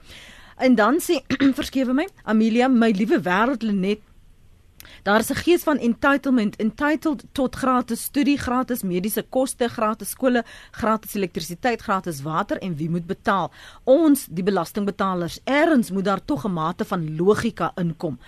En 0.57 0.75
dan 0.75 0.97
sê 1.03 1.21
verskewe 1.59 1.93
my, 1.93 2.07
Amelia, 2.25 2.67
my 2.67 2.91
liewe 2.97 3.21
wêreld 3.21 3.63
Lenet 3.63 4.01
Daar 5.03 5.19
is 5.19 5.29
'n 5.29 5.35
gees 5.35 5.63
van 5.63 5.77
entitlement, 5.77 6.55
entitled 6.55 7.23
tot 7.31 7.55
gratis 7.55 8.01
studie, 8.01 8.37
gratis 8.37 8.81
mediese 8.81 9.25
koste, 9.29 9.67
gratis 9.67 10.09
skole, 10.09 10.43
gratis 10.71 11.13
elektrisiteit, 11.13 11.81
gratis 11.81 12.21
water 12.21 12.57
en 12.57 12.75
wie 12.75 12.89
moet 12.89 13.05
betaal? 13.05 13.51
Ons, 13.83 14.27
die 14.29 14.43
belastingbetalers. 14.43 15.39
Eerens 15.43 15.91
moet 15.91 16.03
daar 16.03 16.25
tog 16.25 16.45
'n 16.45 16.53
mate 16.53 16.85
van 16.85 17.15
logika 17.15 17.71
inkom. 17.75 18.19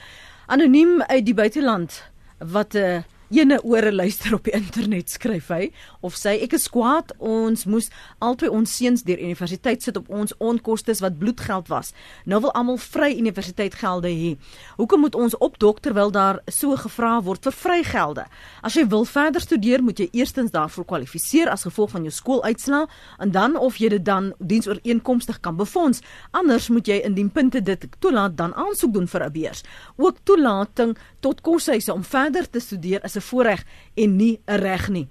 Anoniem 0.46 1.02
uit 1.02 1.26
die 1.26 1.34
buiteland 1.34 2.12
wat 2.38 2.74
'n 2.74 2.78
uh, 2.78 2.96
eh, 2.96 3.04
ene 3.30 3.60
ore 3.64 3.92
luister 3.94 4.34
op 4.34 4.44
die 4.48 4.54
internet 4.58 5.10
skryf 5.14 5.50
hy 5.54 5.70
of 6.06 6.16
sê 6.18 6.36
ek 6.44 6.56
is 6.58 6.68
kwaad 6.72 7.12
ons 7.20 7.66
moes 7.70 7.90
albei 8.26 8.50
ons 8.50 8.72
seuns 8.80 9.04
deur 9.06 9.22
universiteit 9.22 9.84
sit 9.86 9.98
op 10.00 10.10
ons 10.10 10.34
onkoste 10.40 10.96
wat 11.04 11.20
bloedgeld 11.20 11.68
was. 11.70 11.92
Nou 12.26 12.40
wil 12.42 12.54
almal 12.58 12.80
vry 12.82 13.12
universiteitgelde 13.20 14.10
hê. 14.10 14.32
Hoekom 14.80 15.06
moet 15.06 15.16
ons 15.16 15.38
opdok 15.38 15.82
terwyl 15.86 16.12
daar 16.12 16.40
so 16.50 16.78
gevra 16.80 17.20
word 17.22 17.46
vir 17.46 17.56
vrygelde? 17.56 18.26
As 18.66 18.78
jy 18.78 18.88
wil 18.90 19.06
verder 19.06 19.44
studeer 19.44 19.84
moet 19.86 20.02
jy 20.02 20.10
eerstens 20.18 20.52
daarvoor 20.56 20.88
kwalifiseer 20.90 21.52
as 21.54 21.68
gevolg 21.68 21.94
van 21.94 22.08
jou 22.08 22.14
skooluitslae 22.16 22.88
en 23.20 23.34
dan 23.36 23.58
of 23.60 23.78
jy 23.78 23.92
dit 23.94 24.06
dan 24.06 24.34
diensooreenkomstig 24.40 25.40
kan 25.46 25.60
befonds. 25.60 26.02
Anders 26.32 26.70
moet 26.74 26.88
jy 26.90 27.02
indien 27.06 27.30
punte 27.30 27.62
dit 27.62 27.86
toelaat 28.00 28.38
dan 28.38 28.56
aansoek 28.58 28.94
doen 28.94 29.08
vir 29.08 29.26
'n 29.26 29.32
beurs. 29.32 29.64
Ook 29.98 30.18
toelating 30.24 30.98
tot 31.20 31.42
koshuise 31.42 31.94
om 31.94 32.04
verder 32.04 32.50
te 32.50 32.60
studeer 32.60 33.04
is 33.04 33.19
'n 33.20 33.28
voorreg 33.30 33.64
en 33.96 34.16
nie 34.16 34.40
'n 34.48 34.60
reg 34.60 34.90
nie. 34.90 35.08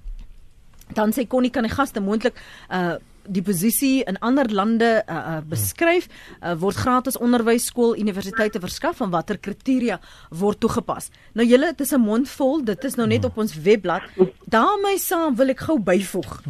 Dan 0.95 1.13
sê 1.13 1.27
Connie 1.27 1.51
kan 1.51 1.63
die 1.63 1.73
gaste 1.73 2.01
moontlik 2.01 2.35
uh 2.71 2.97
die 3.29 3.43
posisie 3.45 4.05
in 4.09 4.17
ander 4.25 4.49
lande 4.49 5.05
uh, 5.05 5.15
uh 5.15 5.41
beskryf 5.45 6.09
uh, 6.09 6.55
word 6.61 6.77
gratis 6.81 7.19
onderwys 7.21 7.67
skool 7.69 7.97
universiteite 8.01 8.61
verskaf 8.61 9.03
en 9.05 9.13
watter 9.13 9.39
kriteria 9.39 10.01
word 10.31 10.61
toegepas. 10.61 11.11
Nou 11.37 11.47
julle 11.47 11.75
dit 11.77 11.81
is 11.81 11.93
'n 11.93 12.01
mond 12.01 12.29
vol, 12.29 12.65
dit 12.65 12.85
is 12.85 12.95
nou 12.95 13.07
net 13.07 13.25
op 13.25 13.39
ons 13.39 13.55
webblad. 13.55 14.03
daarmee 14.49 14.99
saam 14.99 15.37
wil 15.37 15.49
ek 15.49 15.61
gou 15.61 15.79
byvoeg. 15.79 16.43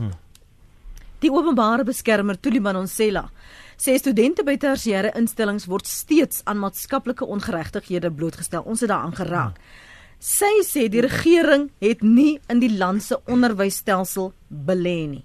Die 1.19 1.31
openbare 1.31 1.85
beskermer 1.85 2.41
Tuliman 2.41 2.77
Onsela 2.77 3.31
sê 3.77 3.97
studente 3.99 4.45
by 4.45 4.57
tersiêre 4.57 5.13
instellings 5.19 5.67
word 5.67 5.87
steeds 5.87 6.43
aan 6.45 6.59
maatskaplike 6.59 7.25
ongeregtighede 7.25 8.11
blootgestel. 8.11 8.63
Ons 8.63 8.81
het 8.81 8.89
daaraan 8.89 9.15
geraak. 9.15 9.55
Hmm. 9.57 9.88
Sy 10.19 10.65
sê 10.67 10.89
die 10.91 11.03
regering 11.05 11.69
het 11.83 12.03
nie 12.03 12.41
in 12.51 12.61
die 12.63 12.73
land 12.75 13.03
se 13.03 13.21
onderwysstelsel 13.31 14.33
belê 14.49 15.01
nie. 15.07 15.25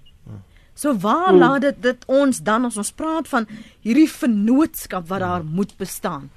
So 0.74 0.94
waar 0.98 1.30
hmm. 1.30 1.38
laat 1.38 1.60
dit 1.62 1.82
dit 1.82 2.06
ons 2.10 2.38
dan 2.42 2.66
as 2.66 2.76
ons 2.78 2.92
praat 2.98 3.28
van 3.30 3.46
hierdie 3.86 4.08
vennootskap 4.10 5.06
wat 5.10 5.22
daar 5.22 5.44
moet 5.46 5.74
bestaan? 5.78 6.30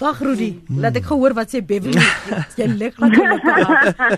Wag 0.00 0.20
Rudy, 0.24 0.54
hmm. 0.56 0.80
laat 0.82 0.96
ek 0.98 1.08
gehoor 1.12 1.36
wat 1.36 1.52
sê 1.52 1.60
Beverly. 1.64 2.00
Jy 2.58 2.68
lig 2.72 2.96
aan 3.00 3.12
mekaar. 3.16 4.16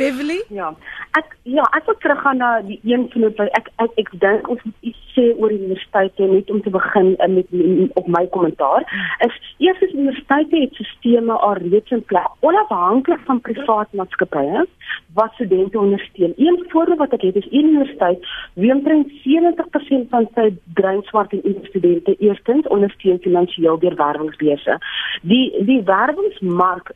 Beverly? 0.00 0.40
Ja. 0.48 0.72
Ek 1.18 1.36
ja, 1.42 1.64
ek 1.76 1.88
wil 1.88 1.98
teruggaan 2.02 2.40
na 2.42 2.50
die 2.64 2.78
een 2.88 3.08
die 3.12 3.50
ek 3.58 3.70
ek, 3.82 3.92
ek 4.02 4.10
dink 4.22 4.48
ons 4.52 4.62
moet 4.64 4.90
iets 4.92 5.14
sê 5.14 5.26
oor 5.36 5.52
universiteite 5.52 6.28
net 6.30 6.50
om 6.50 6.62
te 6.64 6.72
begin 6.72 7.14
uh, 7.18 7.28
met, 7.28 7.50
met 7.52 7.96
op 8.00 8.08
my 8.16 8.24
kommentaar. 8.34 8.86
Is 9.26 9.36
eerstens 9.58 9.92
universiteite 9.92 10.64
het 10.64 10.80
sisteme 10.80 11.36
alreeds 11.50 11.90
in 11.96 12.04
plek 12.12 12.46
onafhanklik 12.46 13.20
van 13.28 13.42
privaat 13.44 13.92
maatskappye 13.92 14.66
wat 15.14 15.32
studente 15.32 15.78
ondersteun. 15.78 16.32
Een 16.36 16.64
voorbeeld 16.68 16.98
wat 16.98 17.12
ek 17.12 17.22
het 17.22 17.36
is 17.36 17.48
een 17.50 17.68
universiteit 17.68 18.26
wie 18.54 18.72
omtrent 18.72 19.10
70% 19.10 20.08
van 20.10 20.28
sy 20.34 20.48
dreinswart 20.74 21.32
en 21.32 21.56
studente 21.62 22.16
eerstens 22.18 22.66
ondersteun 22.66 23.18
finansiëel 23.20 23.78
deur 23.78 23.96
werwingsbeurse. 23.96 24.78
Die 25.22 25.64
die 25.64 25.82
werwingsmark 25.82 26.92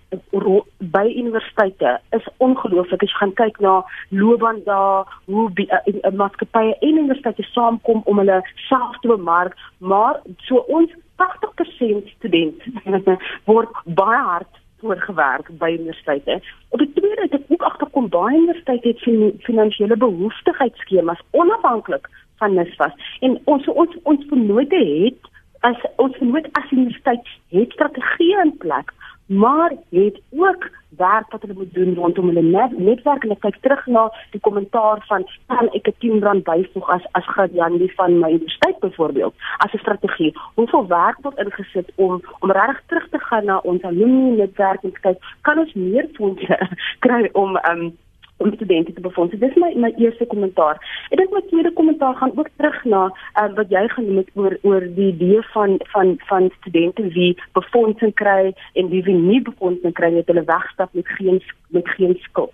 by 0.78 1.06
universiteite 1.16 2.00
is 2.10 2.28
ongelooflik. 2.36 3.02
As 3.02 3.10
jy 3.10 3.18
gaan 3.18 3.34
kyk 3.34 3.60
na 3.60 3.74
loopbaan 4.08 4.60
daar 4.64 5.08
hoe 5.24 5.50
die 5.54 5.68
uh, 5.70 5.80
uh, 5.86 6.12
maatskappye 6.12 6.76
en 6.80 6.98
universiteite 6.98 7.42
saamkom 7.42 8.02
om 8.04 8.18
hulle 8.18 8.40
self 8.68 8.98
te 9.00 9.08
bemark 9.08 9.56
maar 9.78 10.20
so 10.36 10.64
ons 10.68 10.90
80% 11.16 12.08
studente 12.16 13.16
word 13.50 13.82
baie 13.84 14.22
hard 14.30 14.62
voorgewerk 14.84 15.48
by 15.58 15.70
universiteite. 15.78 16.40
Op 16.68 16.78
die 16.78 16.92
tweede 16.92 17.26
het 17.26 17.36
ek 17.38 17.52
ook 17.54 17.62
agterkom 17.70 18.08
baie 18.12 18.36
universiteite 18.36 18.92
het 18.92 19.04
fin 19.06 19.22
finansiële 19.46 19.96
behoeftigheidsskemas 19.96 21.22
onafhanklik 21.30 22.10
van 22.42 22.58
NSFAS 22.58 23.16
en 23.26 23.38
ons 23.44 23.68
ons 23.72 23.96
ons 24.02 24.26
vernote 24.32 24.82
het 24.90 25.30
as 25.68 25.80
ons 26.04 26.16
vernoot 26.20 26.48
as 26.60 26.72
universiteit 26.76 27.32
het 27.56 27.76
strategieë 27.78 28.42
in 28.44 28.56
plek 28.64 28.92
maar 29.26 29.72
het 29.90 30.20
ook 30.30 30.70
werk 30.96 31.30
wat 31.30 31.40
hulle 31.40 31.54
moet 31.54 31.74
doen 31.74 31.94
rondom 31.94 32.26
hulle 32.26 32.42
net, 32.42 32.78
netwerk. 32.78 33.24
En 33.24 33.30
ek 33.34 33.40
kyk 33.40 33.56
terug 33.60 33.86
na 33.86 34.04
die 34.30 34.40
kommentaar 34.40 35.02
van 35.08 35.26
kan 35.46 35.68
ek 35.72 35.88
'n 35.88 35.96
10 35.98 36.22
rand 36.22 36.44
byvoeg 36.44 36.88
as 36.90 37.04
as 37.12 37.26
Gadiandi 37.26 37.88
van 37.96 38.18
my 38.18 38.30
universiteit 38.30 38.78
byvoorbeeld? 38.78 39.34
As 39.56 39.72
'n 39.72 39.78
strategie. 39.78 40.32
Hoeveel 40.54 40.86
werk 40.86 41.18
word 41.22 41.38
ingesit 41.38 41.92
om 41.94 42.22
om 42.38 42.50
regtig 42.50 42.82
terug 42.86 43.08
te 43.08 43.18
gaan 43.18 43.44
na 43.44 43.58
ons 43.58 43.82
alumni 43.82 44.36
netwerk 44.36 44.82
en 44.82 44.92
kyk 44.92 45.18
kan 45.40 45.58
ons 45.58 45.74
meer 45.74 46.08
fondse 46.12 46.68
kry 47.04 47.28
om 47.32 47.56
um, 47.56 47.96
om 48.44 48.54
studente 48.54 48.92
te 48.92 49.00
befonds. 49.00 49.32
Dit 49.32 49.50
is 49.50 49.56
my 49.56 49.72
my 49.84 49.92
eerste 49.96 50.26
kommentaar. 50.26 50.80
Ek 51.10 51.18
dink 51.20 51.32
my 51.32 51.42
tweede 51.48 51.72
kommentaar 51.72 52.14
gaan 52.20 52.36
ook 52.36 52.50
terug 52.56 52.78
na 52.84 53.02
uh, 53.08 53.48
wat 53.56 53.72
jy 53.72 53.84
genoem 53.96 54.20
het 54.22 54.30
oor 54.34 54.56
oor 54.68 54.88
die 54.98 55.10
idee 55.12 55.42
van 55.56 55.78
van 55.94 56.14
van 56.30 56.50
studente 56.60 57.08
wie 57.16 57.32
befondsing 57.58 58.14
kry 58.20 58.52
en 58.74 58.90
wie 58.92 59.02
wie 59.08 59.16
nie 59.18 59.42
befondsing 59.50 59.96
kry 60.00 60.12
net 60.14 60.28
hulle 60.32 60.44
wegstap 60.50 60.92
met 60.92 61.08
geen 61.18 61.40
met 61.74 61.88
geen 61.88 62.16
skuld. 62.20 62.52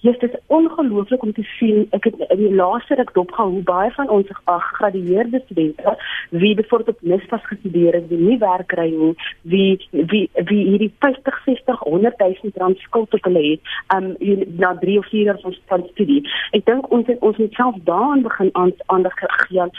Hier 0.00 0.12
is 0.12 0.18
dit 0.18 0.40
ongelooflik 0.46 1.22
om 1.22 1.32
te 1.32 1.42
sien. 1.42 1.86
Ek 1.96 2.04
het 2.04 2.20
in 2.28 2.42
die 2.44 2.54
laaste 2.54 2.94
ruk 2.94 3.10
dopgehou 3.16 3.50
hoe 3.56 3.62
baie 3.66 3.90
van 3.96 4.08
ons 4.08 4.28
gegradueerde 4.46 5.40
studente 5.44 5.96
wie 6.30 6.54
byvoorbeeld 6.54 6.96
op 6.96 7.02
NSFAS 7.02 7.46
gestudeer 7.46 7.98
het, 7.98 8.08
wie 8.08 8.18
nie 8.18 8.38
werk 8.38 8.68
kry 8.72 8.88
nie, 8.90 9.14
wie 9.42 9.88
wie 9.90 10.28
wie 10.34 10.60
hierdie 10.68 10.92
50, 10.98 11.42
60, 11.44 11.78
100 11.78 12.18
000 12.18 12.52
rand 12.62 12.78
skuld 12.78 13.14
op 13.14 13.24
hulle 13.24 13.42
het, 13.50 13.74
um 13.96 14.14
na 14.62 14.74
3 14.78 14.98
of 14.98 15.08
4 15.08 15.29
jaar 15.30 15.42
van, 15.46 15.58
van 15.72 15.88
studie. 15.94 16.20
Ek 16.56 16.66
dink 16.68 16.90
ons 16.94 17.08
het, 17.10 17.20
ons 17.24 17.38
moet 17.42 17.58
self 17.58 17.82
daaraan 17.88 18.26
begin 18.26 18.50
aandag 18.86 19.20
gee 19.46 19.70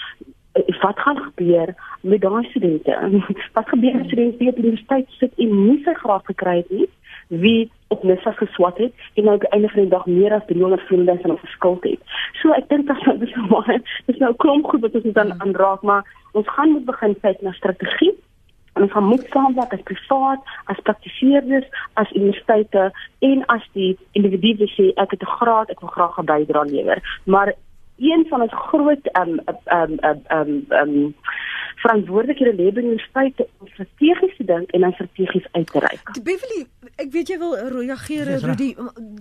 wat 0.81 0.99
gaan 0.99 1.17
gebeur 1.17 1.75
met 2.01 2.21
daai 2.21 2.43
studente? 2.49 3.23
Wat 3.55 3.69
gebeur 3.69 3.99
as 3.99 4.05
studente 4.05 4.37
by 4.37 4.51
die 4.51 4.63
universiteit 4.63 5.07
sit 5.19 5.37
en 5.39 5.53
nie 5.65 5.77
sy 5.85 5.93
graad 5.99 6.25
gekry 6.27 6.55
het 6.61 6.71
nie? 6.75 6.87
Wie 7.27 7.71
op 7.87 8.03
NSFAS 8.03 8.37
geswat 8.37 8.77
het 8.77 8.93
en 9.15 9.29
nou 9.29 9.37
einde 9.37 9.69
van 9.69 9.81
die 9.81 9.91
dag 9.91 10.05
meer 10.05 10.33
as 10.35 10.43
300 10.47 10.81
vriende 10.89 11.17
van 11.21 11.35
ons 11.35 11.45
geskuld 11.45 11.83
het. 11.83 12.17
So 12.41 12.51
ek 12.55 12.67
dink 12.69 12.87
dat 12.87 13.03
dit 13.05 13.29
is 13.29 13.35
nou 13.51 13.63
dis 14.07 14.19
nou 14.19 14.33
klomp 14.43 14.67
goed 14.67 14.83
wat 14.83 14.95
ons 14.99 15.15
dan 15.15 15.33
aanraak, 15.39 15.81
maar 15.87 16.03
ons 16.31 16.51
gaan 16.55 16.75
moet 16.75 16.85
begin 16.85 17.15
kyk 17.23 17.41
na 17.41 17.55
strategie 17.55 18.13
en 18.73 18.81
ons 18.81 18.91
gaan 18.91 19.07
moet 19.07 19.25
saamwerk 19.29 19.73
as 19.73 19.83
privaat, 19.83 20.41
as 20.65 20.79
praktiseerders, 20.83 21.67
as 21.93 22.11
universiteite 22.11 22.91
en 23.19 23.43
as 23.45 23.65
die 23.73 23.97
individue 24.11 24.69
sê 24.75 24.91
ek 24.95 25.11
het 25.11 25.23
'n 25.23 25.35
graad, 25.39 25.69
ek 25.69 25.81
wil 25.81 25.89
graag 25.89 26.19
'n 26.19 26.25
bydrae 26.25 26.65
lewer. 26.65 26.99
Maar 27.25 27.53
een 27.97 28.25
van 28.29 28.41
ons 28.41 28.53
groot 28.53 29.05
ehm 29.11 29.37
ehm 29.45 29.93
ehm 29.97 30.21
ehm 30.27 30.59
ehm 30.69 31.13
verantwoordelikhede 31.81 32.53
lê 32.57 32.67
by 32.75 32.81
universiteite 32.83 33.47
om 33.59 33.67
strategies 33.73 34.35
te 34.37 34.45
dink 34.45 34.71
en 34.75 34.81
dan 34.85 34.91
strategies 34.97 35.47
uit 35.51 35.67
te 35.71 35.79
reik. 35.79 36.11
Beverly, 36.23 36.65
ek 37.01 37.11
weet 37.13 37.31
jy 37.33 37.37
wil 37.41 37.55
reageer 37.55 38.25
Dis 38.25 38.43
reg. 38.43 38.49
Rudy. 38.51 38.69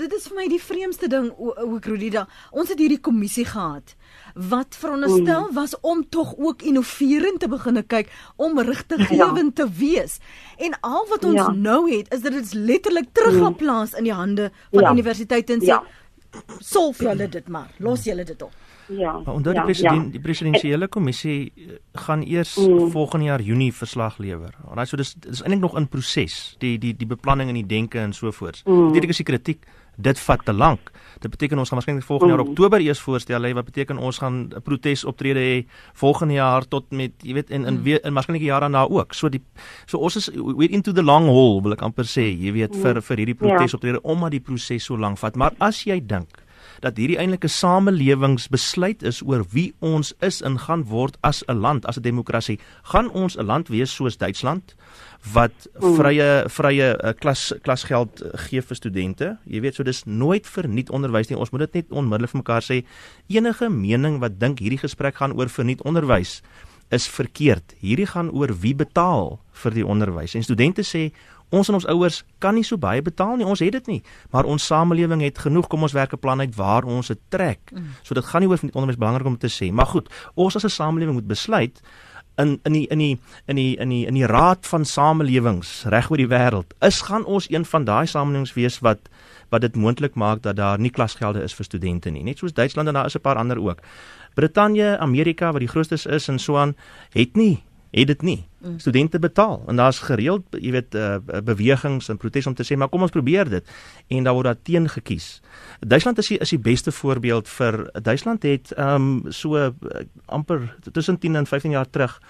Dit 0.00 0.12
is 0.16 0.26
vir 0.28 0.36
my 0.36 0.46
die 0.52 0.60
vreemdste 0.62 1.08
ding 1.12 1.30
ook 1.38 1.84
Rudy 1.88 2.10
da. 2.10 2.26
Ons 2.50 2.68
het 2.74 2.78
hierdie 2.78 3.00
kommissie 3.00 3.44
gehad 3.48 3.94
wat 4.34 4.76
veronderstel 4.78 5.48
was 5.56 5.74
om 5.80 6.04
tog 6.08 6.34
ook 6.38 6.62
innoverend 6.62 7.40
te 7.40 7.48
begine 7.48 7.82
kyk, 7.82 8.10
om 8.36 8.58
rigtinggewend 8.60 9.56
te 9.56 9.66
wees. 9.78 10.18
En 10.58 10.76
al 10.80 11.06
wat 11.10 11.24
ons 11.24 11.34
Ja. 11.40 11.50
nou 11.50 11.90
het 11.90 12.12
is 12.14 12.20
dat 12.22 12.32
dit 12.32 12.54
letterlik 12.54 13.08
teruggeplaas 13.12 13.92
in 13.94 14.04
die 14.04 14.12
hande 14.14 14.50
van 14.70 14.82
Ja. 14.82 14.90
universiteite 14.92 15.52
en 15.52 15.60
sê 15.60 15.66
Ja. 15.66 15.82
solf 16.58 16.98
julle 17.00 17.28
dit 17.28 17.48
maar, 17.48 17.70
los 17.78 18.04
julle 18.04 18.24
dit 18.24 18.42
op. 18.42 18.52
Ja. 18.98 19.12
Maar 19.24 19.34
onthou 19.34 19.52
die 19.54 19.60
ja, 19.60 19.64
president 19.64 20.04
ja. 20.04 20.10
die 20.10 20.20
presidensiële 20.20 20.88
kommissie 20.88 21.52
eh, 21.56 21.62
gaan 21.92 22.22
eers 22.22 22.56
Mm. 22.56 22.90
volgende 22.90 23.24
jaar 23.26 23.40
Junie 23.40 23.72
verslag 23.74 24.18
lewer. 24.18 24.54
Alraai 24.68 24.86
so 24.86 24.96
dis 24.96 25.14
dis 25.14 25.42
eintlik 25.42 25.60
nog 25.60 25.76
in 25.76 25.88
proses, 25.88 26.54
die 26.58 26.78
die 26.78 26.94
die 26.96 27.06
beplanning 27.06 27.48
en 27.48 27.54
die 27.54 27.66
denke 27.66 27.98
en 27.98 28.12
so 28.12 28.30
voort. 28.30 28.62
Mm. 28.66 28.84
Natuurlik 28.86 29.10
is 29.10 29.16
die 29.16 29.24
kritiek 29.24 29.64
dit 30.00 30.18
vat 30.18 30.44
te 30.44 30.52
lank. 30.52 30.90
Dit 31.20 31.30
beteken 31.30 31.58
ons 31.58 31.68
gaan 31.68 31.76
waarskynlik 31.78 32.04
volgende 32.04 32.34
jaar 32.34 32.42
Mm. 32.44 32.50
Oktober 32.50 32.80
eers 32.80 33.00
voorstel 33.00 33.42
hê 33.44 33.52
wat 33.54 33.64
beteken 33.64 33.98
ons 33.98 34.18
gaan 34.18 34.48
'n 34.54 34.62
protesoptrede 34.62 35.38
hê 35.40 35.66
volgende 35.94 36.34
jaar 36.34 36.64
tot 36.68 36.90
met 36.90 37.12
jy 37.22 37.34
weet 37.34 37.50
in 37.50 37.64
in 37.66 37.82
weer 37.82 38.00
in 38.04 38.14
waarskynlik 38.14 38.42
jaar 38.42 38.60
daarna 38.60 38.88
ook. 38.88 39.12
So 39.14 39.28
die 39.28 39.42
so 39.86 39.98
ons 39.98 40.16
is 40.16 40.30
we're 40.34 40.70
into 40.70 40.92
the 40.92 41.02
long 41.02 41.26
haul 41.26 41.62
wil 41.62 41.72
ek 41.72 41.82
amper 41.82 42.04
sê, 42.04 42.22
jy 42.40 42.52
weet 42.52 42.76
vir 42.76 43.00
vir 43.02 43.16
hierdie 43.16 43.36
Ja. 43.40 43.46
protesoptrede 43.46 44.00
omdat 44.02 44.30
die 44.30 44.40
proses 44.40 44.84
so 44.84 44.96
lank 44.96 45.18
vat. 45.18 45.36
Maar 45.36 45.52
as 45.58 45.84
jy 45.84 46.00
dink 46.06 46.28
dat 46.80 46.96
hierdie 46.96 47.18
eintlik 47.18 47.44
'n 47.44 47.48
samelewingsbesluit 47.48 49.02
is 49.02 49.22
oor 49.22 49.44
wie 49.50 49.74
ons 49.78 50.14
is 50.20 50.42
en 50.42 50.58
gaan 50.58 50.84
word 50.84 51.16
as 51.20 51.42
'n 51.46 51.58
land, 51.58 51.86
as 51.86 51.96
'n 51.96 52.02
demokrasie. 52.02 52.58
Gaan 52.82 53.10
ons 53.10 53.36
'n 53.36 53.46
land 53.46 53.68
wees 53.68 53.94
soos 53.94 54.16
Duitsland 54.16 54.74
wat 55.32 55.68
vrye 55.74 56.44
vrye 56.48 56.96
uh, 57.04 57.12
klas 57.18 57.52
klasgeld 57.62 58.22
uh, 58.22 58.30
gee 58.34 58.62
vir 58.62 58.76
studente? 58.76 59.38
Jy 59.44 59.60
weet, 59.60 59.74
so 59.74 59.82
dis 59.82 60.04
nooit 60.04 60.46
verniet 60.46 60.90
onderwys 60.90 61.28
nie. 61.28 61.38
Ons 61.38 61.50
moet 61.50 61.60
dit 61.60 61.74
net 61.74 61.90
onmiddellik 61.90 62.30
vir 62.30 62.40
mekaar 62.40 62.62
sê. 62.62 62.84
Enige 63.28 63.68
mening 63.68 64.20
wat 64.20 64.40
dink 64.40 64.58
hierdie 64.58 64.80
gesprek 64.80 65.16
gaan 65.16 65.32
oor 65.32 65.48
verniet 65.48 65.82
onderwys 65.82 66.42
is 66.90 67.08
verkeerd. 67.08 67.74
Hierdie 67.78 68.06
gaan 68.06 68.30
oor 68.30 68.50
wie 68.62 68.74
betaal 68.74 69.38
vir 69.62 69.76
die 69.76 69.86
onderwys. 69.86 70.34
En 70.34 70.42
studente 70.42 70.82
sê 70.82 71.10
ons 71.50 71.68
en 71.68 71.74
ons 71.74 71.86
ouers 71.86 72.24
kan 72.38 72.54
nie 72.54 72.64
so 72.64 72.78
baie 72.78 73.02
betaal 73.02 73.36
nie. 73.36 73.46
Ons 73.46 73.58
het 73.58 73.72
dit 73.72 73.86
nie. 73.86 74.02
Maar 74.30 74.44
ons 74.44 74.66
samelewing 74.66 75.22
het 75.22 75.38
genoeg. 75.38 75.66
Kom 75.68 75.82
ons 75.82 75.92
werk 75.92 76.12
'n 76.12 76.18
plan 76.18 76.40
uit 76.40 76.54
waar 76.54 76.84
ons 76.84 77.06
dit 77.06 77.18
trek. 77.28 77.72
So 78.02 78.14
dit 78.14 78.24
gaan 78.24 78.40
nie 78.40 78.48
oor 78.48 78.58
verniet 78.58 78.74
onderwys 78.74 78.98
belangrik 78.98 79.26
om 79.26 79.38
te 79.38 79.48
sê. 79.48 79.72
Maar 79.72 79.86
goed, 79.86 80.08
ons 80.34 80.56
as 80.56 80.64
'n 80.64 80.68
samelewing 80.68 81.14
moet 81.14 81.26
besluit 81.26 81.80
in 82.40 82.60
in 82.62 82.72
die 82.72 82.86
in 82.86 82.98
die 82.98 83.18
in 83.46 83.56
die 83.56 83.76
in 83.76 83.88
die 83.88 84.06
in 84.06 84.14
die 84.14 84.26
raad 84.26 84.66
van 84.66 84.84
samelewings 84.84 85.84
reg 85.92 86.10
oor 86.10 86.20
die 86.20 86.30
wêreld 86.30 86.74
is 86.86 87.02
gaan 87.08 87.24
ons 87.24 87.50
een 87.50 87.64
van 87.64 87.84
daai 87.84 88.06
samelewings 88.06 88.54
wees 88.54 88.78
wat 88.86 89.10
wat 89.50 89.60
dit 89.60 89.76
moontlik 89.76 90.14
maak 90.14 90.42
dat 90.42 90.56
daar 90.56 90.78
nie 90.78 90.90
klasgelde 90.90 91.42
is 91.42 91.54
vir 91.54 91.64
studente 91.64 92.10
nie 92.10 92.24
net 92.24 92.38
soos 92.38 92.54
Duitsland 92.54 92.88
en 92.88 92.94
daar 92.94 93.06
is 93.06 93.16
'n 93.16 93.20
paar 93.20 93.36
ander 93.36 93.58
ook 93.58 93.80
Brittanje 94.34 94.98
Amerika 94.98 95.52
wat 95.52 95.60
die 95.60 95.68
grootste 95.68 95.94
is 95.94 96.28
en 96.28 96.38
so 96.38 96.56
aan 96.56 96.76
het 97.12 97.36
nie 97.36 97.62
het 97.90 98.06
dit 98.06 98.22
nie. 98.22 98.38
Studente 98.76 99.18
betaal 99.18 99.62
en 99.66 99.76
daar's 99.76 99.98
gereeld 100.04 100.44
jy 100.52 100.70
weet 100.74 100.94
uh, 100.94 101.16
bewegings 101.44 102.08
en 102.12 102.18
protes 102.20 102.46
om 102.46 102.54
te 102.54 102.64
sê 102.66 102.76
maar 102.76 102.90
kom 102.92 103.02
ons 103.02 103.14
probeer 103.14 103.48
dit. 103.48 103.72
En 104.08 104.24
daar 104.24 104.36
word 104.36 104.50
daar 104.50 104.62
teen 104.62 104.88
gekies. 104.88 105.40
Duitsland 105.80 106.18
is 106.18 106.28
die, 106.28 106.38
is 106.38 106.52
die 106.54 106.60
beste 106.60 106.92
voorbeeld 106.92 107.48
vir 107.48 107.82
Duitsland 108.02 108.42
het 108.42 108.72
ehm 108.76 109.10
um, 109.26 109.32
so 109.32 109.56
uh, 109.56 109.70
amper 110.26 110.76
tussen 110.92 111.18
10 111.18 111.36
en 111.36 111.46
15 111.46 111.70
jaar 111.70 111.90
terug 111.90 112.20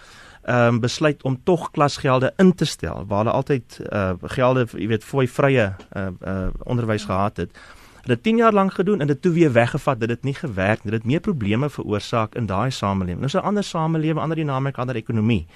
ehm 0.42 0.74
um, 0.74 0.80
besluit 0.80 1.22
om 1.22 1.40
tog 1.44 1.70
klasgelde 1.70 2.32
in 2.36 2.54
te 2.54 2.64
stel 2.64 3.04
waar 3.06 3.18
hulle 3.24 3.36
altyd 3.36 3.80
uh, 3.92 4.12
gelde 4.22 4.66
jy 4.72 4.86
weet 4.86 5.04
fooi 5.04 5.28
vrye 5.28 5.66
uh, 5.96 6.06
uh, 6.24 6.48
onderwys 6.64 7.04
gehad 7.04 7.36
het. 7.36 7.58
Hulle 8.02 8.14
het 8.14 8.22
10 8.22 8.36
jaar 8.36 8.52
lank 8.52 8.72
gedoen 8.74 9.00
en 9.00 9.06
dit 9.06 9.22
toe 9.22 9.32
weer 9.32 9.52
weggevat 9.52 10.00
dat 10.00 10.08
dit 10.08 10.22
nie 10.22 10.34
gewerk 10.34 10.84
nie. 10.84 10.90
Dit 10.92 11.02
het 11.02 11.10
meer 11.10 11.20
probleme 11.20 11.70
veroorsaak 11.70 12.34
in 12.34 12.46
daai 12.46 12.70
samelewing. 12.70 13.18
Nou 13.18 13.26
is 13.26 13.34
'n 13.34 13.46
ander 13.46 13.64
samelewing, 13.64 14.18
ander 14.18 14.36
dinamika, 14.36 14.80
ander 14.80 14.96
ekonomie. 14.96 15.46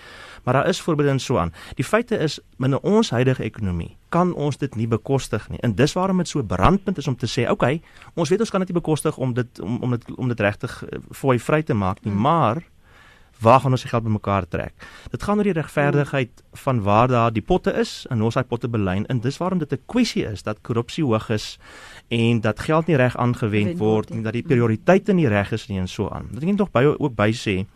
Maar 0.45 0.55
daar 0.55 0.69
is 0.69 0.81
voorbeelde 0.81 1.11
en 1.11 1.21
so 1.21 1.39
aan. 1.39 1.53
Die 1.75 1.85
feite 1.85 2.19
is 2.19 2.41
binne 2.57 2.81
ons 2.81 3.11
huidige 3.11 3.43
ekonomie 3.43 3.97
kan 4.15 4.35
ons 4.35 4.59
dit 4.61 4.77
nie 4.79 4.87
bekostig 4.91 5.49
nie. 5.51 5.61
En 5.67 5.75
dis 5.75 5.93
waarom 5.93 6.23
dit 6.23 6.31
so 6.31 6.43
brandpunt 6.43 7.01
is 7.03 7.09
om 7.11 7.17
te 7.19 7.31
sê, 7.31 7.49
okay, 7.51 7.81
ons 8.15 8.31
weet 8.31 8.45
ons 8.45 8.53
kan 8.53 8.63
dit 8.63 8.71
nie 8.71 8.79
bekostig 8.79 9.19
om 9.19 9.35
dit 9.35 9.61
om 9.65 9.81
om 9.83 9.97
dit 9.97 10.15
om 10.15 10.31
dit 10.31 10.45
regtig 10.47 10.77
uh, 10.85 11.01
fooi 11.11 11.39
vry 11.43 11.63
te 11.63 11.75
maak 11.75 12.05
nie, 12.05 12.15
maar 12.15 12.63
waar 13.41 13.61
gaan 13.61 13.73
ons 13.77 13.83
die 13.83 13.91
geld 13.91 14.05
bymekaar 14.05 14.49
trek? 14.49 14.75
Dit 15.11 15.23
gaan 15.23 15.39
oor 15.39 15.45
die 15.45 15.57
regverdigheid 15.57 16.43
van 16.65 16.83
waar 16.83 17.09
daar 17.09 17.33
die 17.33 17.43
potte 17.43 17.73
is 17.73 18.07
en 18.11 18.23
ons 18.23 18.35
daai 18.35 18.45
potte 18.45 18.69
belyn 18.69 19.07
en 19.07 19.21
dis 19.21 19.39
waarom 19.39 19.59
dit 19.59 19.73
'n 19.73 19.83
kwessie 19.87 20.25
is 20.25 20.43
dat 20.43 20.63
korrupsie 20.63 21.05
hoog 21.05 21.31
is 21.31 21.59
en 22.09 22.41
dat 22.41 22.61
geld 22.61 22.87
nie 22.87 22.97
reg 22.97 23.17
aangewend 23.17 23.75
Gewend 23.75 23.79
word 23.79 24.11
en 24.11 24.23
dat 24.23 24.33
die 24.33 24.43
prioriteite 24.43 25.13
nie 25.13 25.29
reg 25.29 25.53
is 25.53 25.69
nie 25.69 25.79
en 25.79 25.89
so 25.89 26.09
aan. 26.09 26.29
Dit 26.33 26.43
ek 26.43 26.57
nog 26.57 26.71
by 26.71 26.85
ook 26.99 27.15
by 27.15 27.33
sê 27.33 27.67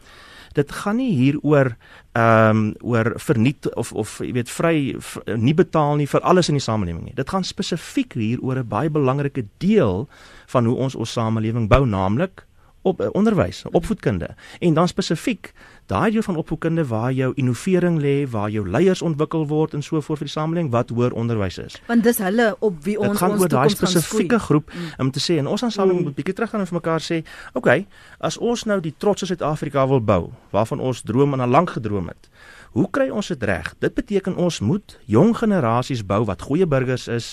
dit 0.58 0.72
gaan 0.72 0.96
nie 0.96 1.12
hier 1.14 1.38
oor 1.42 1.76
ehm 2.18 2.56
um, 2.56 2.74
oor 2.80 3.12
verniet 3.22 3.68
of 3.74 3.92
of 3.92 4.18
jy 4.24 4.32
weet 4.32 4.50
vry 4.50 4.94
v, 4.98 5.36
nie 5.36 5.54
betaal 5.54 5.96
nie 6.00 6.08
vir 6.10 6.24
alles 6.26 6.48
in 6.48 6.58
die 6.58 6.64
samelewing 6.64 7.04
nie. 7.04 7.14
Dit 7.14 7.30
gaan 7.30 7.44
spesifiek 7.44 8.16
hier 8.18 8.40
oor 8.42 8.58
'n 8.58 8.68
baie 8.68 8.90
belangrike 8.90 9.44
deel 9.58 10.08
van 10.46 10.66
hoe 10.66 10.76
ons 10.76 10.94
ons 10.94 11.12
samelewing 11.12 11.68
bou, 11.68 11.86
naamlik 11.86 12.47
op 12.88 13.00
uh, 13.00 13.08
onderwys, 13.12 13.64
opvoedkunde. 13.70 14.34
En 14.58 14.74
dan 14.74 14.88
spesifiek 14.88 15.52
daai 15.88 16.10
deel 16.12 16.22
van 16.22 16.36
opvoedkunde 16.36 16.86
waar 16.86 17.12
jou 17.12 17.32
innovering 17.34 18.00
lê, 18.00 18.28
waar 18.30 18.50
jou 18.50 18.68
leiers 18.68 19.02
ontwikkel 19.02 19.46
word 19.48 19.74
en 19.74 19.82
so 19.82 20.00
voort 20.00 20.20
vir 20.20 20.28
die 20.28 20.34
samelewing 20.34 20.70
wat 20.72 20.92
hoër 20.92 21.16
onderwys 21.16 21.58
is. 21.62 21.78
Want 21.88 22.04
dis 22.04 22.20
hulle 22.20 22.50
op 22.58 22.82
wie 22.84 22.96
Dit 22.98 23.08
ons 23.08 23.18
gaan 23.18 23.36
ons 23.36 23.42
oor 23.42 23.48
daai 23.48 23.68
toekoms 23.68 23.78
gaan 23.80 23.94
spesifieke 23.94 24.40
skoei. 24.40 24.46
groep 24.48 24.72
om 24.98 25.10
te 25.10 25.22
sê 25.24 25.38
en 25.40 25.46
ons 25.46 25.64
aan 25.64 25.72
samelewing 25.72 26.04
moet 26.10 26.18
bietjie 26.18 26.34
teruggaan 26.34 26.64
en 26.64 26.70
vir 26.70 26.80
mekaar 26.80 27.04
sê, 27.04 27.22
oké, 27.52 27.58
okay, 27.58 27.86
as 28.18 28.38
ons 28.38 28.64
nou 28.68 28.80
die 28.84 28.94
trotse 28.96 29.26
Suid-Afrika 29.26 29.86
wil 29.88 30.00
bou, 30.00 30.30
waarvan 30.50 30.80
ons 30.80 31.02
droom 31.02 31.32
en 31.32 31.40
al 31.40 31.56
lank 31.56 31.76
gedroom 31.76 32.12
het. 32.12 32.27
Hoe 32.72 32.86
kry 32.92 33.08
ons 33.08 33.30
dit 33.32 33.42
reg? 33.48 33.70
Dit 33.80 33.94
beteken 33.96 34.36
ons 34.36 34.60
moet 34.60 34.94
jong 35.08 35.32
generasies 35.36 36.02
bou 36.06 36.20
wat 36.28 36.42
goeie 36.44 36.66
burgers 36.68 37.06
is, 37.08 37.28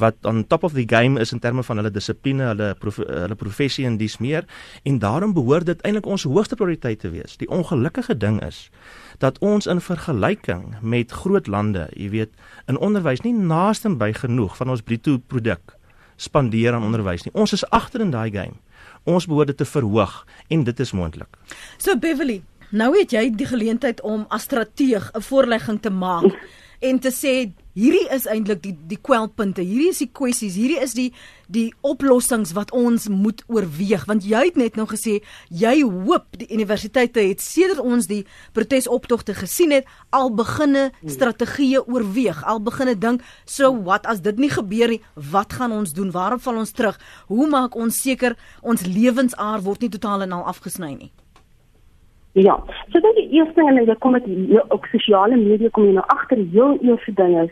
wat 0.00 0.16
on 0.28 0.42
top 0.46 0.66
of 0.68 0.74
the 0.76 0.84
game 0.88 1.20
is 1.20 1.32
in 1.32 1.40
terme 1.40 1.64
van 1.64 1.80
hulle 1.80 1.92
dissipline, 1.92 2.44
hulle 2.52 2.72
prof, 2.80 3.00
hulle 3.00 3.38
professie 3.40 3.86
en 3.88 3.96
dies 4.00 4.18
meer 4.20 4.44
en 4.84 4.98
daarom 5.00 5.32
behoort 5.36 5.70
dit 5.70 5.86
eintlik 5.88 6.06
ons 6.06 6.26
hoogste 6.28 6.58
prioriteit 6.60 7.00
te 7.00 7.12
wees. 7.14 7.38
Die 7.40 7.48
ongelukkige 7.48 8.16
ding 8.16 8.42
is 8.44 8.68
dat 9.24 9.38
ons 9.40 9.66
in 9.70 9.80
vergelyking 9.80 10.74
met 10.82 11.12
groot 11.12 11.48
lande, 11.48 11.88
jy 11.96 12.10
weet, 12.12 12.34
in 12.68 12.78
onderwys 12.78 13.24
nie 13.24 13.34
naaste 13.34 13.88
by 13.96 14.12
genoeg 14.16 14.56
van 14.60 14.74
ons 14.74 14.84
bruto 14.84 15.16
produk 15.18 15.76
spandeer 16.16 16.74
aan 16.74 16.84
onderwys 16.86 17.24
nie. 17.26 17.32
Ons 17.34 17.56
is 17.56 17.64
agter 17.74 18.04
in 18.04 18.12
daai 18.14 18.30
game. 18.30 18.60
Ons 19.04 19.26
behoort 19.28 19.50
dit 19.52 19.58
te 19.60 19.66
verhoog 19.68 20.22
en 20.52 20.64
dit 20.64 20.80
is 20.80 20.92
moontlik. 20.96 21.38
So 21.76 21.96
Beverly, 22.00 22.42
nou 22.70 22.92
het 22.98 23.12
jy 23.12 23.30
die 23.30 23.46
geleentheid 23.46 24.00
om 24.00 24.26
as 24.28 24.42
strateeg 24.42 25.10
'n 25.14 25.20
voorlegging 25.20 25.80
te 25.80 25.90
maak 25.90 26.32
en 26.88 26.98
te 26.98 27.10
sê 27.14 27.52
hierdie 27.74 28.06
is 28.14 28.26
eintlik 28.30 28.60
die 28.62 28.74
die 28.90 28.98
kwelpunte. 29.02 29.62
Hierdie 29.64 29.90
is 29.90 30.00
die 30.02 30.10
kwessies, 30.14 30.56
hierdie 30.58 30.80
is 30.82 30.94
die 30.94 31.08
die 31.52 31.66
oplossings 31.84 32.54
wat 32.56 32.70
ons 32.72 33.08
moet 33.12 33.42
oorweeg 33.52 34.06
want 34.08 34.24
jy 34.24 34.44
het 34.46 34.56
net 34.56 34.78
nou 34.80 34.86
gesê 34.88 35.18
jy 35.50 35.74
hoop 35.82 36.38
die 36.40 36.48
universiteite 36.54 37.20
het 37.20 37.42
sedert 37.44 37.82
ons 37.82 38.08
die 38.08 38.22
protesoptogte 38.56 39.36
gesien 39.36 39.74
het 39.76 39.90
al 40.10 40.32
beginne 40.34 40.86
strategieë 41.02 41.84
oorweeg, 41.84 42.44
al 42.44 42.62
beginne 42.64 42.96
dink 42.96 43.24
so 43.44 43.74
wat 43.88 44.06
as 44.06 44.22
dit 44.24 44.38
nie 44.40 44.52
gebeur 44.52 44.94
nie, 44.94 45.02
wat 45.14 45.52
gaan 45.52 45.72
ons 45.72 45.92
doen? 45.92 46.14
Waarom 46.14 46.40
val 46.40 46.62
ons 46.62 46.72
terug? 46.72 47.00
Hoe 47.28 47.48
maak 47.50 47.76
ons 47.76 48.00
seker 48.00 48.38
ons 48.62 48.86
lewensaar 48.86 49.60
word 49.66 49.84
nie 49.84 49.92
totaal 49.92 50.24
en 50.24 50.38
al 50.38 50.48
afgesny 50.54 50.94
nie? 50.94 51.12
Ja, 52.34 52.58
so 52.90 53.00
dan 53.00 53.14
die 53.14 53.28
eerste 53.30 53.62
en 53.62 53.76
jy 53.78 53.94
kom 54.02 54.18
die- 54.24 54.58
ook 54.68 54.86
sosiale 54.90 55.36
media 55.36 55.68
kom 55.70 55.84
jy 55.84 55.92
nou 55.92 56.06
agter 56.06 56.38
heel 56.50 56.78
eerste 56.82 57.12
ding 57.12 57.42
is 57.42 57.50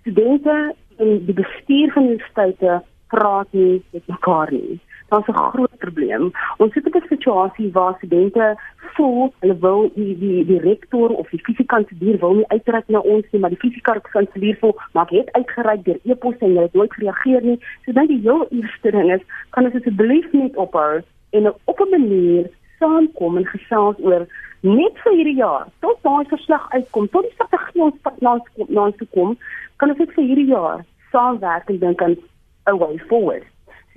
studente 0.00 0.74
en 0.98 1.24
die 1.24 1.34
bestuur 1.34 1.92
van 1.92 2.04
universiteite 2.04 2.82
praat 3.08 3.48
nie 3.50 3.82
met 3.92 4.06
mekaar 4.06 4.52
nie. 4.52 4.80
Daar's 5.08 5.28
'n 5.28 5.32
groot 5.32 5.78
probleem. 5.78 6.30
Ons 6.58 6.72
sit 6.72 6.86
op 6.86 6.94
'n 6.94 7.06
situasie 7.08 7.72
waar 7.72 7.94
studente 7.96 8.58
voel 8.78 9.32
hulle 9.40 9.58
wil 9.58 9.90
die 9.94 10.18
die 10.18 10.44
die 10.44 10.60
rektor 10.60 11.08
of 11.08 11.30
die 11.30 11.44
fisiekanselier 11.44 12.18
wil 12.18 12.34
nie 12.34 12.48
uitreik 12.48 12.88
na 12.88 12.98
ons 12.98 13.24
nie, 13.30 13.40
maar 13.40 13.50
die 13.50 13.58
fisiekanselier 13.58 14.56
voel 14.60 14.76
maar 14.92 15.08
het 15.08 15.32
uitgereik 15.32 15.84
deur 15.84 16.00
e-pos 16.04 16.36
en 16.38 16.46
hulle 16.46 16.60
het 16.60 16.74
nooit 16.74 16.92
gereageer 16.92 17.42
nie. 17.42 17.58
So 17.84 17.92
dan 17.92 18.06
die 18.06 18.20
heel 18.20 18.46
eerste 18.50 18.90
ding 18.90 19.12
is, 19.12 19.22
kan 19.50 19.64
ons 19.64 19.74
asseblief 19.74 20.32
net 20.32 20.56
ophou 20.56 21.00
en 21.30 21.52
op 21.64 21.80
'n 21.80 21.90
manier 21.90 22.50
saamkom 22.78 23.36
en 23.40 23.46
gesels 23.52 24.00
oor 24.04 24.26
net 24.60 25.02
vir 25.04 25.18
hierdie 25.18 25.38
jaar 25.38 25.68
tot 25.84 26.00
daai 26.02 26.24
verslag 26.30 26.66
uitkom 26.74 27.08
tot 27.14 27.26
die 27.28 27.36
strategie 27.36 27.84
ons 27.86 28.00
pad 28.02 28.22
na 28.22 28.38
ons 28.38 28.68
na 28.68 28.88
ons 28.88 28.96
toe 28.98 29.10
kom 29.14 29.36
kan 29.76 29.94
ons 29.94 30.00
dit 30.02 30.16
vir 30.16 30.24
hierdie 30.30 30.50
jaar 30.50 30.82
saamwerk 31.12 31.70
en 31.70 31.78
dink 31.84 32.02
aan 32.02 32.16
a 32.68 32.76
way 32.76 32.98
forward. 33.08 33.46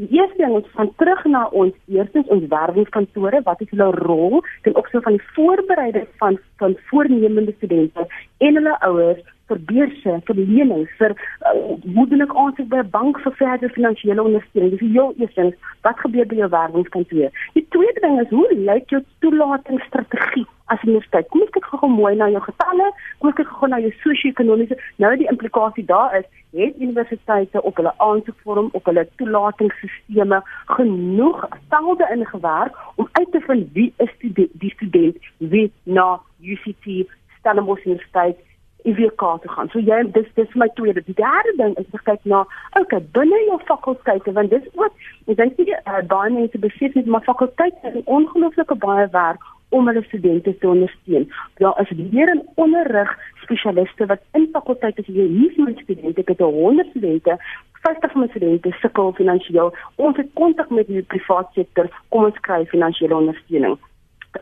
Die 0.01 0.07
eerste 0.17 0.37
ding 0.37 0.55
is 0.57 0.69
van 0.73 0.89
terug 0.97 1.23
na 1.25 1.43
ons 1.47 1.73
eerstens 1.87 2.29
ons 2.33 2.47
werwingskantore, 2.49 3.41
wat 3.45 3.61
is 3.61 3.69
hulle 3.73 3.89
rol 3.99 4.39
ten 4.65 4.77
opsigte 4.79 5.03
van 5.07 5.17
die 5.17 5.27
voorbereiding 5.35 6.07
van 6.21 6.39
van 6.61 6.77
voornemende 6.89 7.53
studente 7.57 8.07
en 8.37 8.59
hulle 8.59 8.77
ouers 8.87 9.21
vir 9.51 9.59
beurse, 9.71 10.15
vir 10.27 10.39
lenings, 10.39 10.95
vir 10.99 11.15
uh, 11.51 12.23
ek 12.25 12.35
aansoek 12.43 12.69
by 12.71 12.79
'n 12.81 12.91
bank 12.95 13.19
vir 13.25 13.35
verdere 13.39 13.75
finansiële 13.75 14.23
ondersteuning? 14.23 14.77
Dis 14.77 14.93
heel 14.95 15.13
eerstens, 15.19 15.55
wat 15.83 15.99
gebeur 15.99 16.27
by 16.27 16.41
jou 16.41 16.49
werwingskantoor? 16.49 17.29
Die 17.53 17.65
tweede 17.75 17.99
ding 18.05 18.19
is 18.21 18.29
hoe 18.29 18.47
lyk 18.55 18.89
jou 18.89 19.01
toelatingsstrategie 19.19 20.45
as 20.73 20.83
universiteit? 20.87 21.27
Kom 21.29 21.41
ek 21.41 21.55
kyk 21.57 21.67
gou 21.81 21.89
mooi 21.89 22.15
na 22.15 22.29
jou 22.29 22.43
getalle, 22.47 22.91
kom 23.19 23.29
ek 23.33 23.41
kyk 23.41 23.55
gou 23.59 23.67
na 23.67 23.81
jou 23.83 23.91
sosio-ekonomiese. 24.03 24.77
Nou 25.03 25.15
die 25.17 25.29
implikasie 25.33 25.85
daar 25.85 26.15
is, 26.19 26.27
het 26.51 26.79
universiteite 26.79 27.61
op 27.61 27.75
hulle 27.79 27.93
aansoekvorm 27.97 28.69
op 28.71 28.85
hulle 28.85 29.07
toelatingsstelsels 29.15 30.43
genoeg 30.65 31.47
telde 31.69 32.07
ingewerk 32.11 32.75
om 32.95 33.07
uit 33.11 33.31
te 33.31 33.41
vind 33.47 33.69
wie 33.73 33.93
is 33.97 34.11
die, 34.19 34.49
die 34.53 34.73
student 34.75 35.17
wie 35.37 35.71
na 35.83 36.19
UCT 36.39 37.07
Stellenbosch 37.39 37.85
Universiteit 37.85 38.37
IVK 38.83 39.23
te 39.41 39.49
gaan. 39.49 39.69
So 39.69 39.79
jy 39.79 40.01
dis 40.15 40.27
dis 40.35 40.53
my 40.55 40.67
tweede. 40.75 41.03
Die 41.05 41.17
derde 41.17 41.53
ding 41.57 41.75
is 41.77 41.89
om 41.91 42.03
kyk 42.09 42.25
na 42.33 42.43
okay, 42.79 43.01
binne 43.17 43.39
jou 43.47 43.59
fakulteite 43.69 44.33
want 44.37 44.53
dis 44.53 44.67
ook 44.75 44.93
ek 45.31 45.39
dink 45.41 45.59
jy 45.61 45.79
uh, 45.79 46.01
baie 46.13 46.31
mense 46.33 46.61
besef 46.65 46.95
net 46.97 47.09
maar 47.09 47.25
fakulteite 47.27 47.81
het 47.83 48.13
ongelooflike 48.17 48.77
baie 48.85 49.07
werk 49.15 49.49
om 49.71 49.87
hulle 49.87 50.03
studente 50.03 50.57
te 50.57 50.67
ondersteun. 50.67 51.29
Daar 51.63 51.77
is 51.81 51.91
weer 51.97 52.33
'n 52.35 52.47
onderrig 52.55 53.11
spesialiste 53.43 54.05
wat 54.05 54.21
in 54.33 54.49
fakulteite 54.53 55.01
is. 55.01 55.07
Jy 55.07 55.27
nie 55.29 55.51
vir 55.55 55.73
studente, 55.83 56.21
ek 56.21 56.27
het 56.27 56.39
100 56.39 56.89
studente 56.89 57.37
50 57.81 58.11
van 58.11 58.21
my 58.21 58.27
studente 58.27 58.71
sukkel 58.81 59.13
finansiëel. 59.13 59.73
Ons 59.95 60.17
het 60.17 60.29
kontak 60.33 60.69
met 60.69 60.87
die 60.87 61.01
private 61.01 61.49
sektor 61.53 61.89
kom 62.09 62.23
ons 62.23 62.39
kry 62.39 62.65
finansiële 62.65 63.15
ondersteuning 63.15 63.79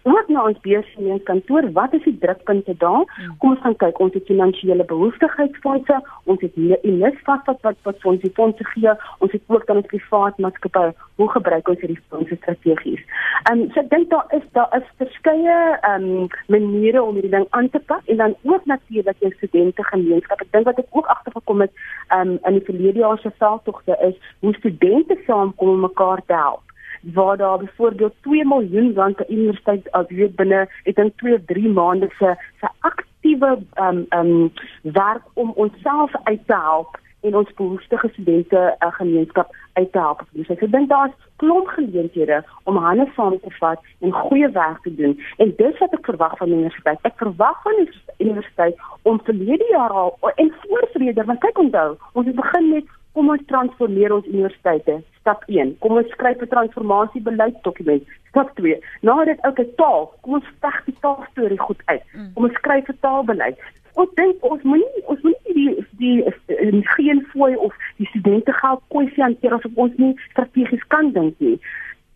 ook 0.04 0.28
na 0.28 0.44
ons 0.46 0.60
besigheid 0.62 1.24
kantoor, 1.24 1.72
wat 1.74 1.94
is 1.94 2.04
die 2.04 2.18
drukpunte 2.22 2.76
daar? 2.78 3.06
Hmm. 3.16 3.38
Kom 3.42 3.56
ons 3.56 3.62
gaan 3.64 3.76
kyk, 3.76 4.00
ons 4.00 4.14
het 4.14 4.26
finansiële 4.30 4.86
behoeftigheidsfondse, 4.86 6.00
ons 6.24 6.42
het 6.46 6.58
in 6.60 7.00
vas 7.26 7.42
wat 7.46 7.62
wat 7.62 7.78
wat 7.88 8.06
ons 8.12 8.22
die 8.22 8.34
fondse 8.38 8.66
gee, 8.74 8.94
ons 9.20 9.32
het 9.32 9.42
ook 9.48 9.66
dan 9.68 9.78
'n 9.78 9.92
privaat 9.92 10.38
maatskappy. 10.38 10.92
Hoe 11.16 11.30
gebruik 11.30 11.68
ons 11.68 11.80
hierdie 11.80 12.00
fondse 12.10 12.36
strategies? 12.36 13.02
Ehm 13.50 13.60
um, 13.60 13.72
so 13.72 13.80
ek 13.80 13.90
dink 13.90 14.10
daar 14.10 14.26
is 14.30 14.46
daar 14.52 14.70
is 14.78 14.88
verskeie 14.98 15.58
ehm 15.82 16.04
um, 16.04 16.28
maniere 16.48 17.04
om 17.04 17.14
hierdie 17.14 17.36
ding 17.38 17.48
aan 17.50 17.70
te 17.70 17.80
pak 17.80 18.06
en 18.06 18.18
dan 18.18 18.36
ook 18.44 18.66
natuurlik 18.66 19.20
jou 19.20 19.34
studente 19.34 19.84
gemeenskap. 19.84 20.42
Ek 20.42 20.52
dink 20.52 20.66
wat 20.66 20.80
ek 20.80 20.88
ook 20.92 21.06
agtergekom 21.06 21.62
het 21.62 21.72
ehm 22.08 22.30
um, 22.30 22.40
in 22.46 22.54
die 22.54 22.66
verlede 22.66 23.00
jaar 23.00 23.18
se 23.18 23.32
veldtogte 23.38 23.98
is 24.02 24.16
hoe 24.40 24.54
studente 24.54 25.18
saamkom 25.26 25.70
om 25.70 25.80
mekaar 25.80 26.22
te 26.26 26.34
help 26.34 26.69
waar 27.02 27.38
daar 27.38 27.58
byvoorbeeld 27.58 28.14
2 28.22 28.46
miljoen 28.46 28.94
rand 28.96 29.16
per 29.16 29.30
universiteit 29.30 29.92
as 29.92 30.08
weet 30.08 30.36
binne 30.36 30.68
ek 30.84 30.96
dink 30.96 31.18
2 31.18 31.34
of 31.34 31.46
3 31.46 31.70
maande 31.70 32.10
se 32.20 32.36
se 32.60 32.68
aktiewe 32.80 33.58
ehm 33.74 33.98
um, 33.98 34.06
ehm 34.10 34.26
um, 34.26 34.52
werk 34.82 35.24
om 35.34 35.52
onsself 35.56 36.12
uit 36.24 36.42
te 36.46 36.56
help 36.56 37.00
en 37.22 37.36
ons 37.36 37.54
behoeftige 37.54 38.10
studente 38.12 38.76
uh, 38.80 38.94
gemeenskap 38.94 39.56
uit 39.74 39.92
te 39.92 40.00
help. 40.00 40.24
Dus 40.32 40.48
ek 40.54 40.64
dink 40.72 40.90
daar's 40.90 41.16
klomp 41.42 41.68
geleenthede 41.76 42.44
om 42.64 42.80
hande 42.84 43.08
saam 43.16 43.40
te 43.40 43.52
vat 43.60 43.84
en 44.00 44.16
goeie 44.16 44.50
werk 44.56 44.82
te 44.84 44.94
doen. 44.96 45.18
En 45.38 45.54
dis 45.58 45.82
wat 45.84 45.96
ek 45.98 46.08
verwag 46.12 46.38
van 46.38 46.52
die 46.52 46.60
universiteit. 46.60 47.04
Ek 47.08 47.18
verwag 47.22 47.60
van 47.66 47.82
die 47.82 47.90
universiteit 48.28 48.80
om 49.02 49.20
verlede 49.28 49.68
jaar 49.72 49.96
al 50.04 50.16
en 50.36 50.54
voorvrede, 50.64 51.28
want 51.32 51.44
kyk 51.44 51.60
onthou, 51.66 51.90
ons 52.14 52.28
het 52.28 52.40
begin 52.40 52.72
met 52.76 52.96
kom 53.20 53.34
ons 53.34 53.48
transformeer 53.52 54.14
ons 54.16 54.28
universiteite. 54.32 55.02
Stap 55.20 55.44
1. 55.52 55.74
Kom 55.84 55.98
ons 56.00 56.12
skryf 56.16 56.40
'n 56.42 56.52
transformasiebeleidsdokument. 56.54 58.04
Stap 58.30 58.54
2. 58.56 58.80
Nou 59.02 59.26
dit 59.26 59.40
ook 59.48 59.60
'n 59.60 59.74
taal. 59.76 60.14
Kom 60.22 60.34
ons 60.34 60.48
veg 60.64 60.78
die 60.86 60.96
taalstorie 61.02 61.60
goed 61.60 61.82
uit. 61.86 62.04
Mm. 62.14 62.32
Kom 62.34 62.44
ons 62.44 62.54
skryf 62.54 62.88
'n 62.88 62.98
taalbeleid. 63.02 63.58
Ons 63.94 64.10
dink 64.14 64.36
ons 64.52 64.62
moenie 64.64 65.02
ons 65.12 65.22
moenie 65.22 65.54
die 65.54 65.86
die, 66.02 66.24
die, 66.48 66.72
die 66.72 66.88
geen 66.96 67.26
fooi 67.32 67.56
of 67.56 67.74
die 67.98 68.08
studente 68.08 68.54
geld 68.54 68.82
kwessie 68.88 69.24
hanteer 69.24 69.54
as 69.54 69.68
ons 69.76 69.96
nie 69.98 70.16
strategies 70.30 70.88
kan 70.88 71.12
dink 71.12 71.36
nie. 71.40 71.60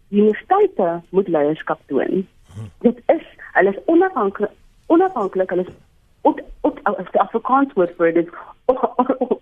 Die 0.09 0.21
universiteite 0.21 1.01
moet 1.09 1.27
leierskap 1.27 1.79
toon. 1.87 2.27
Dit 2.79 2.97
is 3.07 3.25
hulle 3.53 3.69
is 3.69 3.83
onafhanklik 3.85 4.51
onafhanklik 4.87 5.49
hulle 5.49 5.67
is 5.67 5.73
op 6.21 6.39
op 6.61 6.79
as 6.83 7.11
die 7.11 7.21
Afrikaans 7.21 7.73
woord 7.73 7.95
vir 7.97 8.13
dit 8.13 8.29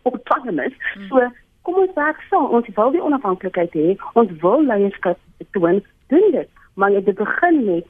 autonomous. 0.04 0.74
Mm. 0.98 1.08
So 1.08 1.30
kom 1.62 1.82
ons 1.84 1.94
werk 1.96 2.22
saam. 2.30 2.50
Ons 2.58 2.68
wil 2.76 2.92
die 2.92 3.04
onafhanklikheid 3.04 3.74
hê. 3.74 3.98
Ons 4.14 4.32
wil 4.42 4.66
leierskap 4.66 5.18
toon. 5.52 5.84
Doen 6.08 6.32
dit. 6.32 6.50
Maar 6.74 6.92
jy 6.92 7.02
begin 7.14 7.66
met 7.66 7.90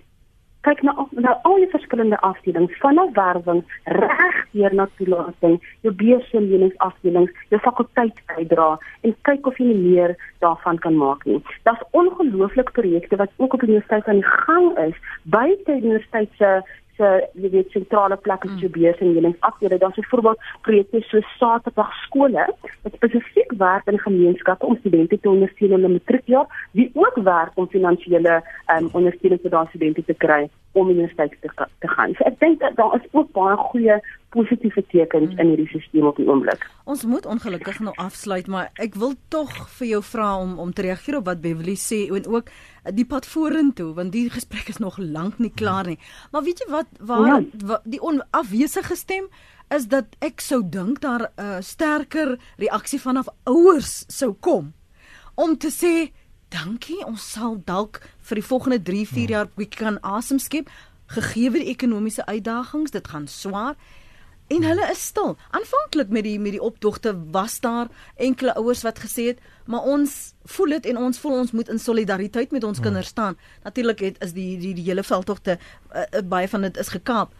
kyk 0.66 0.84
na 0.86 0.94
na 1.26 1.34
al 1.48 1.58
die 1.64 1.70
verskillende 1.74 2.20
afdelings 2.28 2.74
van 2.82 3.00
'n 3.00 3.14
werwing 3.18 3.62
reg 3.86 4.38
deur 4.52 4.74
na 4.76 4.88
toelating, 4.98 5.56
jou 5.82 5.94
beursenleningsafdelings, 5.94 7.32
jou 7.50 7.60
fakulteit 7.62 8.18
uitdra 8.26 8.80
en 9.02 9.16
kyk 9.22 9.48
of 9.48 9.58
jy 9.58 9.74
meer 9.74 10.16
daarvan 10.40 10.78
kan 10.80 10.96
maak 10.98 11.26
nie. 11.26 11.42
Daar's 11.64 11.84
ongelooflike 11.92 12.72
projekte 12.72 13.16
wat 13.16 13.32
ook 13.38 13.54
op 13.54 13.60
die 13.60 13.70
universiteit 13.70 14.06
aan 14.08 14.22
die 14.22 14.34
gang 14.46 14.78
is 14.78 14.96
buite 15.24 15.72
die 15.72 15.82
universiteit 15.82 16.30
se 16.38 16.62
se 17.02 17.12
jy 17.44 17.52
weet 17.56 17.76
sentrale 17.76 18.18
plekke 18.28 18.50
mm. 18.50 18.62
so 18.62 18.74
besig 18.78 19.04
en 19.08 19.18
jy 19.18 19.34
afdeling 19.50 19.82
daar's 19.82 20.00
byvoorbeeld 20.00 20.48
projekte 20.68 21.04
so 21.10 21.22
Saterdag 21.34 21.92
skole 22.06 22.48
wat 22.84 22.98
spesifiek 23.00 23.54
werk 23.64 23.92
in 23.92 24.00
gemeenskappe 24.06 24.66
om 24.66 24.78
studente 24.80 25.20
te 25.20 25.34
ondersteun 25.34 25.72
in 25.72 25.78
hulle 25.80 25.94
matriekjaar 25.98 26.66
wie 26.78 26.90
ook 26.94 27.22
werk 27.28 27.58
om 27.58 27.70
finansiële 27.76 28.40
um, 28.76 28.90
ondersteuning 29.02 29.42
vir 29.44 29.56
daai 29.58 29.68
studente 29.74 30.06
te 30.10 30.18
kry 30.26 30.42
om 30.72 30.90
universiteit 30.90 31.34
te, 31.42 31.68
te 31.84 31.88
gaan. 31.96 32.14
So 32.16 32.28
ek 32.30 32.40
dink 32.40 32.62
dat 32.64 32.78
daar 32.80 32.96
is 33.00 33.08
ook 33.12 33.32
baie 33.36 33.58
goeie 33.72 33.98
positiewe 34.32 34.84
tekens 34.92 35.36
in 35.36 35.52
hierdie 35.52 35.68
stelsel 35.70 36.08
op 36.08 36.20
die 36.20 36.28
oomblik. 36.30 36.64
Ons 36.90 37.04
moet 37.10 37.26
ongelukkig 37.30 37.80
nou 37.84 37.94
afsluit, 38.02 38.48
maar 38.48 38.72
ek 38.82 38.96
wil 39.00 39.16
tog 39.34 39.52
vir 39.78 39.88
jou 39.88 40.02
vra 40.12 40.30
om 40.42 40.58
om 40.64 40.74
te 40.74 40.86
reageer 40.88 41.20
op 41.20 41.28
wat 41.30 41.42
Beverly 41.44 41.76
sê 41.80 42.06
en 42.10 42.28
ook 42.28 42.52
die 42.98 43.06
pad 43.06 43.28
vorentoe 43.28 43.92
want 43.98 44.16
die 44.16 44.30
gesprek 44.32 44.72
is 44.74 44.82
nog 44.84 44.98
lank 44.98 45.40
nie 45.40 45.52
klaar 45.52 45.88
nie. 45.88 46.00
Maar 46.32 46.46
weet 46.48 46.64
jy 46.64 46.70
wat 46.72 46.92
waar 47.00 47.28
ja. 47.28 47.40
wat, 47.66 47.86
die 47.86 48.02
onafwesige 48.02 48.96
stem 48.96 49.28
is 49.72 49.88
dat 49.92 50.16
ek 50.20 50.42
sou 50.44 50.62
dink 50.64 51.02
daar 51.02 51.32
'n 51.36 51.42
uh, 51.42 51.62
sterker 51.62 52.38
reaksie 52.58 53.00
vanaf 53.00 53.28
ouers 53.44 54.04
sou 54.08 54.34
kom 54.34 54.74
om 55.36 55.58
te 55.58 55.72
sê 55.72 56.12
dankie 56.50 57.00
ons 57.06 57.32
sal 57.32 57.62
dalk 57.66 58.02
vir 58.28 58.36
die 58.36 58.50
volgende 58.50 58.80
3 58.82 59.06
4 59.08 59.30
jaar 59.30 59.48
bietjie 59.56 59.86
kan 59.86 60.00
asem 60.02 60.40
skep 60.40 60.70
gegee 61.16 61.52
die 61.52 61.72
ekonomiese 61.72 62.26
uitdagings 62.26 62.92
dit 62.92 63.08
gaan 63.08 63.28
swaar 63.28 63.76
en 64.52 64.68
hulle 64.68 64.88
is 64.92 65.06
stil. 65.12 65.38
Aanvanklik 65.56 66.10
met 66.10 66.26
die 66.28 66.40
met 66.40 66.56
die 66.56 66.62
optogte 66.62 67.14
was 67.32 67.60
daar 67.64 67.88
enkele 68.16 68.56
ouers 68.60 68.84
wat 68.88 69.00
gesê 69.00 69.32
het, 69.32 69.40
maar 69.66 69.88
ons 69.88 70.34
voel 70.56 70.78
dit 70.78 70.92
en 70.92 70.98
ons 70.98 71.20
voel 71.20 71.38
ons 71.44 71.52
moet 71.52 71.70
in 71.70 71.80
solidariteit 71.80 72.52
met 72.52 72.64
ons 72.64 72.78
hmm. 72.78 72.86
kinders 72.86 73.14
staan. 73.14 73.38
Natuurlik 73.64 74.00
het 74.00 74.20
is 74.26 74.36
die 74.36 74.58
die 74.60 74.74
die 74.76 74.86
hele 74.90 75.04
veldtogte 75.04 75.58
uh, 75.58 76.02
uh, 76.02 76.24
baie 76.28 76.48
van 76.48 76.68
dit 76.68 76.78
is 76.78 76.92
gekaap. 76.92 77.34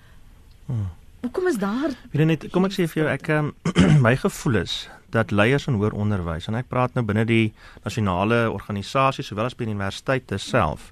Hmm. 0.66 0.88
Hoekom 1.22 1.48
is 1.48 1.58
daar? 1.62 1.92
Weet 2.12 2.26
net, 2.26 2.48
kom 2.50 2.66
ek 2.66 2.74
sê 2.74 2.88
vir 2.90 3.04
jou, 3.04 3.10
ek 3.12 3.28
um, 3.36 3.52
my 4.06 4.16
gevoel 4.18 4.64
is 4.64 4.76
dat 5.12 5.34
leiers 5.36 5.68
in 5.68 5.76
hoër 5.78 5.94
onderwys 5.94 6.48
en 6.48 6.56
ek 6.58 6.70
praat 6.72 6.96
nou 6.96 7.04
binne 7.06 7.28
die 7.28 7.52
nasionale 7.84 8.46
organisasie 8.50 9.26
sowel 9.28 9.50
as 9.50 9.58
by 9.58 9.68
die 9.68 9.76
universiteite 9.76 10.40
self. 10.42 10.90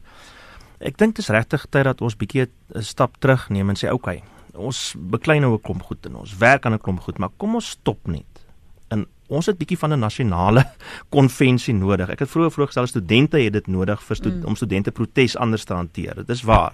Ek 0.79 0.99
dink 0.99 1.15
dit 1.15 1.23
is 1.23 1.31
regtig 1.33 1.65
tyd 1.71 1.87
dat 1.87 2.03
ons 2.03 2.19
bietjie 2.19 2.45
'n 2.45 2.83
stap 2.83 3.17
terug 3.19 3.49
neem 3.49 3.69
en 3.69 3.75
sê, 3.75 3.89
"Oké, 3.89 3.95
okay, 3.95 4.38
ons 4.53 4.95
beklei 4.97 5.39
nou 5.39 5.53
'n 5.53 5.61
klomp 5.61 5.83
goed 5.83 6.05
en 6.05 6.15
ons 6.15 6.37
werk 6.37 6.65
aan 6.65 6.73
'n 6.73 6.79
klomp 6.79 6.99
goed, 6.99 7.17
maar 7.17 7.29
kom 7.37 7.55
ons 7.55 7.69
stop 7.69 8.07
net. 8.07 8.45
En 8.89 9.05
ons 9.27 9.45
het 9.45 9.57
bietjie 9.57 9.77
van 9.77 9.93
'n 9.93 9.99
nasionale 9.99 10.65
konvensie 11.15 11.73
nodig. 11.73 12.09
Ek 12.09 12.19
het 12.19 12.29
vroeër 12.29 12.51
voorgestel 12.51 12.87
studente 12.87 13.37
het 13.37 13.53
dit 13.53 13.67
nodig 13.67 14.03
vir 14.03 14.15
stu 14.15 14.29
mm. 14.29 14.45
om 14.45 14.55
studente 14.55 14.91
protes 14.91 15.37
anders 15.37 15.63
te 15.63 15.73
hanteer. 15.73 16.15
Dit 16.15 16.29
is 16.29 16.43
waar. 16.43 16.73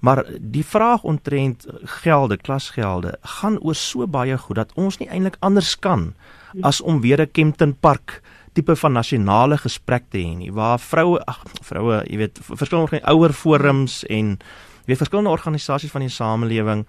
Maar 0.00 0.24
die 0.40 0.64
vraag 0.64 1.02
ontrent 1.02 1.66
gelde, 1.82 2.36
klasgelde, 2.36 3.18
gaan 3.22 3.58
oor 3.58 3.74
so 3.74 4.06
baie 4.06 4.38
goed 4.38 4.56
dat 4.56 4.72
ons 4.74 4.98
nie 4.98 5.08
eintlik 5.08 5.36
anders 5.40 5.78
kan 5.78 6.14
as 6.62 6.80
om 6.80 7.00
weer 7.00 7.20
'n 7.20 7.30
Kempton 7.32 7.74
Park 7.74 8.22
tipe 8.52 8.76
van 8.76 8.92
nasionale 8.92 9.58
gesprek 9.58 10.08
te 10.10 10.18
hê 10.18 10.34
nie 10.36 10.52
waar 10.52 10.78
vroue 10.78 11.20
ag 11.30 11.42
vroue 11.62 12.02
jy 12.08 12.16
weet 12.16 12.40
verskillende 12.42 13.02
ouer 13.12 13.32
forums 13.32 14.00
en 14.08 14.38
weet 14.88 15.00
verskillende 15.04 15.30
organisasies 15.30 15.92
van 15.92 16.04
die 16.06 16.12
samelewing 16.12 16.86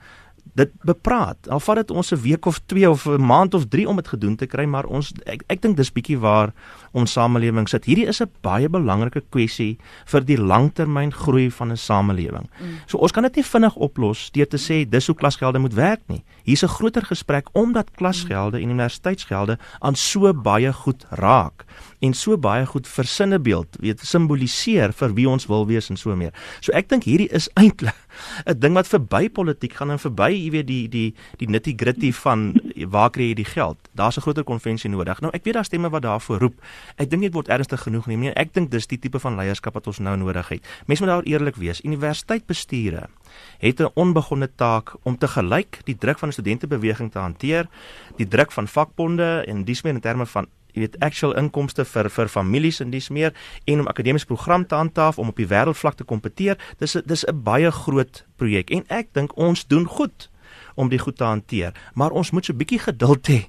dit 0.57 0.71
bepraat. 0.87 1.49
Al 1.51 1.59
vat 1.59 1.81
dit 1.83 1.91
ons 1.91 2.11
'n 2.11 2.21
week 2.21 2.45
of 2.45 2.59
2 2.65 2.89
of 2.89 3.05
'n 3.05 3.21
maand 3.21 3.53
of 3.53 3.67
3 3.67 3.87
om 3.87 3.95
dit 3.95 4.07
gedoen 4.07 4.35
te 4.35 4.45
kry, 4.45 4.65
maar 4.65 4.85
ons 4.85 5.13
ek, 5.25 5.43
ek 5.47 5.61
dink 5.61 5.77
dis 5.77 5.91
bietjie 5.91 6.19
waar 6.19 6.53
ons 6.91 7.11
samelewing 7.11 7.67
sit. 7.69 7.85
Hierdie 7.85 8.07
is 8.07 8.21
'n 8.21 8.31
baie 8.41 8.69
belangrike 8.69 9.23
kwessie 9.29 9.77
vir 10.05 10.21
die 10.21 10.37
langtermyn 10.37 11.11
groei 11.11 11.49
van 11.51 11.71
'n 11.71 11.77
samelewing. 11.77 12.49
Mm. 12.59 12.79
So 12.87 12.97
ons 12.97 13.11
kan 13.11 13.23
dit 13.23 13.35
nie 13.35 13.43
vinnig 13.43 13.75
oplos 13.75 14.31
deur 14.31 14.47
te 14.47 14.57
sê 14.57 14.89
dis 14.89 15.07
hoe 15.07 15.15
klasgelde 15.15 15.59
moet 15.59 15.73
werk 15.73 16.01
nie. 16.07 16.23
Hier's 16.43 16.63
'n 16.63 16.67
groter 16.67 17.05
gesprek 17.05 17.47
omdat 17.53 17.91
klasgelde 17.95 18.57
en 18.57 18.69
universiteitsgelde 18.69 19.57
aan 19.79 19.95
so 19.95 20.33
baie 20.33 20.73
goed 20.73 21.05
raak 21.09 21.65
en 21.99 22.13
so 22.13 22.37
baie 22.37 22.65
goed 22.65 22.87
versinne 22.87 23.39
beeld, 23.39 23.77
weet 23.79 23.99
simboliseer 23.99 24.93
vir 24.95 25.13
wie 25.13 25.27
ons 25.29 25.45
wil 25.45 25.67
wees 25.67 25.89
en 25.89 25.97
so 25.97 26.15
meer. 26.15 26.33
So 26.61 26.71
ek 26.71 26.89
dink 26.89 27.03
hierdie 27.03 27.29
is 27.35 27.49
eintlik 27.61 27.95
'n 28.45 28.59
ding 28.59 28.73
wat 28.73 28.87
verby 28.87 29.29
politiek 29.29 29.73
gaan 29.73 29.91
en 29.91 29.99
verby, 29.99 30.31
jy 30.31 30.51
weet 30.51 30.67
die 30.67 30.87
die 30.87 31.13
die 31.37 31.47
nitty-gritty 31.47 32.11
van 32.13 32.53
waar 32.87 33.09
kry 33.09 33.29
jy 33.29 33.35
die 33.35 33.45
geld? 33.45 33.77
Daar's 33.95 34.17
'n 34.17 34.21
groter 34.21 34.43
konvensie 34.43 34.89
nodig. 34.89 35.21
Nou 35.21 35.31
ek 35.33 35.43
weet 35.43 35.53
daar 35.53 35.65
stemme 35.65 35.89
wat 35.89 36.01
daarvoor 36.01 36.39
roep. 36.39 36.61
Ek 36.97 37.09
dink 37.09 37.21
dit 37.21 37.33
word 37.33 37.49
ernstig 37.49 37.81
genoeg 37.81 38.07
nie. 38.07 38.17
Nee, 38.17 38.33
ek 38.35 38.53
dink 38.53 38.71
dis 38.71 38.87
die 38.87 38.99
tipe 38.99 39.19
van 39.19 39.35
leierskap 39.35 39.73
wat 39.73 39.87
ons 39.87 39.99
nou 39.99 40.15
nodig 40.17 40.49
het. 40.49 40.69
Mense 40.85 41.03
moet 41.03 41.13
daar 41.13 41.27
eerlik 41.29 41.55
wees. 41.55 41.81
Universiteitbestuure 41.83 43.07
het 43.59 43.81
'n 43.81 43.91
onbegonne 43.95 44.49
taak 44.55 44.95
om 45.03 45.17
te 45.17 45.27
gelyk 45.27 45.79
die 45.85 45.97
druk 45.97 46.19
van 46.19 46.29
die 46.29 46.37
studentebeweging 46.37 47.11
te 47.11 47.19
hanteer, 47.19 47.69
die 48.17 48.27
druk 48.27 48.51
van 48.51 48.67
vakbonde 48.67 49.43
en 49.47 49.63
dis 49.63 49.81
meer 49.81 49.93
in 49.93 50.01
terme 50.01 50.25
van 50.25 50.47
jy 50.73 50.85
weet 50.85 50.99
actual 50.99 51.35
inkomste 51.39 51.85
vir 51.85 52.09
vir 52.09 52.27
families 52.27 52.79
en 52.79 52.91
dis 52.93 53.09
meer 53.09 53.33
en 53.65 53.79
om 53.79 53.87
akademiese 53.87 54.29
program 54.29 54.65
te 54.67 54.75
handhaaf 54.75 55.19
om 55.19 55.27
op 55.29 55.35
die 55.35 55.47
wêreldvlak 55.47 55.95
te 55.95 56.03
kompeteer. 56.03 56.57
Dis 56.77 56.97
dis 57.05 57.25
'n 57.25 57.43
baie 57.43 57.71
groot 57.71 58.25
projek 58.37 58.69
en 58.71 58.83
ek 58.87 59.13
dink 59.13 59.37
ons 59.37 59.67
doen 59.67 59.85
goed 59.85 60.28
om 60.79 60.89
die 60.89 60.99
goed 60.99 61.17
te 61.19 61.27
hanteer. 61.27 61.75
Maar 61.99 62.15
ons 62.15 62.31
moet 62.31 62.45
so 62.45 62.53
'n 62.53 62.57
bietjie 62.57 62.79
geduld 62.79 63.27
hê 63.27 63.41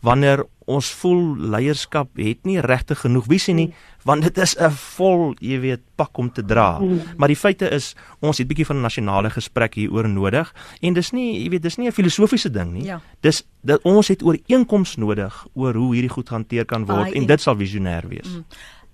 wanneer 0.00 0.46
ons 0.66 0.90
voel 1.00 1.36
leierskap 1.36 2.08
het 2.16 2.44
nie 2.44 2.60
regtig 2.60 3.00
genoeg 3.00 3.24
visie 3.28 3.54
nie, 3.54 3.74
want 4.04 4.22
dit 4.22 4.38
is 4.38 4.56
'n 4.56 4.70
vol, 4.70 5.34
jy 5.40 5.60
weet, 5.60 5.80
pak 5.96 6.18
om 6.18 6.30
te 6.32 6.44
dra. 6.44 6.80
Maar 7.16 7.28
die 7.28 7.36
feite 7.36 7.70
is 7.70 7.94
ons 8.20 8.38
het 8.38 8.48
bietjie 8.48 8.66
van 8.66 8.76
'n 8.76 8.82
nasionale 8.82 9.30
gesprek 9.30 9.74
hieroor 9.74 10.08
nodig 10.08 10.54
en 10.80 10.94
dis 10.94 11.12
nie, 11.12 11.42
jy 11.42 11.50
weet, 11.50 11.62
dis 11.62 11.76
nie 11.76 11.88
'n 11.88 11.92
filosofiese 11.92 12.50
ding 12.50 12.72
nie. 12.72 12.84
Ja. 12.84 13.00
Dis 13.20 13.46
dat 13.62 13.82
ons 13.82 14.08
het 14.08 14.22
ooreenkoms 14.22 14.96
nodig 14.96 15.46
oor 15.54 15.74
hoe 15.74 15.94
hierdie 15.94 16.10
goed 16.10 16.28
hanteer 16.28 16.64
kan 16.64 16.86
word 16.86 17.02
Baie 17.02 17.14
en 17.14 17.26
dit 17.26 17.40
sal 17.40 17.56
visionêr 17.56 18.08
wees. 18.08 18.28
Mm. 18.28 18.44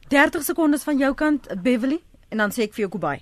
30 0.08 0.42
sekondes 0.42 0.82
van 0.82 0.98
jou 0.98 1.14
kant 1.14 1.62
Beverly 1.62 2.00
en 2.28 2.38
dan 2.38 2.50
sê 2.50 2.62
ek 2.62 2.74
vir 2.74 2.88
jou 2.88 2.88
Kobai. 2.88 3.20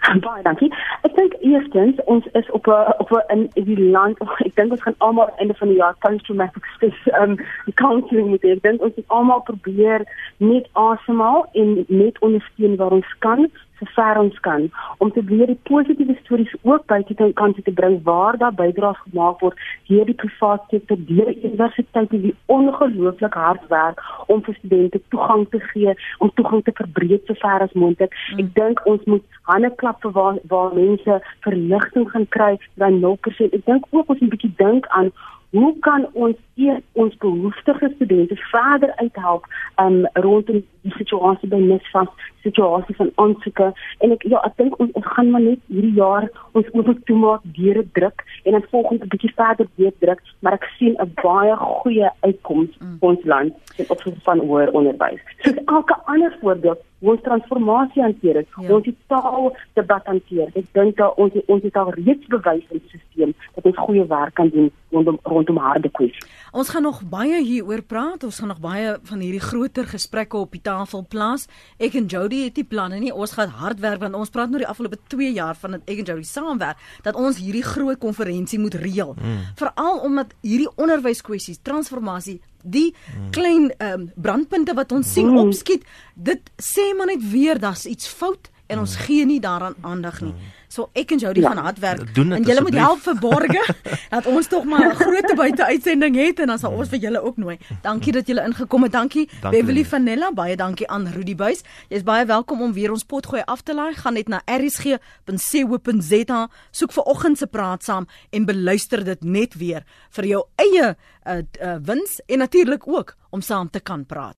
Baie 0.24 0.42
dankie. 0.42 0.70
Ek 1.02 1.14
dink 1.16 1.34
eerstens 1.40 2.00
ons 2.04 2.26
is 2.32 2.50
op 2.50 2.66
'n 2.66 2.94
op 2.98 3.10
'n 3.12 3.48
in 3.54 3.64
die 3.64 3.90
land. 3.90 4.18
Ek 4.46 4.54
dink 4.54 4.70
ons 4.70 4.82
gaan 4.82 4.98
almal 4.98 5.30
einde 5.36 5.54
van 5.54 5.68
die 5.68 5.76
jaar 5.76 5.96
post 5.98 6.24
traumatic 6.24 6.64
stress 6.74 7.00
um 7.20 7.36
counseling 7.74 8.28
moet 8.28 8.42
hê. 8.42 8.56
Ek 8.56 8.62
dink 8.62 8.82
ons 8.82 8.96
moet 8.96 9.08
almal 9.08 9.40
probeer 9.40 10.06
net 10.36 10.68
asemhaal 10.72 11.46
en 11.52 11.84
net 11.88 12.18
ondersteun 12.18 12.76
waar 12.76 12.90
ons 12.90 13.14
kan 13.18 13.50
so 13.78 13.86
ver 13.94 14.18
ons 14.18 14.40
kan 14.40 14.68
om 14.98 15.12
te 15.12 15.22
weer 15.24 15.46
die 15.46 15.60
positiewe 15.70 16.16
stories 16.22 16.54
ook 16.62 16.86
buite 16.86 17.14
te 17.14 17.30
kan 17.34 17.54
te 17.54 17.72
bring 17.80 18.02
waar 18.02 18.38
daar 18.38 18.54
bydraes 18.54 18.98
gemaak 19.06 19.40
word 19.40 19.58
deur 19.88 20.04
die 20.04 20.14
private 20.14 20.64
sektor, 20.70 20.98
deur 21.10 21.32
universiteite 21.36 22.20
wie 22.20 22.34
ongelooflik 22.46 23.34
hard 23.34 23.64
werk 23.68 24.02
om 24.26 24.42
vir 24.42 24.54
studente 24.58 25.00
toegang 25.08 25.46
te 25.50 25.60
gee, 25.70 25.94
om 26.18 26.32
toegang 26.34 26.64
te 26.64 26.74
verbreek 26.74 27.24
so 27.26 27.34
ver 27.42 27.64
as 27.66 27.72
moontlik. 27.72 28.14
Mm. 28.32 28.44
Ek 28.44 28.54
dink 28.58 28.84
ons 28.86 29.04
moet 29.04 29.40
hande 29.50 29.70
klap 29.80 30.02
vir 30.04 30.14
waar 30.18 30.38
waar 30.52 30.74
mense 30.74 31.20
verligting 31.46 32.10
gaan 32.12 32.28
kry 32.36 32.52
dan 32.82 33.00
0%. 33.04 33.58
Ek 33.58 33.66
dink 33.66 33.90
ook 33.90 34.08
ons 34.08 34.20
moet 34.20 34.22
'n 34.22 34.34
bietjie 34.36 34.54
dink 34.56 34.86
aan 34.88 35.12
hoe 35.50 35.78
kan 35.80 36.06
ons 36.12 36.36
eers 36.54 36.82
ons 36.92 37.16
behoeftige 37.16 37.92
studente 37.94 38.36
verder 38.36 38.92
uithelp 38.96 39.46
um, 39.80 40.06
rondom 40.12 40.60
die 40.84 40.92
situasie 40.96 41.48
by 41.48 41.60
NSFAS, 41.62 42.10
situasie 42.48 42.96
van 43.00 43.12
aansoeke 43.24 43.68
en 44.04 44.16
ek 44.16 44.26
ja, 44.32 44.42
ek 44.48 44.56
dink 44.60 44.78
ons, 44.82 44.92
ons 44.98 45.08
gaan 45.14 45.30
maar 45.34 45.44
net 45.44 45.62
hierdie 45.72 45.94
jaar 46.00 46.28
ons 46.58 46.72
oop 46.74 46.90
toemaak 47.10 47.46
deur 47.58 47.82
druk 47.98 48.24
en 48.44 48.56
dan 48.56 48.66
volgende 48.74 49.04
'n 49.04 49.12
bietjie 49.14 49.32
verder 49.36 49.70
weer 49.76 49.94
druk, 50.04 50.20
maar 50.40 50.58
ek 50.58 50.68
sien 50.78 50.96
'n 50.98 51.12
baie 51.22 51.56
goeie 51.56 52.10
uitkoms 52.26 52.72
mm. 52.78 52.98
vir 53.00 53.08
ons 53.08 53.24
land 53.24 53.52
ten 53.76 53.90
opsigte 53.94 54.20
van 54.20 54.38
hoër 54.38 54.70
onderwys. 54.72 55.20
So 55.42 55.52
elke 55.66 55.96
ander 56.04 56.36
voorbeeld 56.40 56.80
hoe 56.98 57.10
ons 57.10 57.22
transformasie 57.22 58.02
hanteer 58.02 58.34
het, 58.34 58.48
ja. 58.60 58.74
ons 58.74 58.86
het 58.86 58.96
taal 59.06 59.56
debat 59.78 60.04
hanteer. 60.04 60.48
Ek 60.54 60.66
dink 60.72 60.96
dat 60.96 61.14
ons 61.16 61.32
ons 61.46 61.62
het 61.62 61.76
al 61.76 61.92
reeds 61.94 62.26
bewys 62.26 62.66
in 62.70 62.82
die 62.82 62.88
stelsel 62.88 63.34
dat 63.54 63.64
ons 63.64 63.78
goeie 63.86 64.06
werk 64.06 64.34
kan 64.34 64.50
doen 64.54 64.70
rondom 64.90 65.18
rondom 65.22 65.56
harde 65.56 65.90
kwessies. 65.90 66.26
Ons 66.52 66.72
gaan 66.72 66.82
nog 66.82 67.02
baie 67.08 67.42
hieroor 67.44 67.82
praat. 67.82 68.24
Ons 68.24 68.38
gaan 68.38 68.48
nog 68.48 68.60
baie 68.60 68.96
van 69.02 69.20
hierdie 69.20 69.42
groter 69.42 69.88
gesprekke 69.88 70.36
op 70.36 70.52
die 70.52 70.62
tafel 70.64 71.06
plaas. 71.08 71.46
Ek 71.78 71.94
en 71.98 72.06
Jody 72.06 72.44
het 72.44 72.56
nie 72.56 72.66
planne 72.68 73.00
nie. 73.02 73.12
Ons 73.12 73.36
gaan 73.36 73.52
hard 73.60 73.80
werk 73.80 74.00
want 74.00 74.14
ons 74.14 74.32
praat 74.32 74.50
nou 74.50 74.62
die 74.62 74.68
afgelope 74.68 75.00
2 75.12 75.32
jaar 75.32 75.56
van 75.60 75.76
dat 75.76 75.88
ek 75.90 76.02
en 76.02 76.10
Jody 76.12 76.26
saamwerk 76.28 76.80
dat 77.04 77.16
ons 77.16 77.38
hierdie 77.42 77.64
groot 77.66 77.98
konferensie 77.98 78.58
moet 78.58 78.74
reël. 78.74 79.14
Mm. 79.18 79.40
Veral 79.58 80.04
omdat 80.06 80.34
hierdie 80.42 80.70
onderwyskwessies, 80.76 81.60
transformasie 81.62 82.40
die 82.62 82.94
hmm. 82.94 83.30
klein 83.30 83.70
um, 83.78 84.08
brandpunte 84.16 84.74
wat 84.74 84.92
ons 84.92 85.12
sien 85.12 85.30
opskiet 85.38 85.84
dit 86.14 86.50
sê 86.62 86.90
maar 86.96 87.10
net 87.12 87.22
weer 87.30 87.60
daar's 87.62 87.86
iets 87.86 88.08
fout 88.10 88.50
en 88.66 88.82
ons 88.82 88.96
hmm. 88.96 89.04
gee 89.06 89.26
nie 89.26 89.40
daaraan 89.40 89.76
aandag 89.80 90.20
nie. 90.20 90.34
So 90.68 90.90
ek 90.92 91.10
en 91.16 91.18
jou 91.18 91.32
die 91.32 91.42
ja. 91.42 91.48
gaan 91.48 91.64
hard 91.64 91.78
werk 91.80 92.16
en 92.18 92.44
julle 92.44 92.60
moet 92.60 92.74
help 92.76 93.00
verborge 93.00 93.74
dat 94.14 94.26
ons 94.28 94.46
tog 94.46 94.64
maar 94.64 94.90
'n 94.90 94.94
groot 94.94 95.34
buite 95.36 95.64
uitsending 95.64 96.16
het 96.16 96.40
en 96.40 96.46
dan 96.46 96.58
sal 96.58 96.72
ons 96.72 96.88
vir 96.88 96.98
julle 96.98 97.22
ook 97.22 97.36
nooi. 97.36 97.58
Dankie 97.82 98.12
dat 98.12 98.26
julle 98.26 98.44
ingekom 98.44 98.82
het. 98.82 98.92
Dankie, 98.92 99.28
dankie 99.40 99.60
Beverly 99.60 99.84
Vanella, 99.84 100.32
baie 100.32 100.56
dankie 100.56 100.88
aan 100.88 101.06
Rudy 101.08 101.34
Buys. 101.34 101.62
Jy's 101.88 102.02
baie 102.02 102.24
welkom 102.26 102.62
om 102.62 102.72
weer 102.72 102.90
ons 102.90 103.04
potgooi 103.04 103.42
af 103.46 103.62
te 103.62 103.74
laai. 103.74 103.94
Gaan 103.94 104.14
net 104.14 104.28
na 104.28 104.42
rsg.co.za, 104.44 106.40
soek 106.70 106.92
vir 106.92 107.04
oggend 107.04 107.38
se 107.38 107.46
praat 107.46 107.82
saam 107.84 108.06
en 108.30 108.44
beluister 108.44 109.04
dit 109.04 109.24
net 109.24 109.54
weer 109.54 109.84
vir 110.10 110.24
jou 110.24 110.44
eie 110.56 110.96
uh, 111.28 111.42
uh, 111.62 111.76
wins 111.80 112.20
en 112.26 112.38
natuurlik 112.38 112.88
ook 112.88 113.16
om 113.30 113.40
saam 113.40 113.70
te 113.70 113.80
kan 113.80 114.06
praat. 114.06 114.36